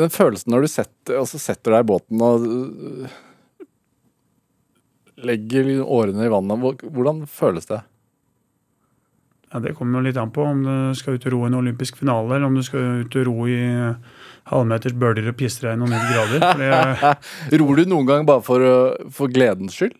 Den 0.00 0.12
følelsen 0.12 0.52
når 0.54 0.64
du 0.64 0.70
setter, 0.70 1.18
altså 1.20 1.40
setter 1.40 1.74
deg 1.74 1.82
i 1.84 1.88
båten 1.90 2.22
og 2.24 2.44
øh, 2.46 3.16
legger 5.28 5.68
årene 5.84 6.24
i 6.24 6.32
vannet, 6.32 6.84
hvordan 6.94 7.24
føles 7.28 7.68
det? 7.68 7.82
Ja, 9.50 9.60
Det 9.60 9.74
kommer 9.76 9.98
jo 9.98 10.06
litt 10.06 10.20
an 10.20 10.32
på 10.32 10.46
om 10.46 10.62
du 10.64 10.96
skal 10.96 11.18
ut 11.18 11.26
og 11.26 11.34
ro 11.34 11.42
i 11.44 11.50
en 11.50 11.58
olympisk 11.58 11.98
finale, 12.00 12.36
eller 12.36 12.46
om 12.46 12.56
du 12.56 12.62
skal 12.64 13.02
ut 13.02 13.16
og 13.18 13.26
ro 13.26 13.48
i 13.50 13.60
halvmeters 14.50 14.96
bølger 14.98 15.30
og 15.30 15.36
pissregn 15.38 15.82
og 15.84 15.90
90 15.92 16.14
grader. 16.14 16.46
Det, 16.60 17.58
Ror 17.62 17.80
du 17.80 17.90
noen 17.90 18.08
gang 18.08 18.28
bare 18.28 18.44
for, 18.44 18.64
for 19.14 19.32
gledens 19.32 19.78
skyld? 19.78 19.96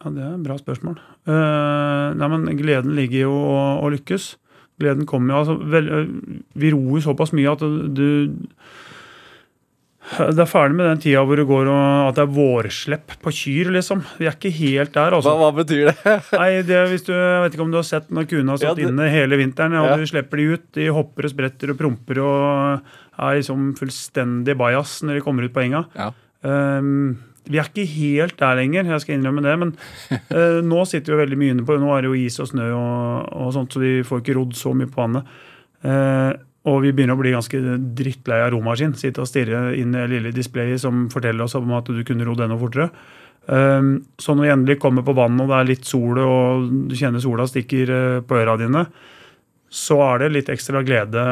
Ja, 0.00 0.10
Det 0.10 0.22
er 0.24 0.34
et 0.34 0.44
bra 0.44 0.56
spørsmål. 0.56 1.00
Uh, 1.28 2.16
nei, 2.16 2.28
men 2.32 2.46
Gleden 2.56 2.94
ligger 2.96 3.26
jo 3.26 3.34
å, 3.36 3.58
å 3.84 3.90
lykkes. 3.92 4.32
Gleden 4.80 5.04
kommer 5.08 5.34
jo 5.34 5.40
altså, 5.42 5.56
vel, 5.68 5.90
eh, 5.92 6.12
Vi 6.56 6.70
ror 6.72 6.96
jo 6.96 7.02
såpass 7.04 7.34
mye 7.36 7.52
at 7.52 7.60
du 7.60 8.06
Det 10.10 10.42
er 10.42 10.48
ferdig 10.50 10.74
med 10.74 10.88
den 10.90 11.00
tida 11.04 11.20
hvor 11.22 11.38
det 11.38 11.44
går 11.46 11.68
og 11.70 12.08
at 12.08 12.16
det 12.18 12.22
er 12.24 12.32
vårslepp 12.34 13.12
på 13.22 13.32
kyr, 13.36 13.68
liksom. 13.76 14.00
Vi 14.18 14.26
er 14.26 14.34
ikke 14.34 14.50
helt 14.56 14.92
der, 14.96 15.14
altså. 15.14 15.36
hva 15.38 15.50
betyr 15.54 15.90
det? 15.92 16.14
Nei, 16.40 16.48
det, 16.66 16.80
hvis 16.90 17.04
du, 17.06 17.12
Jeg 17.14 17.44
vet 17.44 17.54
ikke 17.54 17.64
om 17.68 17.70
du 17.74 17.78
har 17.78 17.86
sett 17.86 18.10
når 18.10 18.26
kuene 18.30 18.56
har 18.56 18.64
Ja, 18.64 18.74
det- 18.74 18.88
inne 18.88 19.06
hele 19.12 19.38
vinteren, 19.38 19.76
og 19.78 19.86
Ja. 19.92 19.96
du 20.00 20.06
slipper 20.10 20.36
de 20.42 20.48
ut. 20.56 20.64
De 20.74 20.88
hopper 20.96 21.28
og 21.28 21.34
spretter 21.34 21.70
og 21.74 21.78
promper 21.78 22.22
og 22.26 22.92
er 23.20 23.38
liksom 23.38 23.70
fullstendig 23.78 24.56
bajas 24.58 24.98
når 25.06 25.20
de 25.20 25.24
kommer 25.28 25.46
ut 25.46 25.54
på 25.54 25.62
enga. 25.68 25.84
Ja. 25.94 26.10
Um, 26.42 27.18
vi 27.50 27.58
er 27.58 27.66
ikke 27.70 27.86
helt 27.88 28.36
der 28.38 28.58
lenger, 28.58 28.84
jeg 28.90 29.00
skal 29.04 29.16
innrømme 29.18 29.42
det. 29.46 29.54
Men 29.62 29.72
uh, 30.34 30.58
nå 30.74 30.82
sitter 30.90 31.14
vi 31.14 31.22
veldig 31.24 31.38
mye 31.40 31.54
inne 31.54 31.64
på 31.68 31.78
Nå 31.80 31.94
er 31.96 32.02
det 32.02 32.10
jo 32.10 32.18
is 32.26 32.40
og 32.42 32.50
snø 32.50 32.66
og, 32.74 33.30
og 33.46 33.54
sånt, 33.54 33.72
så 33.76 33.82
vi 33.82 33.94
får 34.06 34.22
ikke 34.24 34.36
rodd 34.42 34.58
så 34.58 34.74
mye 34.74 34.90
på 34.90 35.00
vannet. 35.04 35.30
Eh, 35.80 36.32
og 36.68 36.82
vi 36.84 36.92
begynner 36.92 37.16
å 37.16 37.20
bli 37.22 37.32
ganske 37.32 37.58
drittlei 37.96 38.42
av 38.44 38.50
romaskin. 38.52 38.92
Sitte 38.98 39.22
og 39.22 39.28
stirre 39.30 39.70
inn 39.80 39.94
i 39.94 40.00
det 40.02 40.10
lille 40.12 40.32
displayet 40.36 40.82
som 40.82 41.06
forteller 41.12 41.46
oss 41.46 41.56
om 41.56 41.72
at 41.76 41.88
du 41.88 42.02
kunne 42.04 42.26
rodd 42.28 42.42
enda 42.44 42.58
fortere. 42.60 42.90
Um, 43.46 43.94
så 44.20 44.34
når 44.36 44.44
vi 44.44 44.50
endelig 44.52 44.76
kommer 44.82 45.02
på 45.06 45.14
vannet 45.16 45.42
og 45.42 45.48
det 45.50 45.56
er 45.56 45.70
litt 45.70 45.88
sol 45.88 46.20
og 46.22 46.66
du 46.90 46.92
kjenner 46.94 47.22
sola 47.24 47.46
stikker 47.48 47.92
eh, 47.94 48.18
på 48.22 48.36
øra 48.36 48.58
dine, 48.60 48.84
så 49.70 49.96
er 50.04 50.20
det 50.20 50.32
litt 50.34 50.50
ekstra 50.52 50.84
glede 50.84 51.24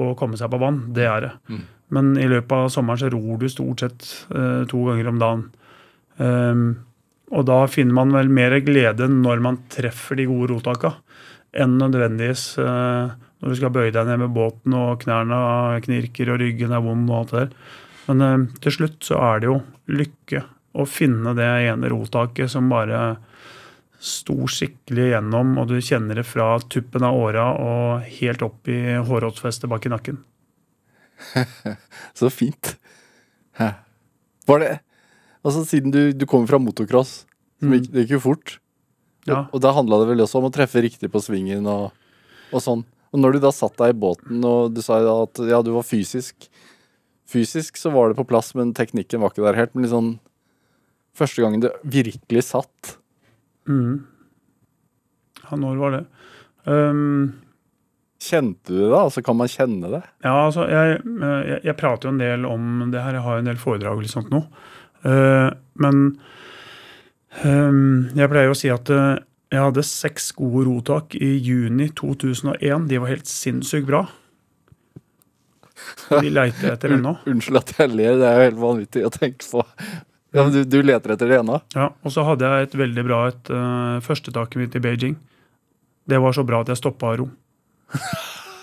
å 0.00 0.10
komme 0.18 0.40
seg 0.40 0.50
på 0.52 0.60
vann. 0.60 0.82
Det 0.96 1.06
er 1.06 1.28
det. 1.28 1.32
Mm. 1.52 1.62
Men 1.92 2.14
i 2.18 2.28
løpet 2.28 2.54
av 2.56 2.70
sommeren 2.72 3.00
så 3.04 3.10
ror 3.12 3.38
du 3.38 3.48
stort 3.52 3.84
sett 3.84 4.08
eh, 4.34 4.62
to 4.68 4.82
ganger 4.88 5.12
om 5.12 5.20
dagen. 5.22 5.44
Um, 6.18 6.64
og 7.32 7.46
da 7.48 7.62
finner 7.70 7.96
man 7.96 8.12
vel 8.16 8.32
mer 8.32 8.58
glede 8.64 9.06
når 9.08 9.44
man 9.44 9.62
treffer 9.72 10.18
de 10.18 10.26
gode 10.28 10.50
rotaka, 10.52 10.96
enn 11.52 11.78
nødvendigvis 11.80 12.46
eh, 12.60 13.12
når 13.42 13.50
du 13.52 13.58
skal 13.58 13.72
bøye 13.74 13.90
deg 13.94 14.06
ned 14.06 14.20
med 14.22 14.34
båten 14.36 14.74
og 14.78 15.00
knærne 15.02 15.80
knirker 15.82 16.30
og 16.30 16.40
ryggen 16.44 16.72
er 16.76 16.84
vond 16.84 17.10
og 17.10 17.16
alt 17.18 17.32
det 17.34 17.40
der. 17.42 17.54
Men 18.08 18.22
eh, 18.26 18.46
til 18.62 18.76
slutt 18.78 19.02
så 19.08 19.18
er 19.18 19.42
det 19.42 19.50
jo 19.50 19.58
lykke 19.90 20.44
å 20.78 20.86
finne 20.88 21.34
det 21.36 21.48
ene 21.68 21.90
rotaket 21.92 22.48
som 22.52 22.70
bare 22.72 23.16
sto 24.02 24.34
skikkelig 24.50 25.10
gjennom, 25.12 25.52
og 25.60 25.68
du 25.70 25.76
kjenner 25.84 26.18
det 26.18 26.24
fra 26.26 26.56
tuppen 26.72 27.04
av 27.06 27.14
åra 27.14 27.44
og 27.54 28.06
helt 28.16 28.42
opp 28.42 28.66
i 28.72 28.78
hårrotsfestet 28.98 29.70
bak 29.70 29.84
i 29.86 29.92
nakken. 29.92 30.16
Så 32.18 32.30
fint. 32.34 32.76
Var 34.48 34.58
det 34.64 34.72
Altså, 35.42 35.64
siden 35.66 35.90
du, 35.90 36.12
du 36.14 36.22
kommer 36.30 36.46
fra 36.46 36.58
motocross, 36.62 37.24
som 37.58 37.68
Mm. 37.72 37.72
gikk, 37.80 37.86
det 37.92 38.02
gikk 38.04 38.12
jo 38.16 38.18
fort, 38.22 38.52
Ja. 39.26 39.40
og, 39.40 39.54
og 39.54 39.60
da 39.62 39.72
handla 39.74 39.98
det 40.00 40.08
vel 40.12 40.22
også 40.22 40.38
om 40.38 40.44
å 40.48 40.52
treffe 40.54 40.82
riktig 40.82 41.10
på 41.10 41.18
svingen 41.22 41.66
og, 41.66 41.90
og 42.54 42.62
sånn. 42.62 42.84
Og 43.12 43.20
når 43.20 43.36
du 43.36 43.42
da 43.44 43.52
satt 43.54 43.76
deg 43.80 43.92
i 43.92 44.00
båten, 44.04 44.40
og 44.48 44.72
du 44.72 44.80
sa 44.84 44.98
at 45.00 45.42
ja, 45.48 45.60
du 45.64 45.74
var 45.76 45.86
fysisk 45.86 46.48
Fysisk 47.32 47.78
så 47.80 47.88
var 47.88 48.10
det 48.10 48.18
på 48.18 48.26
plass, 48.28 48.50
men 48.58 48.74
teknikken 48.76 49.22
var 49.22 49.30
ikke 49.32 49.44
der 49.46 49.56
helt. 49.56 49.70
Men 49.72 49.86
liksom 49.86 50.08
Første 51.16 51.44
gangen 51.44 51.62
det 51.64 51.72
virkelig 51.84 52.48
satt 52.50 52.98
Mm. 53.62 54.02
Ja, 55.38 55.54
når 55.54 55.76
var 55.78 55.92
det? 55.94 56.00
Um, 56.66 57.28
Kjente 58.18 58.72
du 58.72 58.80
det 58.80 58.88
da? 58.90 59.04
Altså, 59.04 59.22
kan 59.22 59.36
man 59.38 59.50
kjenne 59.52 59.86
det? 59.92 60.00
Ja, 60.24 60.32
altså, 60.48 60.64
jeg, 60.66 60.96
eh, 60.98 61.42
jeg, 61.46 61.60
jeg 61.68 61.76
prater 61.78 62.08
jo 62.08 62.12
en 62.16 62.18
del 62.18 62.48
om 62.48 62.90
det 62.90 63.04
her. 63.04 63.20
Jeg 63.20 63.22
har 63.22 63.38
en 63.38 63.46
del 63.46 63.60
foredrag 63.62 64.00
og 64.00 64.02
litt 64.02 64.14
sånt 64.16 64.34
nå. 64.34 64.42
Uh, 65.06 65.54
men 65.78 66.02
Um, 67.40 68.10
jeg 68.12 68.28
pleier 68.28 68.52
å 68.52 68.56
si 68.56 68.68
at 68.68 68.90
eh, 68.92 69.20
jeg 69.52 69.60
hadde 69.60 69.84
seks 69.84 70.30
gode 70.32 70.64
rotak 70.64 71.14
i 71.18 71.34
juni 71.44 71.90
2001. 71.92 72.86
De 72.88 73.00
var 73.02 73.12
helt 73.12 73.28
sinnssykt 73.28 73.84
bra. 73.90 74.06
De 76.08 76.30
leiter 76.32 76.70
jeg 76.70 76.78
etter 76.78 76.94
ennå. 76.96 77.18
Unnskyld 77.28 77.60
at 77.60 77.74
jeg 77.76 77.92
ler, 77.92 78.16
det 78.20 78.28
er 78.28 78.38
jo 78.38 78.46
helt 78.46 78.62
vanvittig 78.62 79.04
å 79.04 79.12
tenke 79.12 79.44
på. 79.44 79.64
Ja, 80.32 80.46
men 80.46 80.54
du, 80.54 80.62
du 80.64 80.78
leter 80.80 81.12
etter 81.12 81.28
det 81.28 81.42
ennå? 81.42 81.58
Ja, 81.76 81.90
og 81.92 82.14
så 82.14 82.24
hadde 82.24 82.48
jeg 82.48 82.70
et 82.70 82.76
veldig 82.80 83.04
bra 83.04 83.18
et 83.28 83.52
uh, 83.52 83.98
førstetaket 84.04 84.60
mitt 84.62 84.76
i 84.78 84.80
Beijing. 84.84 85.18
Det 86.08 86.20
var 86.22 86.32
så 86.32 86.44
bra 86.48 86.62
at 86.64 86.72
jeg 86.72 86.80
stoppa 86.80 87.12
ro. 87.20 87.28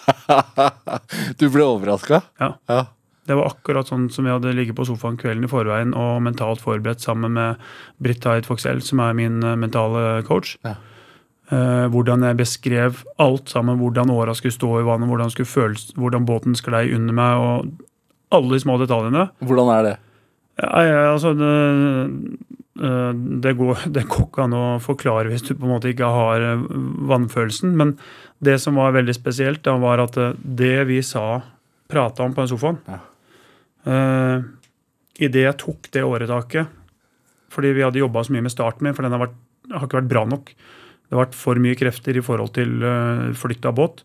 du 1.40 1.46
ble 1.54 1.68
overraska? 1.68 2.24
Ja. 2.42 2.56
ja. 2.72 2.82
Det 3.30 3.38
var 3.38 3.52
akkurat 3.52 3.90
sånn 3.90 4.08
som 4.10 4.26
jeg 4.26 4.40
hadde 4.40 4.56
ligget 4.58 4.78
på 4.78 4.88
sofaen 4.90 5.20
kvelden 5.22 5.46
i 5.46 5.52
forveien 5.52 5.94
og 5.94 6.24
mentalt 6.26 6.64
forberedt 6.64 7.04
sammen 7.06 7.38
med 7.38 7.62
Britt 8.02 8.26
Hyde 8.26 8.50
Foxell, 8.50 8.82
som 8.82 9.04
er 9.06 9.18
min 9.18 9.44
uh, 9.46 9.54
mentale 9.60 10.24
coach. 10.26 10.56
Ja. 10.66 10.80
Eh, 11.50 11.86
hvordan 11.90 12.22
jeg 12.28 12.38
beskrev 12.38 13.00
alt 13.18 13.50
sammen. 13.50 13.80
Hvordan 13.82 14.12
åra 14.14 14.36
skulle 14.38 14.54
stå 14.54 14.70
i 14.80 14.86
vannet, 14.86 15.10
hvordan, 15.10 15.32
føles, 15.34 15.88
hvordan 15.98 16.28
båten 16.28 16.58
sklei 16.58 16.92
under 16.94 17.16
meg, 17.18 17.42
og 17.42 18.36
alle 18.38 18.54
de 18.54 18.62
små 18.62 18.78
detaljene. 18.78 19.30
Hvordan 19.42 19.72
er 19.74 19.88
det? 19.88 19.96
Ja, 20.60 20.82
ja, 20.84 21.00
altså 21.14 21.34
det, 21.34 21.50
uh, 22.84 23.14
det, 23.42 23.56
går, 23.58 23.86
det 23.96 24.06
går 24.12 24.28
ikke 24.28 24.46
an 24.46 24.58
å 24.58 24.66
forklare 24.84 25.32
hvis 25.32 25.48
du 25.48 25.56
på 25.56 25.66
en 25.66 25.74
måte 25.74 25.90
ikke 25.90 26.12
har 26.14 26.46
uh, 26.46 26.68
vannfølelsen. 27.10 27.74
Men 27.74 27.98
det 28.46 28.60
som 28.62 28.78
var 28.78 28.94
veldig 28.94 29.18
spesielt, 29.18 29.64
da, 29.66 29.80
var 29.82 30.06
at 30.06 30.20
det 30.38 30.76
vi 30.92 31.02
sa, 31.02 31.42
prata 31.90 32.28
om 32.28 32.36
på 32.36 32.46
den 32.46 32.54
sofaen 32.54 32.84
Ja. 32.86 33.02
Uh, 33.88 34.44
Idet 35.20 35.46
jeg 35.46 35.60
tok 35.60 35.90
det 35.96 36.04
åretaket 36.08 36.70
Fordi 37.52 37.74
vi 37.76 37.84
hadde 37.84 38.02
jobba 38.02 38.24
så 38.24 38.36
mye 38.36 38.46
med 38.46 38.54
starten 38.54 38.88
min, 38.88 38.96
for 38.96 39.06
den 39.06 39.16
har, 39.16 39.24
vært, 39.24 39.40
har 39.74 39.88
ikke 39.88 40.00
vært 40.02 40.12
bra 40.12 40.24
nok. 40.30 40.52
Det 40.54 41.18
har 41.18 41.24
vært 41.24 41.38
for 41.38 41.60
mye 41.62 41.78
krefter 41.80 42.20
i 42.20 42.24
forhold 42.24 42.54
til 42.56 42.84
uh, 42.86 43.32
flytt 43.38 43.66
av 43.66 43.74
båt. 43.80 44.04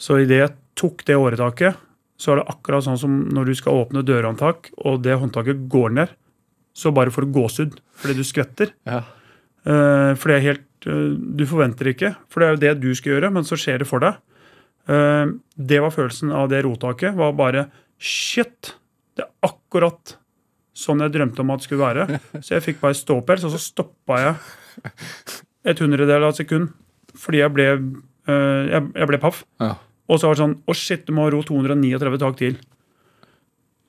Så 0.00 0.16
idet 0.22 0.38
jeg 0.40 0.54
tok 0.80 1.04
det 1.04 1.18
åretaket, 1.20 1.76
så 2.20 2.32
er 2.32 2.40
det 2.40 2.52
akkurat 2.52 2.86
sånn 2.86 2.98
som 3.00 3.18
når 3.32 3.50
du 3.50 3.58
skal 3.58 3.82
åpne 3.82 4.04
dørhåndtak, 4.08 4.72
og 4.80 5.02
det 5.04 5.18
håndtaket 5.20 5.66
går 5.72 5.92
ned, 5.98 6.14
så 6.72 6.92
bare 6.96 7.12
får 7.12 7.26
du 7.26 7.34
gåsehud 7.36 7.76
fordi 8.00 8.16
du 8.16 8.24
skvetter. 8.24 8.72
Ja. 8.88 9.02
Uh, 9.68 10.16
for 10.16 10.30
det 10.30 10.38
er 10.38 10.46
helt 10.48 10.66
Du 10.80 11.42
forventer 11.44 11.90
ikke, 11.90 12.14
for 12.32 12.40
det 12.40 12.46
er 12.46 12.54
jo 12.54 12.60
det 12.62 12.70
du 12.80 12.94
skal 12.96 13.12
gjøre, 13.12 13.28
men 13.36 13.44
så 13.44 13.58
skjer 13.60 13.82
det 13.82 13.88
for 13.90 14.00
deg. 14.00 14.16
Uh, 14.88 15.36
det 15.60 15.82
var 15.84 15.92
følelsen 15.92 16.32
av 16.32 16.48
det 16.48 16.62
rotaket. 16.64 17.12
Var 17.20 17.36
bare 17.36 17.66
Shit! 18.00 18.78
Det 19.20 19.26
er 19.26 19.50
akkurat 19.50 20.14
sånn 20.80 21.02
jeg 21.04 21.12
drømte 21.12 21.42
om 21.44 21.50
at 21.52 21.60
det 21.60 21.66
skulle 21.68 21.84
være. 21.84 22.20
Så 22.40 22.54
jeg 22.56 22.64
fikk 22.64 22.78
bare 22.80 22.96
ståpels, 22.96 23.44
og 23.44 23.52
så 23.52 23.60
stoppa 23.60 24.16
jeg 24.22 24.92
et 25.68 25.82
hundredel 25.82 26.24
av 26.24 26.32
et 26.32 26.40
sekund 26.40 26.70
fordi 27.20 27.40
jeg 27.42 27.52
ble, 27.52 27.64
uh, 28.30 28.62
jeg, 28.70 28.84
jeg 28.96 29.08
ble 29.10 29.18
paff. 29.20 29.42
Ja. 29.60 29.74
Og 30.08 30.20
så 30.22 30.28
var 30.30 30.36
det 30.38 30.40
sånn 30.44 30.54
Å, 30.62 30.74
shit, 30.78 31.02
du 31.08 31.12
må 31.16 31.26
ro 31.34 31.42
239 31.44 32.20
tak 32.22 32.38
til. 32.38 32.56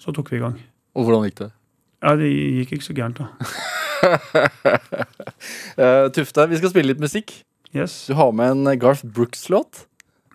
Så 0.02 0.12
tok 0.18 0.34
vi 0.34 0.40
i 0.40 0.42
gang. 0.42 0.58
Og 0.98 1.06
hvordan 1.08 1.28
gikk 1.30 1.38
det? 1.44 1.52
Ja, 2.02 2.16
det 2.18 2.28
gikk 2.34 2.74
ikke 2.76 2.88
så 2.90 2.98
gærent, 2.98 3.22
da. 3.22 3.30
Eh, 5.78 6.08
Tufte, 6.14 6.44
vi 6.50 6.58
skal 6.60 6.72
spille 6.74 6.90
litt 6.92 7.02
musikk. 7.02 7.32
Yes. 7.74 7.94
Du 8.10 8.16
har 8.18 8.34
med 8.36 8.52
en 8.52 8.80
Garth 8.82 9.06
Brooks-låt. 9.06 9.86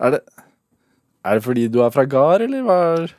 Er 0.01 0.15
det, 0.15 0.21
er 1.27 1.37
det 1.37 1.43
fordi 1.45 1.67
du 1.71 1.81
er 1.85 1.91
fra 1.93 2.07
gard, 2.09 2.41
eller 2.47 2.63
hva? 2.65 2.77
er- 3.03 3.13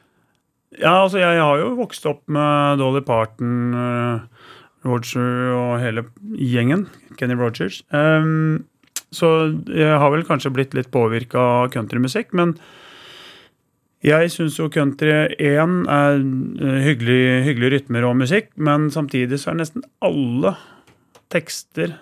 Ja, 0.76 1.04
altså, 1.04 1.20
jeg 1.22 1.40
har 1.40 1.60
jo 1.62 1.76
vokst 1.78 2.04
opp 2.06 2.26
med 2.28 2.80
Dolly 2.82 3.00
Parton, 3.06 3.72
uh, 3.72 4.50
Roger 4.84 5.54
og 5.56 5.78
hele 5.80 6.04
gjengen. 6.36 6.86
Kenny 7.18 7.34
Rogers. 7.38 7.80
Um, 7.90 8.66
så 9.10 9.54
jeg 9.72 9.96
har 10.02 10.12
vel 10.12 10.26
kanskje 10.28 10.52
blitt 10.52 10.76
litt 10.76 10.90
påvirka 10.92 11.40
av 11.40 11.70
countrymusikk, 11.72 12.34
men 12.36 12.58
jeg 14.04 14.30
syns 14.30 14.58
jo 14.60 14.68
country 14.70 15.10
1 15.10 15.72
er 15.90 16.20
eh, 16.20 16.82
hyggelig, 16.84 17.70
rytmer 17.72 18.04
og 18.06 18.18
musikk, 18.20 18.52
men 18.54 18.86
samtidig 18.94 19.40
så 19.42 19.50
er 19.50 19.58
nesten 19.58 19.82
alle 20.04 20.52
tekster 21.32 21.96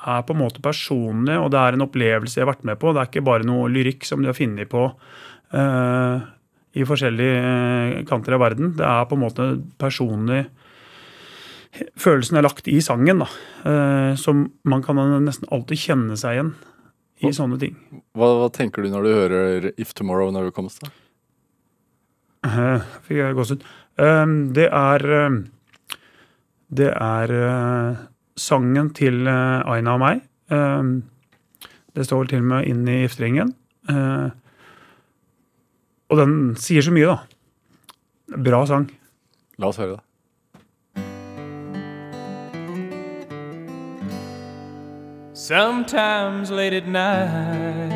er 0.00 0.24
på 0.26 0.34
en 0.34 0.40
måte 0.40 0.64
personlige, 0.64 1.38
og 1.38 1.52
det 1.52 1.60
er 1.60 1.76
en 1.76 1.84
opplevelse 1.84 2.40
jeg 2.40 2.46
har 2.46 2.54
vært 2.54 2.66
med 2.66 2.80
på. 2.80 2.90
Det 2.90 3.04
er 3.04 3.12
ikke 3.12 3.28
bare 3.28 3.46
noe 3.46 3.70
lyrikk 3.70 4.08
som 4.08 4.24
de 4.24 4.32
har 4.32 4.38
funnet 4.38 4.72
på 4.72 4.88
eh, 4.88 6.26
i 6.78 6.84
forskjellige 6.86 7.38
eh, 7.42 8.04
kanter 8.08 8.36
av 8.36 8.40
verden. 8.44 8.74
Det 8.78 8.84
er 8.86 9.06
på 9.10 9.16
en 9.18 9.24
måte 9.26 9.46
personlig 9.80 10.44
Følelsen 12.02 12.34
er 12.34 12.42
lagt 12.42 12.66
i 12.66 12.80
sangen, 12.82 13.20
da. 13.22 13.28
Eh, 13.62 14.16
som 14.18 14.40
man 14.66 14.82
kan 14.82 14.98
nesten 15.22 15.46
alltid 15.54 15.78
kjenne 15.78 16.16
seg 16.18 16.34
igjen 16.34 16.48
i 17.22 17.30
sånne 17.36 17.60
ting. 17.62 17.76
hva? 18.18 18.26
Hva 18.40 18.48
tenker 18.50 18.82
du 18.82 18.88
når 18.90 19.06
du 19.06 19.10
hører 19.14 19.68
If 19.78 19.92
Tomorrow 19.94 20.32
Never 20.34 20.50
Comes? 20.50 20.78
da? 20.82 20.90
Eh, 22.50 22.80
Fikk 23.06 23.18
jeg 23.20 23.36
gåsehud. 23.36 23.64
Eh, 24.00 24.26
Det 24.56 24.66
er 24.66 25.04
eh, 25.20 25.38
Det 26.72 26.90
er 26.90 27.34
eh, 27.38 28.00
sangen 28.40 28.90
til 28.96 29.28
Aina 29.28 29.94
og 29.94 30.00
meg. 30.00 30.22
Eh, 30.50 30.90
Det 31.94 32.06
står 32.08 32.24
vel 32.24 32.32
til 32.34 32.42
og 32.42 32.50
med 32.50 32.66
inn 32.70 32.82
i 32.88 33.02
gifteringen. 33.04 33.54
Og 36.10 36.18
den 36.18 36.56
sier 36.58 36.82
så 36.82 36.90
mye, 36.90 37.06
da. 37.06 37.16
Bra 38.44 38.66
sang. 38.66 38.90
La 39.58 39.66
oss 39.70 39.78
høre 39.78 39.96
det. 39.96 40.00
Sometimes 45.34 46.50
late 46.50 46.74
at 46.74 46.86
night, 46.86 47.92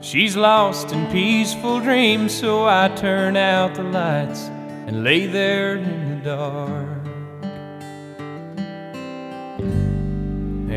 She's 0.00 0.36
lost 0.36 0.92
in 0.92 1.06
peaceful 1.12 1.80
dreams, 1.80 2.32
so 2.32 2.64
I 2.64 2.88
turn 2.96 3.36
out 3.36 3.74
the 3.74 3.82
lights 3.82 4.48
and 4.86 5.04
lay 5.04 5.26
there 5.26 5.76
in 5.76 6.22
the 6.22 6.30
dark. 6.30 6.95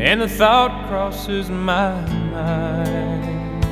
And 0.02 0.22
the 0.22 0.28
thought 0.28 0.88
crosses 0.88 1.50
my 1.50 1.92
mind. 2.32 3.64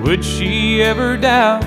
would 0.05 0.25
she 0.25 0.81
ever 0.81 1.17
doubt 1.17 1.63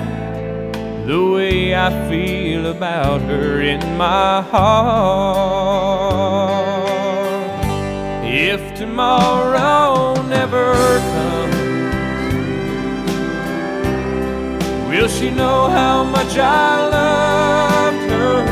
the 1.06 1.30
way 1.34 1.74
I 1.74 1.90
feel 2.08 2.68
about 2.68 3.20
her 3.20 3.60
in 3.60 3.98
my 3.98 4.40
heart? 4.40 5.52
If 8.24 8.74
tomorrow 8.74 10.14
never 10.28 10.72
will 15.02 15.08
she 15.08 15.30
know 15.30 15.68
how 15.68 16.04
much 16.04 16.38
I 16.38 16.88
loved 16.88 18.10
her? 18.12 18.44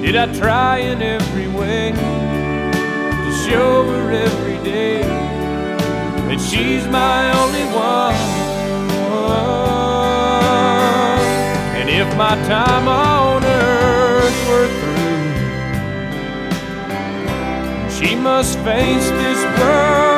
Did 0.00 0.16
I 0.16 0.32
try 0.32 0.78
in 0.78 1.02
every 1.02 1.46
way 1.48 1.92
to 1.92 3.30
show 3.44 3.84
her 3.84 4.10
every 4.10 4.56
day 4.64 5.02
that 5.02 6.40
she's 6.40 6.86
my 6.88 7.30
only 7.38 7.64
one? 7.74 8.14
And 11.76 11.90
if 11.90 12.16
my 12.16 12.34
time 12.48 12.88
on 12.88 13.44
earth 13.44 14.48
were 14.48 14.70
through, 14.80 15.34
she 17.90 18.14
must 18.16 18.58
face 18.60 19.10
this 19.10 19.44
world 19.60 20.11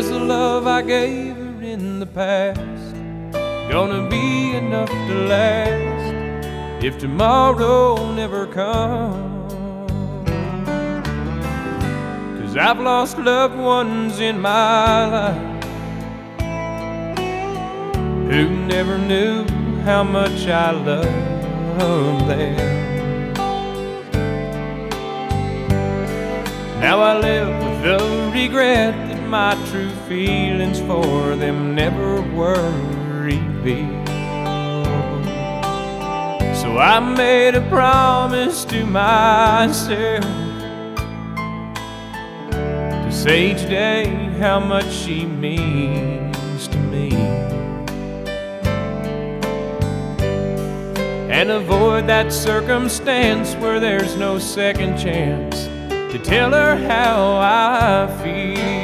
Is 0.00 0.08
the 0.08 0.18
love 0.18 0.66
I 0.66 0.80
gave 0.80 1.36
her 1.36 1.62
in 1.62 2.00
the 2.00 2.06
past 2.06 2.94
gonna 3.70 4.08
be 4.08 4.56
enough 4.56 4.88
to 4.88 5.14
last? 5.28 6.14
if 6.82 6.96
tomorrow 6.98 8.10
never 8.14 8.46
comes. 8.46 9.52
Cause 12.40 12.56
I've 12.56 12.80
lost 12.80 13.18
loved 13.18 13.58
ones 13.58 14.20
in 14.20 14.40
my 14.40 15.04
life 15.04 15.64
who 18.30 18.48
never 18.74 18.96
knew 18.96 19.44
how 19.82 20.02
much 20.02 20.46
I 20.46 20.70
loved 20.70 22.26
them. 22.26 22.56
Now 26.80 27.00
I 27.00 27.18
live 27.18 27.48
with 27.62 27.82
the 27.82 28.30
regret 28.32 29.09
my 29.30 29.54
true 29.70 29.90
feelings 30.08 30.80
for 30.80 31.36
them 31.36 31.72
never 31.72 32.20
were 32.34 32.72
revealed. 33.22 34.08
So 36.56 36.78
I 36.78 36.98
made 36.98 37.54
a 37.54 37.60
promise 37.68 38.64
to 38.64 38.84
myself 38.84 40.24
to 43.04 43.12
say 43.12 43.54
today 43.54 44.06
how 44.40 44.58
much 44.58 44.90
she 44.92 45.24
means 45.26 46.66
to 46.66 46.78
me. 46.78 47.12
And 51.30 51.52
avoid 51.52 52.08
that 52.08 52.32
circumstance 52.32 53.54
where 53.54 53.78
there's 53.78 54.16
no 54.16 54.40
second 54.40 54.98
chance 54.98 55.66
to 56.12 56.18
tell 56.18 56.50
her 56.50 56.74
how 56.74 57.38
I 57.38 58.22
feel. 58.24 58.79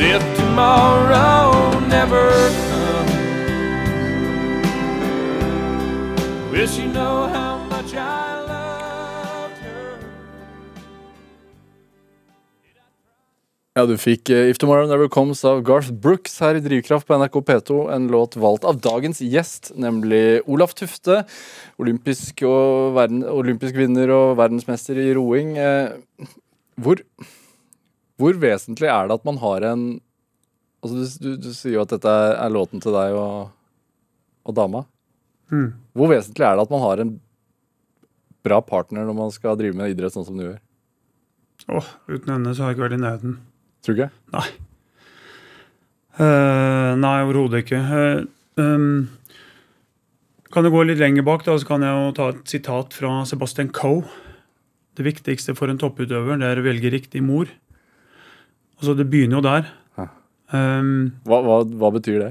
If 0.00 0.22
tomorrow 0.36 1.74
never 1.90 2.30
comes, 2.70 3.10
will 6.52 6.68
she 6.68 6.86
know 6.86 7.26
how 7.26 7.58
much 7.66 7.94
I 7.94 8.46
loved 8.46 9.58
her? 9.58 9.98
Ja, 13.74 13.86
du 13.90 13.96
fikk 13.98 14.30
eh, 14.30 14.52
If 14.52 14.60
Tomorrow 14.62 14.86
Never 14.86 15.08
Comes 15.10 15.42
av 15.42 15.64
Garth 15.66 15.90
Brooks 15.90 16.38
her 16.46 16.54
i 16.54 16.62
Drivkraft 16.62 17.08
på 17.08 17.18
NRK 17.18 17.40
P2. 17.50 17.80
En 17.96 18.06
låt 18.14 18.38
valgt 18.38 18.68
av 18.70 18.78
dagens 18.78 19.18
gjest, 19.18 19.72
nemlig 19.74 20.44
Olaf 20.46 20.78
Tufte. 20.78 21.24
Olympisk, 21.82 22.46
og 22.46 22.94
verden, 22.94 23.26
olympisk 23.26 23.74
vinner 23.74 24.14
og 24.14 24.38
verdensmester 24.38 25.02
i 25.02 25.10
roing. 25.18 25.56
Eh, 25.58 26.30
hvor, 26.78 27.02
hvor 28.18 28.36
vesentlig 28.42 28.90
er 28.90 29.08
det 29.08 29.18
at 29.18 29.26
man 29.28 29.40
har 29.42 29.72
en 29.72 29.88
Altså, 30.78 30.94
du, 30.94 31.06
du, 31.18 31.30
du 31.42 31.48
sier 31.50 31.72
jo 31.74 31.80
at 31.82 31.90
dette 31.90 32.06
er, 32.06 32.52
låten 32.54 32.78
til 32.78 32.94
deg 32.94 33.10
og, 33.18 33.48
og 34.46 34.54
dama. 34.54 34.84
Mm. 35.50 35.72
Hvor 35.98 36.12
vesentlig 36.12 36.44
er 36.46 36.54
det 36.54 36.62
at 36.68 36.70
man 36.70 36.84
har 36.84 37.02
en 37.02 37.10
bra 38.46 38.60
partner 38.62 39.08
når 39.08 39.16
man 39.18 39.34
skal 39.34 39.58
drive 39.58 39.74
med 39.74 39.90
idrett 39.90 40.14
sånn 40.14 40.28
som 40.28 40.38
du 40.38 40.44
gjør? 40.44 40.60
Åh, 41.74 41.90
uten 42.06 42.30
henne 42.36 42.54
så 42.54 42.62
har 42.62 42.70
jeg 42.70 42.78
ikke 42.78 42.86
vært 42.86 42.94
i 42.94 43.00
nærheten. 43.02 43.34
Tror 43.82 43.98
du 43.98 44.04
ikke? 44.04 44.46
Eh, 46.18 46.92
nei, 47.02 47.16
overhodet 47.26 47.62
ikke. 47.62 47.78
Uh, 47.78 48.62
um, 48.62 49.06
kan 50.54 50.64
du 50.64 50.70
gå 50.72 50.86
litt 50.86 51.02
lenger 51.02 51.26
bak, 51.26 51.44
da, 51.46 51.58
så 51.58 51.68
kan 51.68 51.84
jeg 51.84 51.94
jo 51.94 52.14
ta 52.16 52.32
et 52.32 52.42
sitat 52.54 52.96
fra 52.96 53.20
Sebastian 53.28 53.74
Coe. 53.74 54.06
Det 54.98 55.06
viktigste 55.06 55.54
for 55.58 55.70
en 55.70 55.78
topputøver 55.78 56.40
det 56.40 56.48
er 56.48 56.62
å 56.62 56.66
velge 56.66 56.94
riktig 56.94 57.22
mor. 57.22 57.50
Altså, 58.78 58.94
Det 58.98 59.08
begynner 59.10 59.38
jo 59.38 59.46
der. 59.46 59.74
Um, 60.48 61.10
Hva, 61.28 61.42
hva, 61.44 61.58
hva 61.76 61.90
betyr 61.92 62.22
det? 62.22 62.30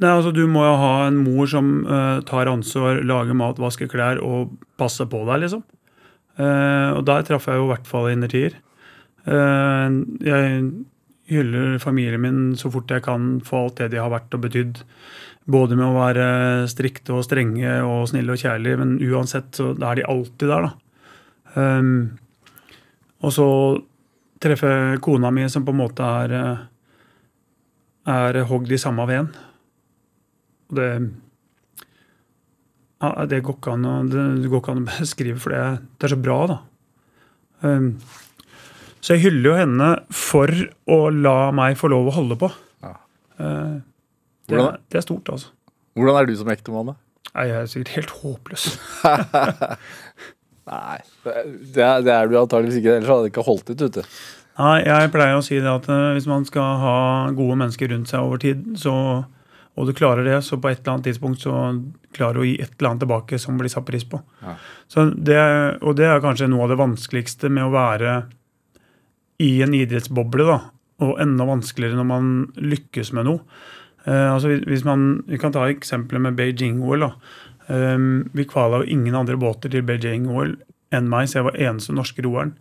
nei, 0.00 0.10
altså, 0.16 0.32
Du 0.34 0.46
må 0.50 0.64
jo 0.64 0.72
ha 0.80 0.94
en 1.06 1.20
mor 1.22 1.46
som 1.46 1.84
uh, 1.86 2.18
tar 2.26 2.48
ansvar, 2.50 3.02
lager 3.06 3.36
mat, 3.38 3.60
vasker 3.60 3.86
klær 3.90 4.18
og 4.24 4.56
passer 4.80 5.06
på 5.06 5.20
deg, 5.28 5.44
liksom. 5.44 5.62
Uh, 6.40 6.96
og 6.96 7.04
der 7.06 7.22
traff 7.28 7.46
jeg 7.46 7.60
jo 7.60 7.68
i 7.68 7.70
hvert 7.70 7.86
fall 7.86 8.08
innertier. 8.10 8.56
Uh, 9.28 10.00
jeg 10.24 10.70
hyller 11.30 11.76
familien 11.78 12.24
min 12.24 12.40
så 12.58 12.70
fort 12.72 12.90
jeg 12.90 13.04
kan 13.06 13.36
for 13.46 13.68
alt 13.68 13.78
det 13.78 13.92
de 13.92 14.00
har 14.02 14.10
vært 14.10 14.34
og 14.34 14.42
betydd. 14.48 14.80
Både 15.50 15.76
med 15.78 15.86
å 15.86 15.98
være 16.00 16.26
strikte 16.70 17.14
og 17.14 17.26
strenge 17.28 17.76
og 17.84 18.08
snille 18.10 18.34
og 18.34 18.40
kjærlige, 18.42 18.80
men 18.80 18.96
uansett 19.04 19.54
så 19.60 19.70
er 19.76 20.00
de 20.00 20.08
alltid 20.08 20.50
der, 20.50 20.66
da. 20.66 20.74
Um, 21.54 22.18
og 23.20 23.32
så 23.36 23.46
treffer 24.40 25.00
kona 25.04 25.30
mi, 25.34 25.46
som 25.52 25.64
på 25.66 25.74
en 25.74 25.80
måte 25.82 26.06
er 26.24 26.36
eh, 26.38 26.62
er 28.10 28.40
hogd 28.48 28.72
i 28.72 28.80
samme 28.80 29.04
veden. 29.08 29.28
Og 30.70 30.78
det 30.78 30.88
ja, 33.00 33.26
Det 33.26 33.42
går 33.44 33.56
ikke 33.56 33.76
an 33.76 33.86
å, 33.88 33.92
det, 34.04 34.48
går 34.50 34.60
ikke 34.60 34.72
an 34.74 34.82
å 34.82 34.88
beskrive, 35.00 35.38
for 35.40 35.54
det, 35.54 35.62
det 35.96 36.08
er 36.08 36.14
så 36.14 36.18
bra, 36.20 36.40
da. 36.50 36.58
Um, 37.60 37.94
så 39.00 39.16
jeg 39.16 39.24
hyller 39.26 39.46
jo 39.50 39.54
henne 39.56 39.86
for 40.12 40.52
å 40.92 40.98
la 41.12 41.50
meg 41.56 41.78
få 41.80 41.88
lov 41.92 42.10
å 42.10 42.16
holde 42.18 42.36
på. 42.40 42.50
Ja. 42.84 42.92
Eh, 43.40 43.78
det, 44.50 44.58
er, 44.58 44.76
det 44.92 45.00
er 45.00 45.06
stort, 45.06 45.30
altså. 45.32 45.54
Hvordan 45.96 46.20
er 46.20 46.28
du 46.28 46.34
som 46.36 46.52
ektemann, 46.52 46.92
da? 46.92 46.96
Nei, 47.30 47.46
Jeg 47.48 47.56
er 47.56 47.70
sikkert 47.72 47.94
helt 47.96 48.12
håpløs. 48.20 48.66
Nei, 50.70 50.98
det 51.74 51.82
er, 51.82 52.02
det 52.06 52.12
er 52.14 52.28
du 52.30 52.36
antakeligvis 52.38 52.78
ikke. 52.78 52.92
Ellers 53.00 53.10
hadde 53.10 53.24
det 53.26 53.32
ikke 53.32 53.46
holdt 53.48 53.70
ut 53.72 53.82
ute. 53.88 54.04
Nei, 54.60 54.76
jeg 54.86 55.10
pleier 55.14 55.38
å 55.38 55.42
si 55.42 55.58
det 55.58 55.70
at 55.70 55.88
eh, 55.90 56.12
hvis 56.14 56.28
man 56.30 56.44
skal 56.46 56.76
ha 56.82 56.96
gode 57.34 57.56
mennesker 57.58 57.90
rundt 57.90 58.10
seg 58.12 58.20
over 58.22 58.38
tid, 58.42 58.62
så, 58.78 58.92
og 59.74 59.86
du 59.88 59.92
klarer 59.96 60.26
det, 60.26 60.36
så 60.46 60.58
på 60.60 60.68
et 60.70 60.82
eller 60.82 60.92
annet 60.98 61.08
tidspunkt 61.10 61.42
så 61.42 61.54
klarer 62.14 62.38
du 62.38 62.42
å 62.44 62.46
gi 62.48 62.56
et 62.60 62.74
eller 62.78 62.90
annet 62.90 63.04
tilbake 63.06 63.38
som 63.40 63.58
blir 63.58 63.72
satt 63.72 63.86
pris 63.88 64.04
på. 64.10 64.20
Ja. 64.44 64.54
Så 64.90 65.08
det, 65.14 65.40
og 65.80 65.96
det 65.98 66.06
er 66.10 66.22
kanskje 66.22 66.50
noe 66.52 66.66
av 66.66 66.74
det 66.74 66.78
vanskeligste 66.82 67.50
med 67.50 67.66
å 67.66 67.74
være 67.74 68.14
i 69.40 69.50
en 69.64 69.74
idrettsboble, 69.74 70.44
da. 70.50 70.58
Og 71.00 71.16
enda 71.22 71.46
vanskeligere 71.48 71.96
når 71.96 72.08
man 72.10 72.32
lykkes 72.60 73.14
med 73.16 73.24
noe. 73.30 73.40
Eh, 74.04 74.26
altså 74.34 74.50
hvis- 74.52 74.66
hvis 74.68 74.84
man, 74.84 75.22
Vi 75.26 75.38
kan 75.38 75.52
ta 75.52 75.64
eksempelet 75.72 76.20
med 76.20 76.36
Beijing-OL. 76.36 77.00
da. 77.00 77.12
Eh, 77.70 77.96
vi 78.34 78.48
kvala 78.50 78.82
jo 78.82 78.90
ingen 78.98 79.16
andre 79.18 79.38
båter 79.40 79.72
til 79.72 79.86
Beijing-OL 79.86 80.56
enn 80.94 81.10
meg, 81.10 81.28
så 81.30 81.40
jeg 81.40 81.46
var 81.46 81.60
eneste 81.68 81.94
norske 81.94 82.24
roeren. 82.26 82.56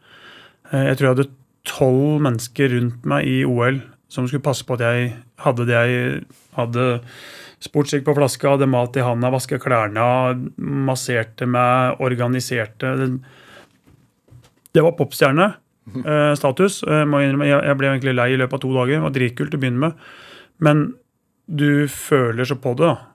Uh, 0.69 0.83
jeg 0.85 0.99
tror 0.99 1.07
jeg 1.07 1.15
hadde 1.15 1.31
tolv 1.65 2.19
mennesker 2.21 2.69
rundt 2.75 3.07
meg 3.09 3.25
i 3.25 3.39
OL 3.47 3.79
som 4.09 4.27
skulle 4.27 4.45
passe 4.45 4.65
på 4.65 4.75
at 4.77 4.83
jeg 4.85 5.11
hadde 5.43 5.65
det 5.69 5.77
jeg 5.77 6.21
hadde. 6.57 6.85
Sportsdrikk 7.59 8.05
på 8.07 8.15
flaska, 8.15 8.53
hadde 8.53 8.69
mat 8.71 8.95
i 8.97 9.03
handa, 9.03 9.29
vaska 9.33 9.59
klærne, 9.61 10.05
masserte 10.57 11.45
meg, 11.49 11.99
organiserte. 12.05 12.93
Det, 14.71 14.83
var 14.85 14.95
popstjernestatus. 14.97 16.79
Må 17.09 17.21
jeg 17.21 17.35
jeg 17.49 17.77
ble 17.81 17.91
egentlig 17.91 18.15
lei 18.15 18.29
i 18.33 18.39
løpet 18.39 18.57
av 18.57 18.63
to 18.63 18.71
dager. 18.77 18.95
Det 18.95 19.05
var 19.05 19.15
dritkult 19.17 19.57
å 19.57 19.61
begynne 19.61 19.83
med. 19.89 20.07
Men 20.63 20.85
du 21.45 21.85
føler 21.91 22.47
så 22.47 22.57
på 22.61 22.73
det, 22.79 22.87
da. 22.87 23.08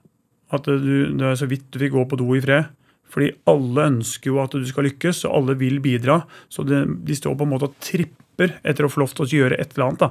At 0.57 0.69
du, 0.69 0.95
det 1.19 1.29
er 1.31 1.39
så 1.39 1.49
vidt 1.51 1.69
du 1.73 1.81
fikk 1.83 1.95
gå 1.97 2.07
på 2.11 2.19
do 2.21 2.31
i 2.37 2.43
fred. 2.45 2.71
Fordi 3.15 3.31
alle 3.51 3.89
ønsker 3.93 4.33
jo 4.33 4.41
at 4.43 4.55
du 4.57 4.65
skal 4.67 4.89
lykkes, 4.89 5.25
og 5.29 5.37
alle 5.39 5.59
vil 5.61 5.79
bidra. 5.83 6.19
Så 6.51 6.65
det, 6.67 6.83
de 7.07 7.17
står 7.19 7.37
på 7.39 7.47
en 7.47 7.53
måte 7.53 7.69
og 7.71 7.77
tripper 7.83 8.57
etter 8.67 8.87
å 8.87 8.91
få 8.91 9.05
lov 9.05 9.15
til 9.15 9.27
å 9.27 9.31
gjøre 9.39 9.61
et 9.61 9.75
eller 9.75 9.87
annet. 9.89 10.07
da. 10.07 10.11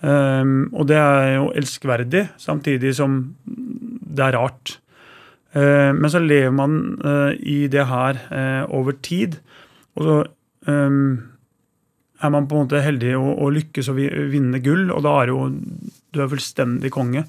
Um, 0.00 0.70
og 0.72 0.86
det 0.88 0.96
er 0.96 1.34
jo 1.34 1.50
elskverdig, 1.60 2.22
samtidig 2.40 2.94
som 2.96 3.18
det 3.44 4.24
er 4.30 4.38
rart. 4.38 4.78
Uh, 5.52 5.92
men 5.96 6.08
så 6.12 6.22
lever 6.22 6.54
man 6.56 6.78
uh, 7.04 7.34
i 7.36 7.66
det 7.68 7.84
her 7.90 8.22
uh, 8.30 8.64
over 8.78 8.96
tid. 9.04 9.36
Og 9.98 10.06
så 10.06 10.18
um, 10.70 11.18
er 12.20 12.32
man 12.32 12.48
på 12.48 12.56
en 12.56 12.64
måte 12.64 12.84
heldig 12.84 13.12
å, 13.18 13.34
å 13.44 13.52
lykkes 13.52 13.92
og 13.92 14.00
vinne 14.32 14.62
gull, 14.64 14.88
og 14.94 15.04
da 15.04 15.16
er 15.20 15.34
jo 15.34 15.50
du 16.10 16.22
er 16.22 16.30
fullstendig 16.32 16.92
konge. 16.94 17.26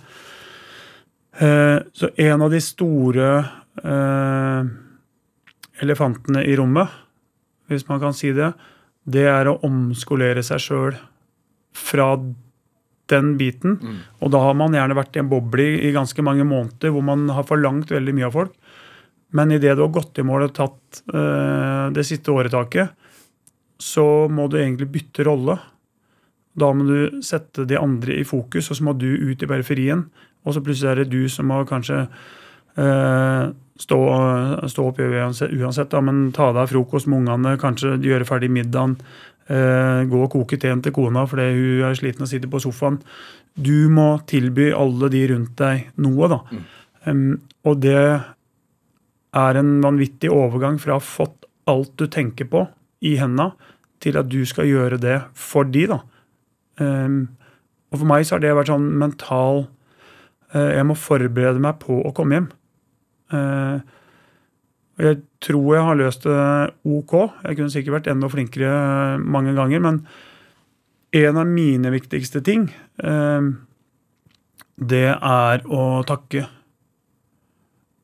Eh, 1.40 1.80
så 1.94 2.10
en 2.16 2.42
av 2.42 2.52
de 2.52 2.60
store 2.62 3.28
eh, 3.84 4.72
elefantene 5.82 6.44
i 6.44 6.56
rommet, 6.60 6.92
hvis 7.72 7.88
man 7.88 8.02
kan 8.04 8.16
si 8.16 8.34
det, 8.36 8.52
det 9.08 9.26
er 9.32 9.48
å 9.48 9.60
omskolere 9.66 10.44
seg 10.46 10.62
sjøl 10.62 10.98
fra 11.78 12.14
den 13.12 13.36
biten. 13.40 13.78
Og 14.22 14.32
da 14.34 14.42
har 14.44 14.56
man 14.60 14.76
gjerne 14.76 14.98
vært 14.98 15.16
i 15.16 15.22
en 15.24 15.32
boble 15.32 15.66
i, 15.80 15.92
ganske 15.96 16.24
mange 16.24 16.46
måneder 16.48 16.94
hvor 16.94 17.04
man 17.06 17.28
har 17.34 17.48
forlangt 17.48 17.92
veldig 17.92 18.16
mye 18.18 18.28
av 18.28 18.36
folk. 18.36 18.54
Men 19.36 19.54
idet 19.56 19.78
du 19.80 19.86
har 19.86 19.94
gått 19.96 20.20
i 20.20 20.26
mål 20.28 20.50
og 20.50 20.56
tatt 20.58 21.02
eh, 21.08 21.86
det 21.96 22.04
siste 22.08 22.34
åretaket, 22.36 22.92
så 23.82 24.28
må 24.30 24.50
du 24.52 24.60
egentlig 24.60 24.90
bytte 24.92 25.26
rolle. 25.26 25.56
Da 26.60 26.72
må 26.76 26.86
du 26.88 27.22
sette 27.24 27.66
de 27.68 27.80
andre 27.80 28.20
i 28.20 28.28
fokus, 28.28 28.70
og 28.72 28.78
så 28.78 28.86
må 28.88 28.96
du 29.00 29.08
ut 29.08 29.44
i 29.44 29.50
periferien. 29.50 30.06
Og 30.46 30.56
så 30.56 30.64
plutselig 30.64 30.92
er 30.92 31.02
det 31.02 31.12
du 31.14 31.30
som 31.32 31.48
må 31.52 31.62
kanskje 31.70 32.04
eh, 32.82 33.52
stå, 33.82 34.00
stå 34.72 34.88
opp 34.90 35.00
uansett, 35.02 35.54
uansett 35.54 35.92
da, 35.94 36.02
men 36.04 36.30
ta 36.36 36.52
deg 36.56 36.72
frokost 36.72 37.10
med 37.12 37.24
ungene, 37.24 37.58
kanskje 37.62 37.98
gjøre 38.04 38.28
ferdig 38.28 38.52
middagen, 38.54 38.98
eh, 39.48 40.04
gå 40.10 40.24
og 40.26 40.32
koke 40.34 40.60
teen 40.62 40.84
til 40.84 40.96
kona 40.96 41.26
fordi 41.30 41.48
hun 41.56 41.88
er 41.90 41.98
sliten 41.98 42.26
og 42.26 42.32
sitter 42.32 42.52
på 42.52 42.62
sofaen. 42.64 43.00
Du 43.56 43.90
må 43.92 44.14
tilby 44.30 44.72
alle 44.76 45.12
de 45.12 45.26
rundt 45.34 45.58
deg 45.60 45.90
noe, 46.04 46.30
da. 46.32 46.42
Em, 47.10 47.26
og 47.68 47.82
det 47.84 47.98
er 49.32 49.58
en 49.60 49.74
vanvittig 49.84 50.32
overgang 50.32 50.80
fra 50.82 50.96
å 50.96 51.00
ha 51.00 51.04
fått 51.04 51.48
alt 51.72 51.94
du 52.00 52.08
tenker 52.12 52.48
på 52.52 52.66
i 53.08 53.16
henda, 53.20 53.52
til 54.02 54.18
at 54.18 54.30
du 54.30 54.42
skal 54.50 54.70
gjøre 54.70 54.98
det 55.02 55.20
for 55.38 55.68
de, 55.70 55.86
da. 55.92 56.02
Em, 56.80 57.24
og 57.92 58.00
for 58.00 58.08
meg 58.08 58.26
så 58.26 58.38
har 58.38 58.44
det 58.44 58.54
vært 58.56 58.72
sånn 58.72 58.86
mental 59.02 59.66
eh, 60.56 60.78
Jeg 60.78 60.86
må 60.88 60.96
forberede 60.96 61.60
meg 61.64 61.82
på 61.84 61.98
å 62.06 62.14
komme 62.16 62.38
hjem. 62.38 62.48
Eh, 63.36 63.82
og 65.02 65.08
jeg 65.08 65.20
tror 65.42 65.68
jeg 65.76 65.88
har 65.88 66.00
løst 66.00 66.28
det 66.28 66.38
ok. 66.86 67.16
Jeg 67.48 67.58
kunne 67.58 67.74
sikkert 67.74 67.98
vært 67.98 68.10
enda 68.12 68.30
flinkere 68.32 68.72
mange 69.24 69.56
ganger, 69.58 69.84
men 69.84 70.02
en 71.12 71.42
av 71.42 71.48
mine 71.50 71.92
viktigste 71.92 72.44
ting, 72.46 72.70
eh, 73.04 73.52
det 74.78 75.08
er 75.12 75.64
å 75.68 76.04
takke. 76.08 76.46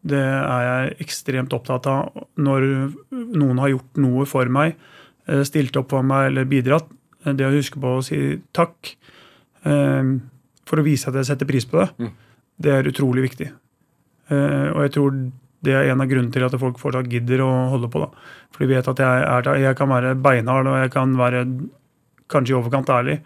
Det 0.08 0.24
er 0.24 0.66
jeg 0.68 0.98
ekstremt 1.08 1.54
opptatt 1.56 1.88
av 1.92 2.28
når 2.40 2.68
noen 3.12 3.60
har 3.64 3.74
gjort 3.74 4.02
noe 4.04 4.26
for 4.30 4.46
meg, 4.52 4.76
eh, 5.28 5.44
stilt 5.44 5.76
opp 5.78 5.90
for 5.90 6.04
meg 6.04 6.32
eller 6.32 6.46
bidratt. 6.46 6.88
Eh, 7.26 7.34
Det 7.34 7.46
å 7.48 7.52
huske 7.56 7.80
på 7.82 7.98
å 7.98 8.04
si 8.06 8.40
takk 8.54 8.96
eh, 9.66 10.04
for 10.68 10.78
å 10.82 10.84
vise 10.86 11.08
at 11.10 11.16
jeg 11.16 11.26
setter 11.32 11.46
pris 11.50 11.66
på 11.66 11.80
det, 11.82 11.90
Mm. 12.00 12.12
det 12.60 12.72
er 12.72 12.84
utrolig 12.92 13.24
viktig. 13.30 13.52
Eh, 14.30 14.70
Og 14.76 14.82
jeg 14.84 14.92
tror 14.92 15.32
det 15.64 15.74
er 15.74 15.90
en 15.92 16.02
av 16.02 16.08
grunnene 16.08 16.32
til 16.32 16.44
at 16.46 16.52
folk 16.60 16.78
fortsatt 16.78 17.10
gidder 17.10 17.40
å 17.42 17.70
holde 17.72 17.90
på. 17.90 18.00
da. 18.00 18.08
For 18.52 18.60
de 18.66 18.74
vet 18.76 18.88
at 18.88 18.98
jeg, 18.98 19.24
er, 19.24 19.42
jeg 19.60 19.76
kan 19.76 19.90
være 19.90 20.16
beinhard 20.22 20.68
og 20.68 20.78
jeg 20.84 20.92
kan 20.92 21.16
være 21.18 21.46
kanskje 22.30 22.52
i 22.54 22.58
overkant 22.62 22.88
ærlig. 22.90 23.20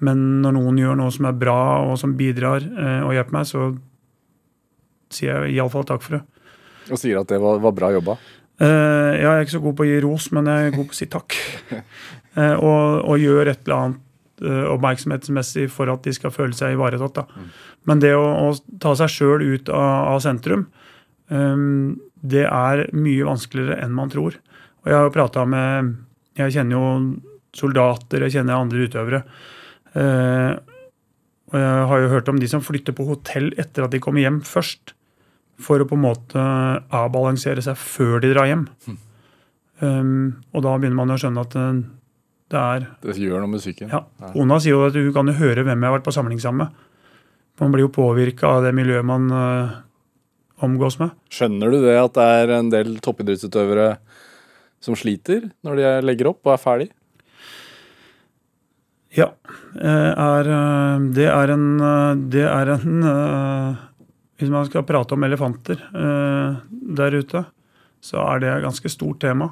Men 0.00 0.40
når 0.42 0.52
noen 0.54 0.78
gjør 0.78 0.96
noe 0.96 1.10
som 1.10 1.26
er 1.26 1.32
bra 1.32 1.82
og 1.84 1.98
som 1.98 2.14
bidrar 2.16 2.62
og 3.04 3.12
hjelper 3.12 3.32
meg, 3.32 3.46
så 3.46 3.76
sier 5.10 5.44
jeg 5.46 5.56
iallfall 5.58 5.84
takk 5.88 6.02
for 6.04 6.18
det. 6.18 6.22
Og 6.90 6.98
sier 7.00 7.18
at 7.20 7.28
det 7.28 7.40
var, 7.42 7.58
var 7.62 7.72
bra 7.76 7.90
jobba. 7.92 8.16
Eh, 8.60 9.12
jeg 9.20 9.26
er 9.28 9.42
ikke 9.44 9.54
så 9.58 9.62
god 9.62 9.76
på 9.78 9.84
å 9.84 9.88
gi 9.88 10.00
ros, 10.02 10.30
men 10.34 10.46
jeg 10.50 10.66
er 10.72 10.76
god 10.76 10.88
på 10.88 10.96
å 10.96 10.98
si 10.98 11.06
takk. 11.06 11.36
Eh, 12.38 12.54
og, 12.54 13.04
og 13.08 13.22
gjør 13.22 13.50
et 13.50 13.64
eller 13.66 13.76
annet 13.78 14.44
eh, 14.46 14.66
oppmerksomhetsmessig 14.74 15.68
for 15.74 15.90
at 15.92 16.04
de 16.06 16.14
skal 16.14 16.34
føle 16.34 16.56
seg 16.56 16.76
ivaretatt. 16.76 17.22
da. 17.22 17.46
Men 17.88 18.02
det 18.04 18.14
å, 18.16 18.26
å 18.48 18.78
ta 18.82 18.94
seg 18.98 19.12
sjøl 19.14 19.46
ut 19.46 19.72
av, 19.72 20.14
av 20.14 20.22
sentrum, 20.24 20.68
eh, 21.32 21.64
det 22.18 22.44
er 22.46 22.84
mye 22.98 23.26
vanskeligere 23.28 23.80
enn 23.84 23.96
man 23.96 24.12
tror. 24.12 24.38
Og 24.82 24.90
jeg 24.90 24.98
har 24.98 25.08
jo 25.08 25.14
prata 25.14 25.44
med 25.48 25.96
Jeg 26.38 26.54
kjenner 26.54 26.76
jo 26.76 26.88
soldater, 27.56 28.22
jeg 28.22 28.38
kjenner 28.38 28.60
andre 28.60 28.84
utøvere. 28.86 29.22
Eh, 29.98 30.52
og 31.48 31.56
jeg 31.56 31.84
har 31.90 32.02
jo 32.02 32.12
hørt 32.12 32.28
om 32.30 32.38
de 32.38 32.48
som 32.50 32.62
flytter 32.62 32.94
på 32.94 33.06
hotell 33.08 33.50
etter 33.58 33.86
at 33.86 33.94
de 33.94 34.00
kommer 34.04 34.22
hjem 34.22 34.42
først. 34.44 34.92
For 35.58 35.82
å 35.82 35.86
på 35.88 35.96
en 35.96 36.04
måte 36.04 36.42
avbalansere 36.94 37.64
seg 37.64 37.78
før 37.80 38.20
de 38.22 38.30
drar 38.30 38.46
hjem. 38.46 38.66
Um, 39.80 40.42
og 40.52 40.62
da 40.66 40.74
begynner 40.76 40.98
man 40.98 41.14
å 41.14 41.18
skjønne 41.18 41.42
at 41.46 41.56
eh, 41.58 41.80
det 42.48 42.58
er 42.58 42.86
Det 43.02 43.16
gjør 43.20 43.42
noe 43.42 43.52
med 43.52 43.60
psyken. 43.60 43.90
ja, 43.92 44.02
Kona 44.32 44.56
sier 44.62 44.76
jo 44.76 44.86
at 44.86 44.96
hun 44.96 45.12
kan 45.12 45.28
jo 45.28 45.36
høre 45.36 45.64
hvem 45.66 45.82
jeg 45.82 45.90
har 45.90 45.98
vært 45.98 46.06
på 46.06 46.14
samling 46.16 46.40
sammen 46.40 46.66
med. 46.66 46.84
Man 47.60 47.74
blir 47.74 47.84
jo 47.84 47.92
påvirka 47.92 48.46
av 48.56 48.62
det 48.64 48.70
miljøet 48.76 49.04
man 49.04 49.26
uh, 49.34 49.74
omgås 50.64 50.98
med. 51.00 51.10
Skjønner 51.28 51.74
du 51.74 51.80
det 51.82 51.96
at 51.98 52.14
det 52.16 52.28
er 52.38 52.52
en 52.58 52.70
del 52.72 52.96
toppidrettsutøvere 53.04 53.88
som 54.80 54.94
sliter 54.96 55.50
når 55.66 55.80
de 55.80 55.92
legger 56.06 56.30
opp 56.30 56.46
og 56.46 56.54
er 56.54 56.62
ferdig? 56.62 56.88
Ja. 59.16 59.32
eh, 59.80 60.12
Er, 60.12 60.48
eh, 60.54 61.04
det 61.16 61.26
er 61.32 61.50
en, 61.50 61.64
det 62.30 62.44
er 62.44 62.70
en 62.76 62.98
Hvis 64.38 64.50
man 64.52 64.66
skal 64.68 64.84
prate 64.86 65.16
om 65.16 65.24
elefanter 65.24 65.80
der 65.90 67.16
ute, 67.16 67.44
så 68.00 68.20
er 68.22 68.38
det 68.44 68.50
et 68.52 68.62
ganske 68.62 68.92
stort 68.92 69.18
tema 69.24 69.48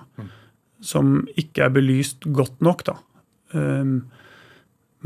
som 0.87 1.19
ikke 1.39 1.67
er 1.67 1.75
belyst 1.75 2.29
godt 2.35 2.63
nok, 2.65 2.85
da. 2.87 2.97
Um, 3.57 3.99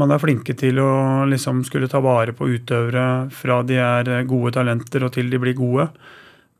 man 0.01 0.15
er 0.15 0.23
flinke 0.23 0.55
til 0.57 0.79
å 0.81 1.27
liksom 1.29 1.65
skulle 1.67 1.91
ta 1.91 2.01
vare 2.05 2.33
på 2.37 2.49
utøvere 2.49 3.29
fra 3.37 3.61
de 3.67 3.77
er 3.83 4.11
gode 4.29 4.55
talenter 4.57 5.05
og 5.05 5.13
til 5.17 5.29
de 5.33 5.41
blir 5.43 5.57
gode. 5.59 5.91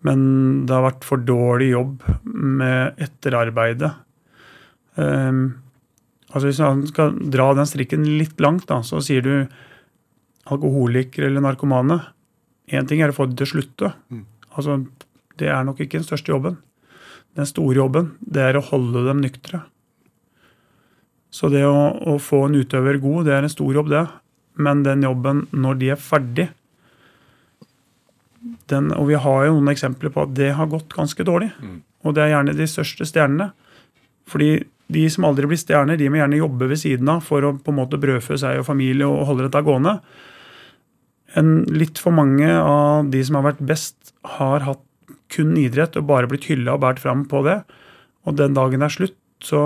Men 0.07 0.21
det 0.69 0.75
har 0.77 0.87
vært 0.87 1.07
for 1.09 1.23
dårlig 1.25 1.71
jobb 1.73 2.05
med 2.25 3.01
etterarbeidet. 3.01 3.93
Um, 4.97 5.61
altså 6.33 6.49
Hvis 6.49 6.63
man 6.65 6.87
skal 6.89 7.17
dra 7.33 7.51
den 7.57 7.69
strikken 7.69 8.07
litt 8.19 8.41
langt, 8.41 8.67
da, 8.69 8.81
så 8.85 9.03
sier 9.05 9.25
du 9.25 9.35
alkoholikere 10.51 11.29
eller 11.29 11.45
narkomane. 11.45 12.01
Én 12.73 12.89
ting 12.89 13.03
er 13.03 13.13
å 13.13 13.17
få 13.17 13.29
dem 13.29 13.39
til 13.39 13.49
å 13.49 13.53
slutte. 13.55 13.93
Altså, 14.57 14.83
Det 15.37 15.49
er 15.49 15.65
nok 15.65 15.81
ikke 15.81 16.01
den 16.01 16.09
største 16.09 16.33
jobben. 16.33 16.59
Den 17.41 17.49
store 17.49 17.79
jobben 17.79 18.15
det 18.21 18.43
er 18.45 18.59
å 18.59 18.67
holde 18.67 19.07
dem 19.07 19.23
nyktre. 19.25 19.63
Så 21.33 21.49
det 21.49 21.63
å, 21.65 21.91
å 22.11 22.19
få 22.21 22.45
en 22.49 22.59
utøver 22.59 22.99
god, 23.01 23.29
det 23.29 23.37
er 23.37 23.47
en 23.47 23.53
stor 23.53 23.73
jobb, 23.79 23.89
det. 23.89 24.03
Men 24.61 24.83
den 24.85 25.07
jobben 25.07 25.47
når 25.55 25.79
de 25.81 25.93
er 25.95 26.01
ferdig 26.01 26.51
den, 28.71 28.91
Og 28.97 29.09
vi 29.11 29.19
har 29.21 29.47
jo 29.47 29.57
noen 29.57 29.73
eksempler 29.73 30.13
på 30.15 30.23
at 30.25 30.35
det 30.37 30.53
har 30.57 30.69
gått 30.71 30.95
ganske 30.95 31.25
dårlig. 31.27 31.51
Og 32.05 32.15
det 32.17 32.23
er 32.23 32.35
gjerne 32.35 32.57
de 32.57 32.67
største 32.71 33.07
stjernene. 33.09 33.51
Fordi 34.31 34.63
de 34.91 35.03
som 35.13 35.27
aldri 35.29 35.49
blir 35.51 35.61
stjerner, 35.61 35.99
de 35.99 36.09
må 36.11 36.21
gjerne 36.21 36.39
jobbe 36.39 36.69
ved 36.71 36.81
siden 36.81 37.09
av 37.13 37.25
for 37.27 37.45
å 37.45 37.55
på 37.59 37.73
en 37.73 37.79
måte 37.81 38.01
brødfø 38.01 38.39
seg 38.41 38.61
og 38.61 38.69
familie 38.69 39.09
og 39.09 39.27
holde 39.29 39.47
dette 39.47 39.65
gående. 39.67 39.99
En, 41.39 41.51
litt 41.71 42.01
for 42.03 42.15
mange 42.15 42.49
av 42.49 43.11
de 43.11 43.21
som 43.27 43.39
har 43.39 43.51
vært 43.51 43.63
best, 43.67 44.15
har 44.39 44.65
hatt 44.67 44.83
kun 45.31 45.57
idrett 45.59 45.97
og 45.99 46.09
bare 46.11 46.29
blitt 46.31 46.49
hylla 46.51 46.75
og 46.75 46.85
båret 46.85 47.03
fram 47.03 47.25
på 47.31 47.43
det. 47.47 47.61
Og 48.29 48.37
den 48.39 48.57
dagen 48.57 48.83
er 48.83 48.93
slutt, 48.93 49.19
så 49.45 49.63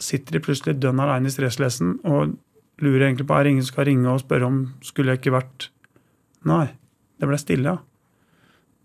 sitter 0.00 0.36
de 0.38 0.44
plutselig 0.44 0.78
dønn 0.80 1.00
aleine 1.02 1.28
i 1.28 1.34
stresslesen 1.34 1.98
og 2.06 2.36
lurer 2.82 3.08
egentlig 3.08 3.26
på 3.28 3.34
er 3.34 3.44
det 3.44 3.54
ingen 3.54 3.66
som 3.66 3.74
skal 3.74 3.88
ringe 3.88 4.10
og 4.12 4.22
spørre 4.22 4.46
om 4.46 4.58
skulle 4.86 5.14
jeg 5.14 5.22
ikke 5.22 5.34
vært 5.34 5.70
Nei, 6.46 6.68
det 7.18 7.26
ble 7.26 7.36
stille. 7.40 7.72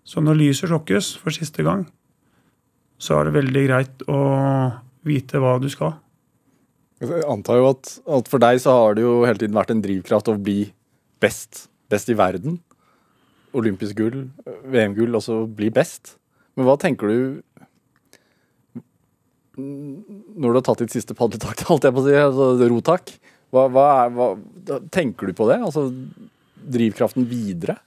Så 0.03 0.23
når 0.25 0.39
lyset 0.39 0.71
slokkes 0.71 1.11
for 1.21 1.31
siste 1.35 1.63
gang, 1.63 1.83
så 2.97 3.19
er 3.19 3.29
det 3.29 3.35
veldig 3.35 3.61
greit 3.67 4.01
å 4.09 4.21
vite 5.05 5.39
hva 5.39 5.59
du 5.61 5.69
skal. 5.71 5.93
Jeg 7.03 7.21
antar 7.29 7.59
jo 7.59 7.69
at, 7.69 7.91
at 8.17 8.31
for 8.31 8.41
deg 8.41 8.57
så 8.63 8.73
har 8.79 8.97
det 8.97 9.05
jo 9.05 9.19
hele 9.21 9.37
tiden 9.37 9.55
vært 9.55 9.75
en 9.75 9.83
drivkraft 9.85 10.31
å 10.33 10.37
bli 10.39 10.65
best. 11.23 11.67
Best 11.93 12.09
i 12.09 12.17
verden. 12.17 12.57
Olympisk 13.53 13.97
gull, 13.99 14.27
VM-gull, 14.71 15.13
altså 15.13 15.43
bli 15.47 15.69
best. 15.73 16.15
Men 16.57 16.67
hva 16.67 16.77
tenker 16.81 17.09
du 17.09 17.17
når 19.53 20.49
du 20.49 20.57
har 20.57 20.65
tatt 20.65 20.81
ditt 20.81 20.95
siste 20.95 21.13
padletak, 21.17 21.61
holdt 21.69 21.85
jeg 21.85 21.93
på 21.93 22.01
å 22.01 22.05
si, 22.07 22.15
altså 22.17 22.69
rotak? 22.71 23.13
Hva, 23.53 23.67
hva 23.69 23.85
er, 23.99 24.13
hva, 24.15 24.29
tenker 24.93 25.29
du 25.29 25.37
på 25.37 25.45
det? 25.51 25.59
Altså 25.61 25.87
drivkraften 26.73 27.27
videre? 27.29 27.77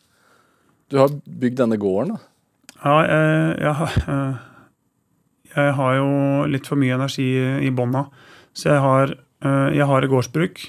Du 0.92 1.00
har 1.00 1.10
bygd 1.10 1.58
denne 1.64 1.78
gården, 1.82 2.14
da. 2.14 2.32
Ja, 2.76 2.96
jeg, 3.08 3.56
jeg, 3.64 4.04
eh, 4.12 4.36
jeg 5.56 5.74
har 5.80 5.94
jo 5.96 6.08
litt 6.52 6.68
for 6.68 6.78
mye 6.78 6.94
energi 6.94 7.26
i 7.66 7.72
bånda. 7.74 8.04
Så 8.54 8.70
jeg 8.70 8.84
har, 8.84 9.16
eh, 9.42 9.68
jeg 9.74 9.88
har 9.90 10.04
et 10.04 10.12
gårdsbruk 10.12 10.62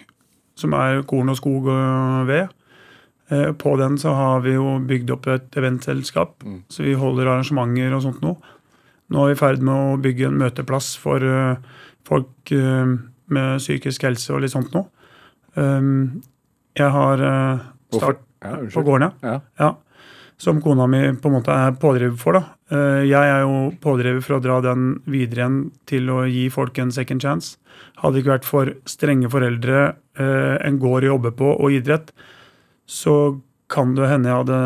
som 0.57 0.73
er 0.73 1.03
korn 1.05 1.29
og 1.29 1.37
skog 1.37 1.69
og 1.69 2.29
ved. 2.31 2.49
Eh, 3.29 3.51
På 3.53 3.75
den 3.77 3.97
så 3.99 4.13
har 4.15 4.39
vi 4.41 4.53
jo 4.55 4.77
bygd 4.87 5.11
opp 5.11 5.27
et 5.27 5.51
eventselskap, 5.59 6.43
Mm. 6.45 6.61
så 6.69 6.83
vi 6.83 6.93
holder 6.93 7.25
arrangementer 7.27 7.93
og 7.95 8.01
sånt 8.03 8.21
nå. 8.21 8.37
Nå 9.11 9.23
er 9.23 9.27
vi 9.27 9.31
i 9.37 9.39
ferd 9.39 9.61
med 9.61 9.73
å 9.75 10.01
bygge 10.01 10.27
en 10.27 10.37
møteplass 10.39 10.95
for 10.97 11.17
eh, 11.23 11.57
folk 12.07 12.51
eh, 12.51 12.95
med 13.29 13.59
psykisk 13.59 14.03
helse 14.03 14.31
og 14.33 14.41
litt 14.41 14.51
sånt 14.51 14.71
nå. 14.73 14.85
Um, 15.55 16.21
Jeg 16.77 16.91
har 16.91 17.17
start 17.91 18.19
Ja, 18.43 18.51
på 18.69 18.83
gården, 18.85 19.11
ja. 19.23 19.39
Ja. 19.59 19.71
Som 20.37 20.61
kona 20.61 20.85
mi 20.87 20.99
på 21.17 21.25
en 21.25 21.33
måte 21.41 21.49
er 21.49 21.71
pådriver 21.71 22.15
for. 22.21 22.33
da. 22.33 22.43
Jeg 23.01 23.11
er 23.17 23.41
jo 23.41 23.71
pådriver 23.81 24.21
for 24.21 24.37
å 24.37 24.41
dra 24.43 24.61
den 24.61 25.01
videre 25.07 25.41
igjen 25.47 25.71
til 25.89 26.05
å 26.13 26.19
gi 26.29 26.47
folk 26.53 26.77
en 26.77 26.91
second 26.91 27.19
chance. 27.19 27.57
Hadde 27.97 28.13
det 28.13 28.23
ikke 28.23 28.35
vært 28.37 28.45
for 28.45 28.65
strenge 28.85 29.31
foreldre, 29.31 29.95
en 30.19 30.77
gård 30.77 31.03
å 31.07 31.17
jobbe 31.17 31.31
på 31.35 31.49
og 31.59 31.71
idrett, 31.73 32.11
så 32.87 33.15
kan 33.71 33.93
det 33.97 34.07
hende 34.07 34.31
jeg 34.31 34.41
hadde 34.43 34.61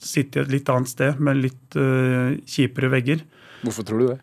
sittet 0.00 0.46
et 0.46 0.54
litt 0.54 0.70
annet 0.72 0.90
sted 0.90 1.20
med 1.20 1.42
litt 1.42 1.76
uh, 1.76 2.32
kjipere 2.48 2.90
vegger. 2.92 3.24
Hvorfor 3.60 3.86
tror 3.86 4.02
du 4.02 4.06
det? 4.12 4.18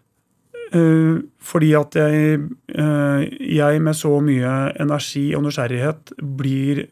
Uh, 0.73 1.21
fordi 1.45 1.73
at 1.77 1.97
jeg, 1.99 2.39
uh, 2.73 3.21
jeg 3.21 3.83
med 3.85 3.97
så 3.97 4.15
mye 4.23 4.53
energi 4.81 5.27
og 5.37 5.45
nysgjerrighet 5.45 6.15
blir 6.39 6.87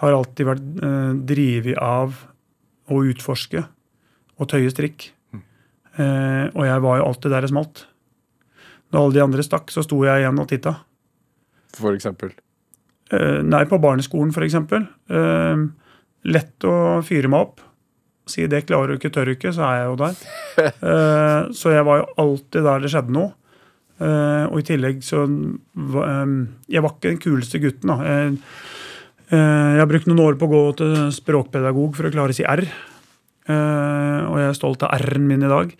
Har 0.00 0.16
alltid 0.16 0.46
vært 0.48 0.68
uh, 0.80 1.12
drevet 1.28 1.80
av 1.80 2.14
å 2.90 3.00
utforske 3.06 3.64
og 4.40 4.48
tøye 4.48 4.70
strikk. 4.72 5.10
Eh, 6.00 6.46
og 6.54 6.62
jeg 6.66 6.82
var 6.84 7.00
jo 7.00 7.08
alltid 7.08 7.34
der 7.34 7.44
det 7.44 7.52
smalt. 7.52 7.84
Når 8.90 9.02
alle 9.02 9.16
de 9.16 9.24
andre 9.24 9.44
stakk, 9.46 9.70
så 9.72 9.84
sto 9.86 10.00
jeg 10.06 10.22
igjen 10.22 10.40
og 10.42 10.48
titta. 10.50 10.76
For 11.76 11.94
eksempel. 11.94 12.32
Eh, 13.10 13.40
nei, 13.42 13.64
på 13.66 13.80
barneskolen, 13.82 14.30
f.eks. 14.30 14.54
Uh, 15.10 15.66
lett 16.30 16.68
å 16.68 16.76
fyre 17.06 17.30
meg 17.32 17.48
opp. 17.48 17.66
Si 18.30 18.46
'det 18.46 18.66
klarer 18.68 18.92
du 18.92 18.98
ikke, 18.98 19.10
tør 19.10 19.30
du 19.30 19.34
ikke', 19.34 19.52
så 19.54 19.66
er 19.66 19.76
jeg 19.80 19.90
jo 19.90 20.00
der. 20.04 20.14
Eh, 20.90 21.42
så 21.56 21.72
jeg 21.72 21.84
var 21.86 22.02
jo 22.02 22.08
alltid 22.20 22.66
der 22.66 22.82
det 22.82 22.90
skjedde 22.92 23.14
noe. 23.16 23.32
Eh, 24.00 24.44
og 24.48 24.60
i 24.60 24.64
tillegg 24.64 25.02
så 25.04 25.24
eh, 25.24 26.34
Jeg 26.72 26.82
var 26.84 26.94
ikke 26.94 27.10
den 27.10 27.20
kuleste 27.20 27.60
gutten, 27.60 27.90
da. 27.90 27.96
Jeg, 28.04 28.38
eh, 29.32 29.80
har 29.80 29.88
brukt 29.88 30.08
noen 30.08 30.22
år 30.24 30.38
på 30.40 30.48
å 30.48 30.52
gå 30.52 30.62
til 30.80 30.94
språkpedagog 31.16 31.96
for 31.96 32.08
å 32.08 32.12
klare 32.14 32.34
å 32.34 32.36
si 32.36 32.46
R. 32.46 32.64
Eh, 33.50 34.20
og 34.28 34.38
jeg 34.40 34.48
er 34.48 34.58
stolt 34.58 34.84
av 34.86 34.94
R-en 35.00 35.26
min 35.28 35.44
i 35.44 35.52
dag. 35.52 35.74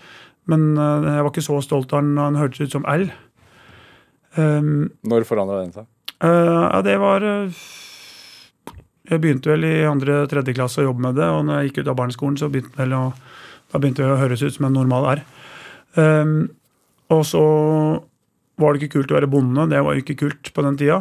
Men 0.51 0.73
eh, 0.77 1.11
jeg 1.17 1.27
var 1.27 1.33
ikke 1.33 1.49
så 1.49 1.61
stolt 1.65 1.93
av 1.93 2.03
den 2.03 2.17
da 2.19 2.31
den 2.31 2.41
hørtes 2.41 2.67
ut 2.67 2.79
som 2.79 2.89
L. 2.89 3.11
Når 4.41 5.27
forandra 5.27 5.61
den 5.61 5.75
seg? 5.75 5.89
Eh, 6.25 6.63
ja, 6.73 6.81
det 6.85 6.99
var 7.01 7.25
eh, 7.25 7.61
Jeg 9.09 9.23
begynte 9.23 9.51
vel 9.55 9.65
i 9.65 9.77
andre 9.89 10.23
tredje 10.31 10.55
klasse 10.57 10.83
å 10.83 10.91
jobbe 10.91 11.07
med 11.07 11.17
det, 11.19 11.29
og 11.33 11.47
når 11.47 11.59
jeg 11.61 11.71
gikk 11.71 11.81
ut 11.81 11.93
av 11.93 11.99
barneskolen, 12.03 12.37
så 12.39 12.51
begynte 12.53 12.79
vel 12.79 12.95
å, 12.95 13.05
da 13.73 13.81
begynte 13.81 14.05
det 14.05 14.13
å 14.15 14.21
høres 14.21 14.45
ut 14.45 14.55
som 14.55 14.69
en 14.69 14.77
normal 14.77 15.09
R. 15.17 15.23
Um, 15.97 16.37
og 17.11 17.25
så 17.27 17.43
var 18.61 18.77
det 18.77 18.85
ikke 18.85 19.01
kult 19.01 19.11
å 19.11 19.17
være 19.17 19.31
bonde. 19.33 19.67
Det 19.73 19.81
var 19.83 19.97
jo 19.97 20.05
ikke 20.05 20.19
kult 20.21 20.53
på 20.55 20.63
den 20.63 20.79
tida. 20.79 21.01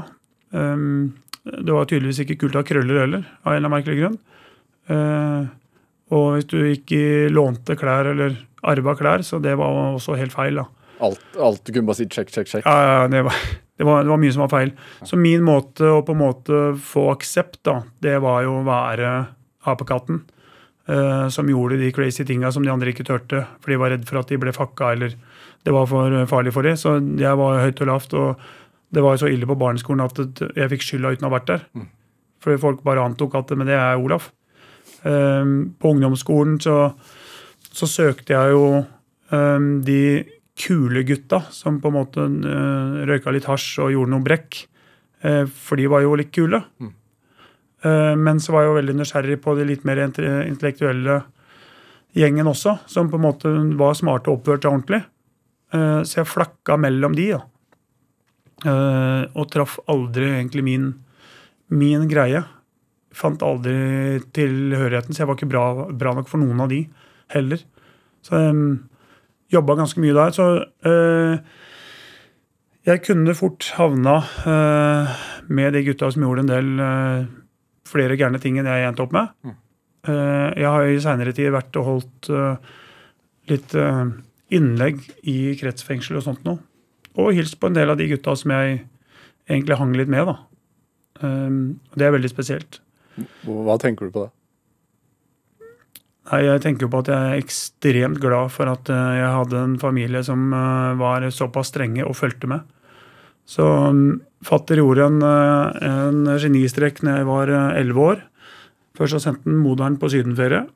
Um, 0.50 1.20
det 1.46 1.70
var 1.70 1.86
tydeligvis 1.86 2.24
ikke 2.24 2.40
kult 2.42 2.58
å 2.58 2.64
ha 2.64 2.66
krøller 2.66 3.04
heller, 3.04 3.28
av 3.44 3.52
en 3.52 3.60
eller 3.60 3.68
annen 3.68 3.76
merkelig 3.76 4.00
grunn. 4.00 4.18
Uh, 4.90 5.46
og 6.18 6.28
hvis 6.34 6.50
du 6.50 6.58
ikke 6.66 7.30
lånte 7.30 7.78
klær 7.78 8.10
eller 8.16 8.40
arva 8.66 8.96
klær, 8.98 9.22
så 9.22 9.38
det 9.44 9.54
var 9.60 9.94
også 10.00 10.18
helt 10.18 10.34
feil. 10.34 10.64
da. 10.64 10.66
Alt, 11.00 11.22
alt 11.40 11.62
du 11.66 11.72
kunne 11.74 11.88
bare 11.88 12.00
si 12.02 12.08
check, 12.12 12.30
check, 12.34 12.48
check. 12.52 12.66
Ja, 12.68 13.04
ja, 13.04 13.08
det 13.08 13.22
var, 13.24 13.36
det, 13.80 13.86
var, 13.88 14.04
det 14.04 14.12
var 14.12 14.20
mye 14.20 14.34
som 14.36 14.44
var 14.44 14.52
feil. 14.52 14.74
Så 15.08 15.16
min 15.20 15.44
måte 15.48 15.88
å 15.96 16.02
på 16.04 16.12
en 16.16 16.20
måte 16.24 16.64
få 16.84 17.06
aksept, 17.14 17.62
da, 17.68 17.78
det 18.04 18.18
var 18.24 18.44
jo 18.44 18.58
å 18.60 18.66
være 18.68 19.14
apekatten. 19.70 20.24
eh, 20.90 21.28
som 21.30 21.50
gjorde 21.50 21.78
de 21.78 21.92
crazy 21.94 22.26
tinga 22.26 22.52
som 22.52 22.64
de 22.66 22.72
andre 22.74 22.90
ikke 22.90 23.06
turte, 23.06 23.44
for 23.62 23.70
de 23.72 23.78
var 23.78 23.92
redd 23.94 24.08
for 24.10 24.20
at 24.20 24.28
de 24.32 24.40
ble 24.42 24.52
fakka 24.56 24.92
eller 24.96 25.14
det 25.64 25.74
var 25.76 25.86
for 25.92 26.16
farlig 26.32 26.54
for 26.56 26.66
dem. 26.66 26.78
Så 26.80 26.96
jeg 27.20 27.38
var 27.38 27.62
høyt 27.62 27.82
og 27.84 27.88
lavt, 27.92 28.14
og 28.18 28.40
det 28.96 29.04
var 29.06 29.14
jo 29.16 29.22
så 29.26 29.30
ille 29.30 29.46
på 29.46 29.58
barneskolen 29.60 30.02
at 30.06 30.18
jeg 30.58 30.72
fikk 30.72 30.86
skylda 30.88 31.12
uten 31.14 31.28
å 31.28 31.30
ha 31.30 31.36
vært 31.38 31.50
der. 31.52 31.66
Fordi 32.42 32.62
folk 32.64 32.84
bare 32.88 33.04
antok 33.06 33.36
at 33.38 33.52
men 33.60 33.68
det 33.70 33.76
er 33.78 34.00
Olaf. 34.02 34.32
Eh, 35.04 35.46
på 35.80 35.94
ungdomsskolen 35.94 36.58
så, 36.64 36.78
så 37.70 37.88
søkte 37.88 38.34
jeg 38.34 38.56
jo 38.56 38.64
eh, 38.80 39.70
de 39.86 40.02
kule 40.60 41.04
gutta 41.08 41.44
som 41.56 41.80
på 41.82 41.90
en 41.90 41.96
måte 41.96 42.26
uh, 42.26 43.04
røyka 43.08 43.32
litt 43.34 43.48
hasj 43.50 43.80
og 43.86 43.94
gjorde 43.96 44.14
noe 44.14 44.26
brekk. 44.26 44.64
Uh, 45.24 45.46
for 45.48 45.80
de 45.80 45.88
var 45.92 46.04
jo 46.04 46.18
litt 46.20 46.34
kule. 46.36 46.62
Eh, 47.80 48.16
men 48.20 48.42
så 48.44 48.52
var 48.52 48.66
jeg 48.66 48.72
jo 48.74 48.80
veldig 48.80 48.94
nysgjerrig 49.00 49.38
på 49.40 49.54
de 49.56 49.66
litt 49.70 49.86
mer 49.88 50.02
intellektuelle 50.04 51.22
gjengen 52.18 52.50
også, 52.52 52.74
som 52.92 53.08
på 53.08 53.16
en 53.16 53.24
måte 53.24 53.52
var 53.80 53.96
smarte 53.96 54.28
og 54.28 54.42
oppførte 54.42 54.68
seg 54.68 54.74
ordentlig. 54.74 55.00
Uh, 55.70 56.02
så 56.02 56.18
jeg 56.18 56.28
flakka 56.28 56.76
mellom 56.82 57.14
de, 57.16 57.28
da. 57.38 57.44
Og 59.38 59.46
traff 59.54 59.78
aldri 59.88 60.26
egentlig 60.34 60.64
min, 60.66 60.88
min 61.72 62.08
greie. 62.10 62.42
Fant 63.16 63.46
aldri 63.46 64.18
tilhørigheten, 64.36 65.16
så 65.16 65.22
jeg 65.24 65.30
var 65.30 65.38
ikke 65.38 65.52
bra, 65.54 65.66
bra 65.94 66.16
nok 66.18 66.28
for 66.28 66.42
noen 66.42 66.66
av 66.66 66.74
de 66.74 66.82
heller. 67.36 67.62
Så 68.26 68.42
um, 68.50 68.89
jobba 69.54 69.78
ganske 69.80 70.02
mye 70.04 70.16
der. 70.18 70.36
Så 70.36 70.48
eh, 70.86 71.42
jeg 72.90 73.04
kunne 73.06 73.38
fort 73.38 73.72
havna 73.78 74.20
eh, 74.46 75.26
med 75.50 75.76
de 75.76 75.84
gutta 75.88 76.12
som 76.14 76.26
gjorde 76.26 76.46
en 76.46 76.54
del 76.54 76.86
eh, 76.86 77.28
flere 77.90 78.18
gærne 78.20 78.42
ting 78.42 78.60
enn 78.60 78.70
jeg 78.70 78.88
endte 78.88 79.06
opp 79.06 79.16
med. 79.16 79.34
Eh, 80.08 80.48
jeg 80.62 80.70
har 80.70 80.88
i 80.88 81.02
seinere 81.04 81.36
tid 81.36 81.54
vært 81.54 81.80
og 81.82 81.88
holdt 81.90 82.30
uh, 82.32 82.76
litt 83.50 83.74
uh, 83.76 84.06
innlegg 84.54 85.02
i 85.28 85.56
kretsfengsel 85.60 86.20
og 86.20 86.26
sånt 86.28 86.46
noe. 86.48 86.62
Og 87.20 87.34
hilst 87.36 87.58
på 87.60 87.70
en 87.70 87.76
del 87.76 87.92
av 87.92 87.98
de 88.00 88.08
gutta 88.12 88.36
som 88.38 88.54
jeg 88.54 88.84
egentlig 89.50 89.80
hang 89.80 89.96
litt 89.98 90.12
med, 90.12 90.30
da. 90.30 90.38
Eh, 91.26 91.50
det 91.98 92.06
er 92.06 92.16
veldig 92.16 92.32
spesielt. 92.32 92.80
Hva 93.44 93.78
tenker 93.82 94.08
du 94.08 94.14
på 94.16 94.28
det? 94.28 94.34
Nei, 96.30 96.44
Jeg 96.46 96.62
tenker 96.62 96.90
på 96.90 97.00
at 97.02 97.10
jeg 97.10 97.30
er 97.30 97.42
ekstremt 97.42 98.20
glad 98.22 98.52
for 98.54 98.70
at 98.70 98.90
eh, 98.94 99.14
jeg 99.18 99.30
hadde 99.34 99.62
en 99.64 99.78
familie 99.82 100.22
som 100.26 100.52
eh, 100.54 100.98
var 101.00 101.26
såpass 101.34 101.72
strenge 101.74 102.06
og 102.06 102.18
fulgte 102.20 102.50
med. 102.52 102.68
Så 103.50 103.66
um, 103.66 104.20
fatter 104.46 104.78
gjorde 104.78 105.08
en, 105.10 105.24
eh, 105.26 105.80
en 105.90 106.30
genistrek 106.38 107.02
når 107.02 107.18
jeg 107.18 107.30
var 107.32 107.54
elleve 107.80 108.06
år. 108.12 108.22
Først 109.00 109.18
så 109.18 109.24
sendte 109.24 109.50
han 109.50 109.64
moderen 109.64 109.98
på 109.98 110.12
sydenferie. 110.14 110.68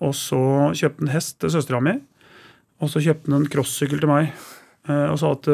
Og 0.00 0.14
så 0.16 0.40
kjøpte 0.72 1.02
han 1.02 1.12
hest 1.12 1.36
til 1.42 1.50
søstera 1.52 1.82
mi. 1.84 1.98
Og 2.80 2.88
så 2.88 3.02
kjøpte 3.04 3.28
han 3.28 3.42
en 3.42 3.50
crossykkel 3.52 4.00
til 4.00 4.08
meg 4.08 4.30
og 4.88 5.18
sa 5.20 5.32
at 5.34 5.48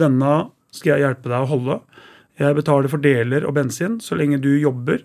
denne 0.00 0.30
skal 0.72 0.94
jeg 0.94 1.04
hjelpe 1.04 1.28
deg 1.28 1.44
å 1.44 1.50
holde. 1.50 1.76
Jeg 2.40 2.56
betaler 2.56 2.88
for 2.88 3.04
deler 3.04 3.44
og 3.44 3.56
bensin 3.58 3.98
så 4.00 4.16
lenge 4.16 4.40
du 4.40 4.54
jobber 4.54 5.02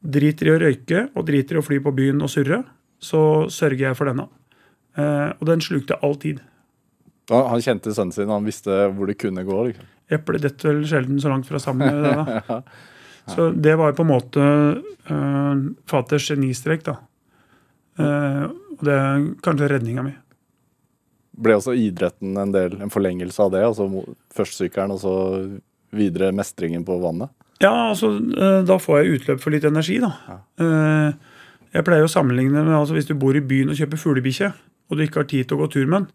driter 0.00 0.48
i 0.48 0.54
å 0.54 0.60
røyke 0.62 1.06
og 1.14 1.26
driter 1.28 1.58
i 1.58 1.62
å 1.62 1.64
fly 1.64 1.80
på 1.84 1.94
byen 1.96 2.22
og 2.24 2.30
surre, 2.32 2.62
så 3.02 3.22
sørger 3.52 3.88
jeg 3.88 3.98
for 3.98 4.10
denne. 4.10 4.28
Eh, 4.98 5.30
og 5.38 5.44
den 5.48 5.62
slukte 5.64 5.98
all 6.02 6.16
tid. 6.20 6.42
Ja, 7.28 7.44
Han 7.50 7.62
kjente 7.62 7.92
sønnen 7.94 8.14
sin, 8.14 8.30
han 8.32 8.46
visste 8.46 8.88
hvor 8.94 9.10
det 9.10 9.18
kunne 9.20 9.44
gå. 9.44 9.64
liksom. 9.68 9.90
Eplet 10.08 10.42
detter 10.46 10.72
vel 10.72 10.86
sjelden 10.88 11.20
så 11.20 11.28
langt 11.28 11.46
fra 11.46 11.60
sammen. 11.60 12.02
Det, 12.02 12.14
da. 12.48 12.62
Så 13.28 13.50
det 13.52 13.74
var 13.76 13.92
på 13.92 14.06
en 14.06 14.08
måte 14.08 14.40
uh, 14.40 15.56
faters 15.84 16.30
genistrek, 16.30 16.80
da. 16.86 16.94
Eh, 17.98 18.44
og 18.78 18.84
det 18.86 18.94
er 18.94 19.26
kanskje 19.44 19.68
redninga 19.68 20.04
mi. 20.06 20.14
Ble 21.38 21.58
også 21.58 21.74
idretten 21.76 22.38
en 22.40 22.54
del, 22.54 22.78
en 22.80 22.92
forlengelse 22.92 23.42
av 23.44 23.52
det? 23.52 23.64
altså 23.66 23.88
Først 24.34 24.58
sykkelen, 24.58 24.94
og 24.96 25.02
så 25.02 25.14
videre 25.94 26.32
mestringen 26.32 26.86
på 26.86 26.96
vannet? 27.02 27.30
Ja, 27.62 27.72
altså, 27.90 28.12
eh, 28.16 28.60
da 28.68 28.78
får 28.78 29.00
jeg 29.02 29.18
utløp 29.18 29.42
for 29.42 29.54
litt 29.54 29.66
energi, 29.66 29.98
da. 30.02 30.12
Ja. 30.28 30.38
Jeg 31.74 31.84
pleier 31.84 32.06
å 32.06 32.10
sammenligne 32.10 32.62
med 32.64 32.72
altså, 32.72 32.94
hvis 32.96 33.08
du 33.08 33.14
bor 33.18 33.36
i 33.36 33.44
byen 33.44 33.72
og 33.72 33.76
kjøper 33.76 34.00
fuglebikkje, 34.00 34.52
og 34.88 34.96
du 34.96 35.04
ikke 35.04 35.20
har 35.20 35.28
tid 35.28 35.48
til 35.48 35.58
å 35.58 35.64
gå 35.64 35.70
tur 35.74 35.86
med 35.86 35.98
den, 35.98 36.06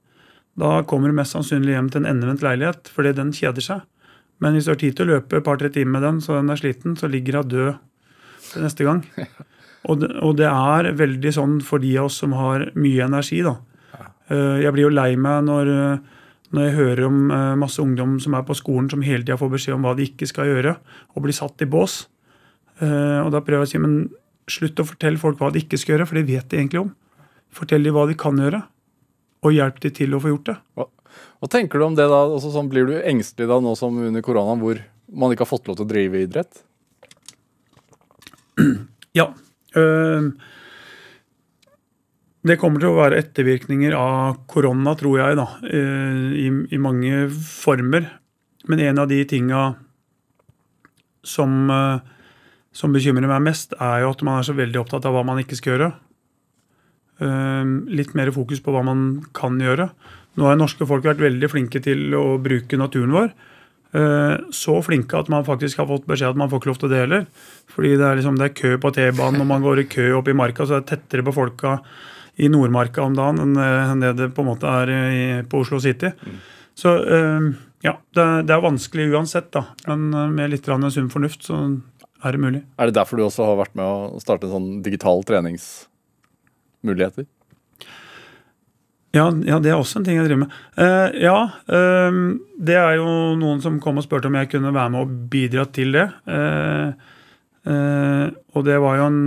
da 0.59 0.83
kommer 0.89 1.09
du 1.09 1.17
mest 1.17 1.35
sannsynlig 1.35 1.75
hjem 1.75 1.89
til 1.93 2.01
en 2.03 2.09
endevendt 2.09 2.45
leilighet, 2.45 2.89
fordi 2.93 3.13
den 3.17 3.33
kjeder 3.35 3.65
seg. 3.65 3.83
Men 4.41 4.55
hvis 4.55 4.67
du 4.67 4.73
har 4.73 4.79
tid 4.81 4.97
til 4.97 5.07
å 5.07 5.15
løpe 5.15 5.39
et 5.39 5.45
par-tre 5.45 5.69
timer 5.73 5.97
med 5.97 6.05
den, 6.07 6.21
så 6.21 6.37
den 6.39 6.51
er 6.53 6.59
sliten, 6.59 6.95
så 6.99 7.09
ligger 7.09 7.39
hun 7.41 7.51
død 7.53 7.73
til 8.51 8.65
neste 8.65 8.87
gang. 8.87 9.03
Og 9.83 9.97
det, 9.99 10.07
og 10.23 10.37
det 10.39 10.45
er 10.47 10.93
veldig 10.95 11.31
sånn 11.35 11.55
for 11.59 11.83
de 11.83 11.89
av 11.99 12.05
oss 12.07 12.21
som 12.21 12.31
har 12.39 12.69
mye 12.79 13.03
energi, 13.03 13.41
da. 13.43 13.57
Eh, 14.31 14.61
Jeg 14.63 14.71
blir 14.71 14.85
jo 14.85 14.91
lei 14.93 15.17
meg 15.19 15.41
når, 15.43 15.71
eh, 15.73 16.21
når 16.53 16.67
jeg 16.67 16.75
hører 16.77 17.05
om 17.07 17.19
eh, 17.33 17.53
masse 17.59 17.81
ungdom 17.81 18.19
som 18.21 18.35
er 18.37 18.43
på 18.47 18.55
skolen 18.57 18.89
som 18.91 19.01
hele 19.05 19.23
tida 19.25 19.39
får 19.41 19.51
beskjed 19.55 19.75
om 19.77 19.85
hva 19.87 19.95
de 19.97 20.05
ikke 20.07 20.27
skal 20.29 20.49
gjøre, 20.51 20.75
og 21.15 21.25
blir 21.25 21.35
satt 21.35 21.63
i 21.65 21.69
bås. 21.69 22.03
Eh, 22.79 23.19
Og 23.23 23.31
da 23.33 23.41
prøver 23.41 23.63
jeg 23.65 23.69
å 23.69 23.73
si 23.73 23.81
men 23.81 23.95
slutt 24.49 24.81
å 24.83 24.85
fortelle 24.85 25.17
folk 25.21 25.39
hva 25.39 25.51
de 25.53 25.61
ikke 25.63 25.79
skal 25.79 25.95
gjøre, 25.95 26.07
for 26.09 26.19
det 26.19 26.27
vet 26.29 26.49
de 26.51 26.59
egentlig 26.59 26.81
om. 26.83 26.91
Fortell 27.53 27.83
dem 27.85 27.95
hva 27.95 28.07
de 28.09 28.17
kan 28.19 28.37
gjøre, 28.37 28.63
og 29.43 29.55
hjelp 29.55 29.79
dem 29.83 29.93
til 29.97 30.13
å 30.15 30.21
få 30.23 30.33
gjort 30.33 30.49
det. 30.51 30.57
Hva, 30.77 30.87
hva 31.41 31.49
tenker 31.51 31.79
du 31.79 31.85
om 31.85 31.95
det 31.97 32.05
da? 32.11 32.21
Altså, 32.27 32.51
sånn, 32.53 32.69
blir 32.71 32.85
du 32.89 32.95
engstelig 33.01 33.49
da 33.49 33.59
nå 33.63 33.73
som 33.79 33.97
under 33.97 34.23
koronaen, 34.25 34.61
hvor 34.63 34.81
man 35.13 35.33
ikke 35.33 35.45
har 35.45 35.51
fått 35.53 35.67
lov 35.69 35.77
til 35.79 35.85
å 35.85 35.91
drive 35.93 36.21
idrett? 36.25 36.63
Ja. 39.13 39.27
øh, 39.77 40.29
det 42.43 42.57
kommer 42.59 42.81
til 42.83 42.91
å 42.91 42.99
være 42.99 43.21
ettervirkninger 43.23 43.95
av 43.95 44.41
korona, 44.51 44.95
tror 44.99 45.19
jeg, 45.21 45.37
da, 45.39 45.47
øh, 45.63 46.31
i, 46.35 46.47
i 46.75 46.79
mange 46.81 47.29
former. 47.31 48.09
Men 48.67 48.81
en 48.83 48.99
av 48.99 49.07
de 49.11 49.21
tinga 49.27 49.61
som, 51.23 51.69
øh, 51.71 52.01
som 52.75 52.95
bekymrer 52.95 53.31
meg 53.31 53.45
mest, 53.47 53.75
er 53.79 54.03
jo 54.03 54.11
at 54.11 54.25
man 54.27 54.41
er 54.41 54.49
så 54.49 54.57
veldig 54.57 54.81
opptatt 54.81 55.07
av 55.07 55.15
hva 55.15 55.23
man 55.27 55.39
ikke 55.39 55.59
skal 55.59 55.75
gjøre. 55.75 55.93
Øh, 57.23 57.73
litt 57.95 58.11
mer 58.17 58.33
fokus 58.35 58.59
på 58.63 58.75
hva 58.75 58.83
man 58.83 59.23
kan 59.35 59.59
gjøre. 59.63 59.89
Nå 60.35 60.49
har 60.49 60.59
norske 60.59 60.87
folk 60.89 61.05
vært 61.05 61.23
veldig 61.23 61.49
flinke 61.51 61.79
til 61.83 62.11
å 62.17 62.37
bruke 62.43 62.79
naturen 62.79 63.13
vår. 63.13 63.33
Eh, 63.93 64.37
Så 64.51 64.79
flinke 64.81 65.19
at 65.19 65.29
man 65.29 65.45
faktisk 65.45 65.77
har 65.77 65.87
fått 65.87 66.07
beskjed 66.09 66.33
at 66.33 66.39
man 66.39 66.49
får 66.49 66.59
ikke 66.59 66.71
lov 66.71 66.79
til 66.81 66.89
det 66.89 67.03
heller. 67.05 67.27
Fordi 67.69 67.95
det 67.95 68.07
er, 68.07 68.17
liksom, 68.17 68.39
det 68.39 68.49
er 68.49 68.57
kø 68.57 68.77
på 68.81 68.91
T-banen, 68.95 69.41
og 69.41 69.47
man 69.47 69.61
går 69.61 69.83
i 69.83 69.87
kø 69.87 70.09
opp 70.17 70.27
i 70.27 70.33
marka, 70.33 70.65
så 70.65 70.81
det 70.81 70.83
er 70.83 70.97
tettere 70.97 71.33
folka 71.33 71.79
i 72.41 72.47
Nordmarka 72.49 73.03
om 73.05 73.13
dagen 73.17 73.39
enn 73.43 73.57
eh, 73.61 73.93
det 74.01 74.13
det 74.17 74.31
på 74.33 74.41
en 74.41 74.49
måte 74.53 74.65
er 74.69 74.89
i, 74.89 75.23
på 75.49 75.59
Oslo 75.61 75.79
City. 75.83 76.09
Så 76.73 76.95
eh, 77.05 77.49
ja, 77.85 77.97
det, 78.15 78.23
er- 78.23 78.43
det 78.47 78.55
er 78.55 78.63
vanskelig 78.63 79.09
uansett, 79.13 79.51
da. 79.53 79.65
Men 79.87 80.07
eh, 80.13 80.29
med 80.33 80.49
litt 80.55 80.65
sunn 80.65 81.09
fornuft 81.13 81.43
så 81.45 81.59
er 82.23 82.31
det 82.31 82.39
mulig. 82.41 82.63
Er 82.79 82.89
det 82.89 82.95
derfor 82.97 83.17
du 83.19 83.25
også 83.27 83.45
har 83.51 83.59
vært 83.59 83.75
med 83.77 83.85
å 83.85 84.19
starte 84.23 84.47
en 84.47 84.53
sånn 84.55 84.69
digital 84.85 85.21
treningsmuligheter? 85.27 87.25
Ja, 89.13 89.27
ja, 89.45 89.59
det 89.61 89.69
er 89.69 89.77
også 89.77 89.99
en 89.99 90.05
ting 90.07 90.15
jeg 90.17 90.25
driver 90.25 90.47
med. 90.47 90.53
Uh, 90.73 91.09
ja, 91.21 91.35
eh, 91.69 92.15
det 92.65 92.77
er 92.79 92.95
jo 92.97 93.05
noen 93.37 93.59
som 93.61 93.75
kom 93.83 93.99
og 94.01 94.07
spurte 94.07 94.25
om 94.31 94.37
jeg 94.39 94.49
kunne 94.55 94.71
være 94.73 94.89
med 94.95 95.03
og 95.03 95.11
bidra 95.29 95.67
til 95.69 95.93
det. 95.93 96.07
Uh, 96.25 96.95
og 98.57 98.65
det 98.65 98.79
var 98.81 98.97
jo 98.99 99.03
en 99.11 99.19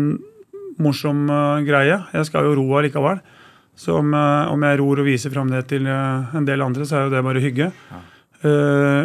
morsom 0.83 1.27
eh, 1.31 1.65
greie. 1.67 1.99
Jeg 2.15 2.29
skal 2.29 2.49
jo 2.49 2.57
ro 2.59 2.67
allikevel. 2.79 3.21
Så 3.77 3.99
om, 3.99 4.15
eh, 4.15 4.53
om 4.53 4.63
jeg 4.65 4.81
ror 4.81 5.03
og 5.03 5.09
viser 5.09 5.33
fram 5.35 5.53
det 5.53 5.67
til 5.73 5.87
eh, 5.87 6.37
en 6.37 6.49
del 6.49 6.65
andre, 6.65 6.87
så 6.89 6.99
er 6.99 7.07
jo 7.07 7.15
det 7.15 7.25
bare 7.27 7.45
hygge. 7.45 7.71
Eh, 8.47 9.05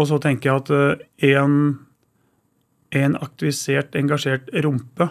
og 0.00 0.08
så 0.08 0.16
tenker 0.22 0.48
jeg 0.48 0.62
at 0.62 1.32
en, 1.36 1.56
en 2.96 3.16
aktivisert, 3.20 3.96
engasjert 3.98 4.48
rumpe 4.64 5.10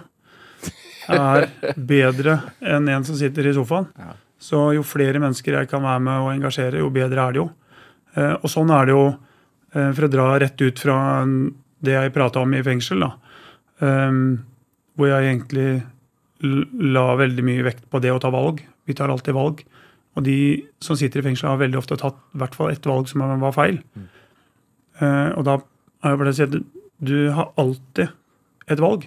er 1.10 1.50
bedre 1.76 2.40
enn 2.62 2.90
en 2.90 3.06
som 3.06 3.18
sitter 3.20 3.50
i 3.50 3.54
sofaen. 3.54 3.90
Så 4.40 4.70
jo 4.78 4.86
flere 4.88 5.20
mennesker 5.22 5.58
jeg 5.58 5.70
kan 5.70 5.84
være 5.84 6.02
med 6.06 6.24
og 6.24 6.32
engasjere, 6.32 6.80
jo 6.82 6.90
bedre 6.96 7.26
er 7.26 7.36
det 7.36 7.42
jo. 7.42 7.50
Uh, 8.16 8.36
Og 8.40 8.50
sånn 8.50 8.72
er 8.74 8.88
det 8.88 8.94
jo 8.96 9.04
uh, 9.12 9.90
For 9.94 10.08
å 10.08 10.10
dra 10.10 10.24
rett 10.42 10.62
ut 10.64 10.80
fra 10.82 10.96
det 11.86 11.94
jeg 11.94 12.14
prata 12.16 12.42
om 12.42 12.56
i 12.58 12.64
fengsel, 12.66 13.04
da. 13.04 13.12
Um, 13.86 14.40
hvor 15.00 15.08
jeg 15.08 15.30
egentlig 15.32 15.70
la 16.84 17.06
veldig 17.20 17.44
mye 17.48 17.64
vekt 17.64 17.86
på 17.92 18.02
det 18.04 18.12
å 18.12 18.20
ta 18.20 18.32
valg. 18.32 18.62
Vi 18.88 18.96
tar 18.98 19.12
alltid 19.12 19.36
valg. 19.36 19.64
Og 20.18 20.26
de 20.26 20.36
som 20.84 20.98
sitter 21.00 21.22
i 21.22 21.28
fengsel, 21.30 21.48
har 21.52 21.62
veldig 21.62 21.80
ofte 21.80 21.98
tatt 22.00 22.18
i 22.36 22.42
hvert 22.42 22.56
fall 22.58 22.72
ett 22.74 22.88
valg 22.88 23.08
som 23.08 23.24
var 23.24 23.56
feil. 23.56 23.80
Eh, 25.00 25.30
og 25.38 25.46
da 25.48 25.58
har 26.04 26.14
jeg 26.16 26.22
bare 26.22 26.36
sagt 26.36 26.60
du 27.00 27.30
har 27.32 27.54
alltid 27.60 28.10
et 28.68 28.82
valg. 28.84 29.06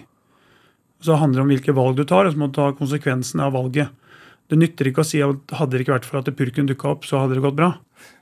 Så 1.03 1.17
handler 1.19 1.41
det 1.41 1.45
om 1.45 1.51
hvilke 1.51 1.75
valg 1.77 1.99
du 1.99 2.05
tar, 2.09 2.25
og 2.25 2.33
så 2.33 2.41
må 2.41 2.49
du 2.49 2.57
ta 2.57 2.71
konsekvensene 2.77 3.45
av 3.45 3.53
valget. 3.53 3.91
Det 4.49 4.57
nytter 4.57 4.89
ikke 4.89 5.03
å 5.03 5.07
si 5.07 5.21
at 5.23 5.53
hadde 5.59 5.77
det 5.77 5.85
ikke 5.85 5.97
vært 5.97 6.07
for 6.09 6.21
at 6.21 6.31
purken 6.37 6.69
dukka 6.69 6.95
opp, 6.95 7.05
så 7.05 7.21
hadde 7.21 7.37
det 7.37 7.43
gått 7.45 7.59
bra. 7.59 7.73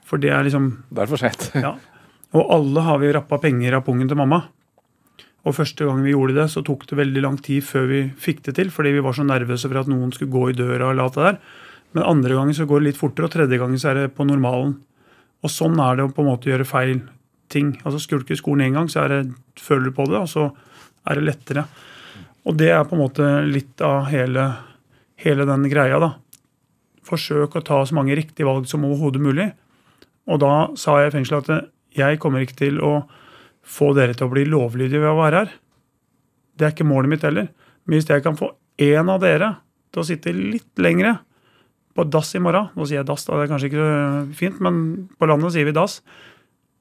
For 0.08 0.20
det 0.20 0.34
er 0.36 0.44
liksom 0.44 0.74
Det 0.92 1.06
er 1.06 1.12
for 1.12 1.22
sent. 1.22 1.52
ja. 1.56 1.78
Og 2.36 2.52
alle 2.56 2.84
har 2.84 3.00
vi 3.02 3.12
rappa 3.16 3.40
penger 3.44 3.76
av 3.80 3.86
pungen 3.88 4.08
til 4.12 4.20
mamma. 4.20 4.44
Og 5.42 5.56
første 5.58 5.88
gang 5.88 6.04
vi 6.06 6.14
gjorde 6.14 6.36
det, 6.38 6.48
så 6.54 6.62
tok 6.66 6.86
det 6.90 7.00
veldig 7.00 7.24
lang 7.26 7.38
tid 7.42 7.66
før 7.66 7.88
vi 7.90 8.02
fikk 8.22 8.44
det 8.46 8.56
til, 8.60 8.70
fordi 8.74 8.94
vi 8.94 9.04
var 9.04 9.16
så 9.18 9.26
nervøse 9.26 9.70
for 9.70 9.82
at 9.82 9.90
noen 9.90 10.14
skulle 10.14 10.34
gå 10.34 10.52
i 10.52 10.58
døra 10.58 10.92
og 10.92 11.00
la 11.00 11.08
det 11.10 11.26
der. 11.26 11.40
Men 11.98 12.08
andre 12.08 12.38
gangen 12.38 12.56
så 12.56 12.68
går 12.70 12.82
det 12.82 12.92
litt 12.92 13.00
fortere, 13.00 13.28
og 13.28 13.34
tredje 13.34 13.58
gangen 13.60 13.82
så 13.82 13.92
er 13.92 14.00
det 14.00 14.14
på 14.16 14.28
normalen. 14.28 14.78
Og 15.42 15.50
sånn 15.52 15.80
er 15.82 15.98
det 15.98 16.06
å 16.06 16.12
på 16.14 16.22
en 16.24 16.30
måte 16.30 16.52
gjøre 16.52 16.68
feil 16.70 17.02
ting. 17.52 17.74
Altså 17.82 18.00
Skulker 18.04 18.38
skolen 18.38 18.70
én 18.70 18.78
gang, 18.78 18.90
så 18.92 19.08
det, 19.10 19.24
føler 19.60 19.90
du 19.90 19.96
på 19.98 20.06
det, 20.12 20.22
og 20.22 20.30
så 20.30 20.52
er 21.10 21.18
det 21.18 21.26
lettere. 21.26 21.66
Og 22.46 22.58
det 22.58 22.70
er 22.74 22.86
på 22.86 22.96
en 22.96 23.04
måte 23.04 23.32
litt 23.50 23.82
av 23.86 24.12
hele, 24.12 24.46
hele 25.22 25.48
den 25.50 25.66
greia, 25.72 25.98
da. 26.02 26.14
Forsøk 27.06 27.58
å 27.58 27.66
ta 27.66 27.82
så 27.86 27.98
mange 27.98 28.16
riktige 28.18 28.48
valg 28.48 28.70
som 28.70 28.86
overhodet 28.86 29.22
mulig. 29.22 29.50
Og 30.30 30.40
da 30.42 30.70
sa 30.78 31.00
jeg 31.02 31.12
i 31.12 31.16
fengselet 31.18 31.50
at 31.50 31.72
jeg 31.98 32.22
kommer 32.22 32.46
ikke 32.46 32.60
til 32.62 32.78
å 32.86 33.02
få 33.62 33.92
dere 33.98 34.16
til 34.18 34.28
å 34.28 34.34
bli 34.34 34.46
lovlydige 34.50 35.02
ved 35.04 35.12
å 35.12 35.20
være 35.20 35.44
her. 35.44 35.52
Det 36.58 36.68
er 36.68 36.74
ikke 36.76 36.88
målet 36.88 37.14
mitt 37.14 37.26
heller. 37.26 37.52
Men 37.86 37.98
hvis 37.98 38.10
jeg 38.10 38.24
kan 38.26 38.38
få 38.38 38.52
én 38.82 39.12
av 39.12 39.22
dere 39.24 39.54
til 39.92 40.04
å 40.04 40.08
sitte 40.08 40.34
litt 40.36 40.82
lengre 40.82 41.18
på 41.96 42.06
dass 42.08 42.30
i 42.38 42.40
morgen 42.40 42.70
Nå 42.78 42.86
sier 42.88 43.02
jeg 43.02 43.08
dass, 43.10 43.26
da, 43.28 43.36
det 43.36 43.46
er 43.46 43.52
kanskje 43.52 43.70
ikke 43.72 43.88
fint, 44.38 44.62
men 44.64 44.78
på 45.20 45.28
landet 45.28 45.56
sier 45.56 45.68
vi 45.68 45.76
dass. 45.76 46.00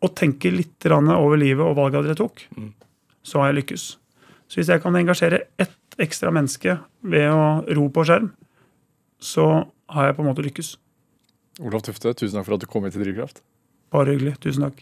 Og 0.00 0.14
tenke 0.16 0.52
litt 0.54 0.86
over 0.90 1.36
livet 1.36 1.64
og 1.64 1.76
valga 1.76 2.00
dere 2.04 2.16
tok, 2.16 2.46
så 3.22 3.42
har 3.42 3.50
jeg 3.50 3.60
lykkes. 3.60 3.86
Så 4.48 4.58
hvis 4.58 4.70
jeg 4.72 4.82
kan 4.82 4.96
engasjere 4.96 5.44
ett 5.60 5.98
ekstra 6.00 6.32
menneske 6.32 6.78
ved 7.02 7.28
å 7.28 7.60
ro 7.76 7.88
på 7.92 8.06
skjerm, 8.08 8.30
så 9.20 9.66
har 9.92 10.08
jeg 10.08 10.16
på 10.16 10.24
en 10.24 10.30
måte 10.30 10.46
lykkes. 10.46 10.72
Olav 11.60 11.84
Tufte, 11.84 12.14
tusen 12.16 12.38
takk 12.38 12.48
for 12.48 12.56
at 12.56 12.64
du 12.64 12.70
kom 12.70 12.86
hit 12.86 12.96
til 12.96 13.04
Drivkraft. 13.04 13.42
Bare 13.92 14.14
hyggelig. 14.14 14.38
Tusen 14.40 14.64
takk. 14.64 14.80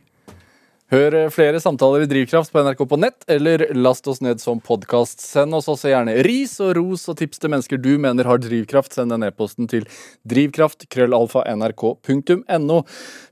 Hør 0.89 1.13
eh, 1.13 1.27
flere 1.29 1.61
samtaler 1.61 2.01
i 2.01 2.09
Drivkraft 2.09 2.49
på 2.49 2.63
NRK 2.65 2.79
på 2.89 2.97
nett, 2.97 3.21
eller 3.29 3.77
last 3.77 4.07
oss 4.09 4.23
ned 4.25 4.41
som 4.41 4.57
podkast. 4.65 5.21
Send 5.21 5.53
oss 5.53 5.69
også 5.69 5.91
gjerne 5.91 6.15
ris 6.25 6.55
og 6.65 6.71
ros 6.79 7.03
og 7.13 7.19
tips 7.21 7.37
til 7.43 7.51
mennesker 7.53 7.77
du 7.85 8.01
mener 8.01 8.25
har 8.25 8.41
drivkraft. 8.41 8.97
Send 8.97 9.13
den 9.13 9.21
e-posten 9.27 9.69
til 9.69 9.85
drivkraft.krøllalfa.nrk.no. 10.33 12.79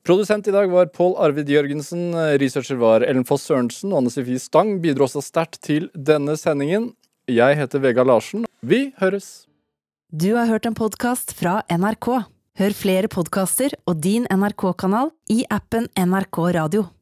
Produsent 0.05 0.51
i 0.53 0.55
dag 0.59 0.69
var 0.75 0.93
Pål 0.93 1.17
Arvid 1.29 1.49
Jørgensen. 1.49 2.13
Researcher 2.43 2.77
var 2.83 3.01
Ellen 3.07 3.25
Foss 3.25 3.47
Sørensen. 3.49 3.89
og 3.95 3.99
Anne 4.03 4.13
Sofie 4.13 4.41
Stang 4.43 4.83
bidro 4.85 5.09
også 5.09 5.25
sterkt 5.25 5.57
til 5.65 5.89
denne 5.97 6.37
sendingen. 6.37 6.93
Jeg 7.25 7.57
heter 7.57 7.81
Vegard 7.81 8.13
Larsen. 8.13 8.45
Vi 8.61 8.93
høres! 9.01 9.49
Du 10.13 10.37
har 10.37 10.45
hørt 10.53 10.69
en 10.69 10.77
podkast 10.77 11.33
fra 11.41 11.65
NRK. 11.73 12.21
Hør 12.61 12.73
flere 12.77 13.09
podkaster 13.09 13.73
og 13.89 13.97
din 14.05 14.29
NRK-kanal 14.29 15.09
i 15.33 15.49
appen 15.49 15.89
NRK 15.97 16.53
Radio. 16.61 16.93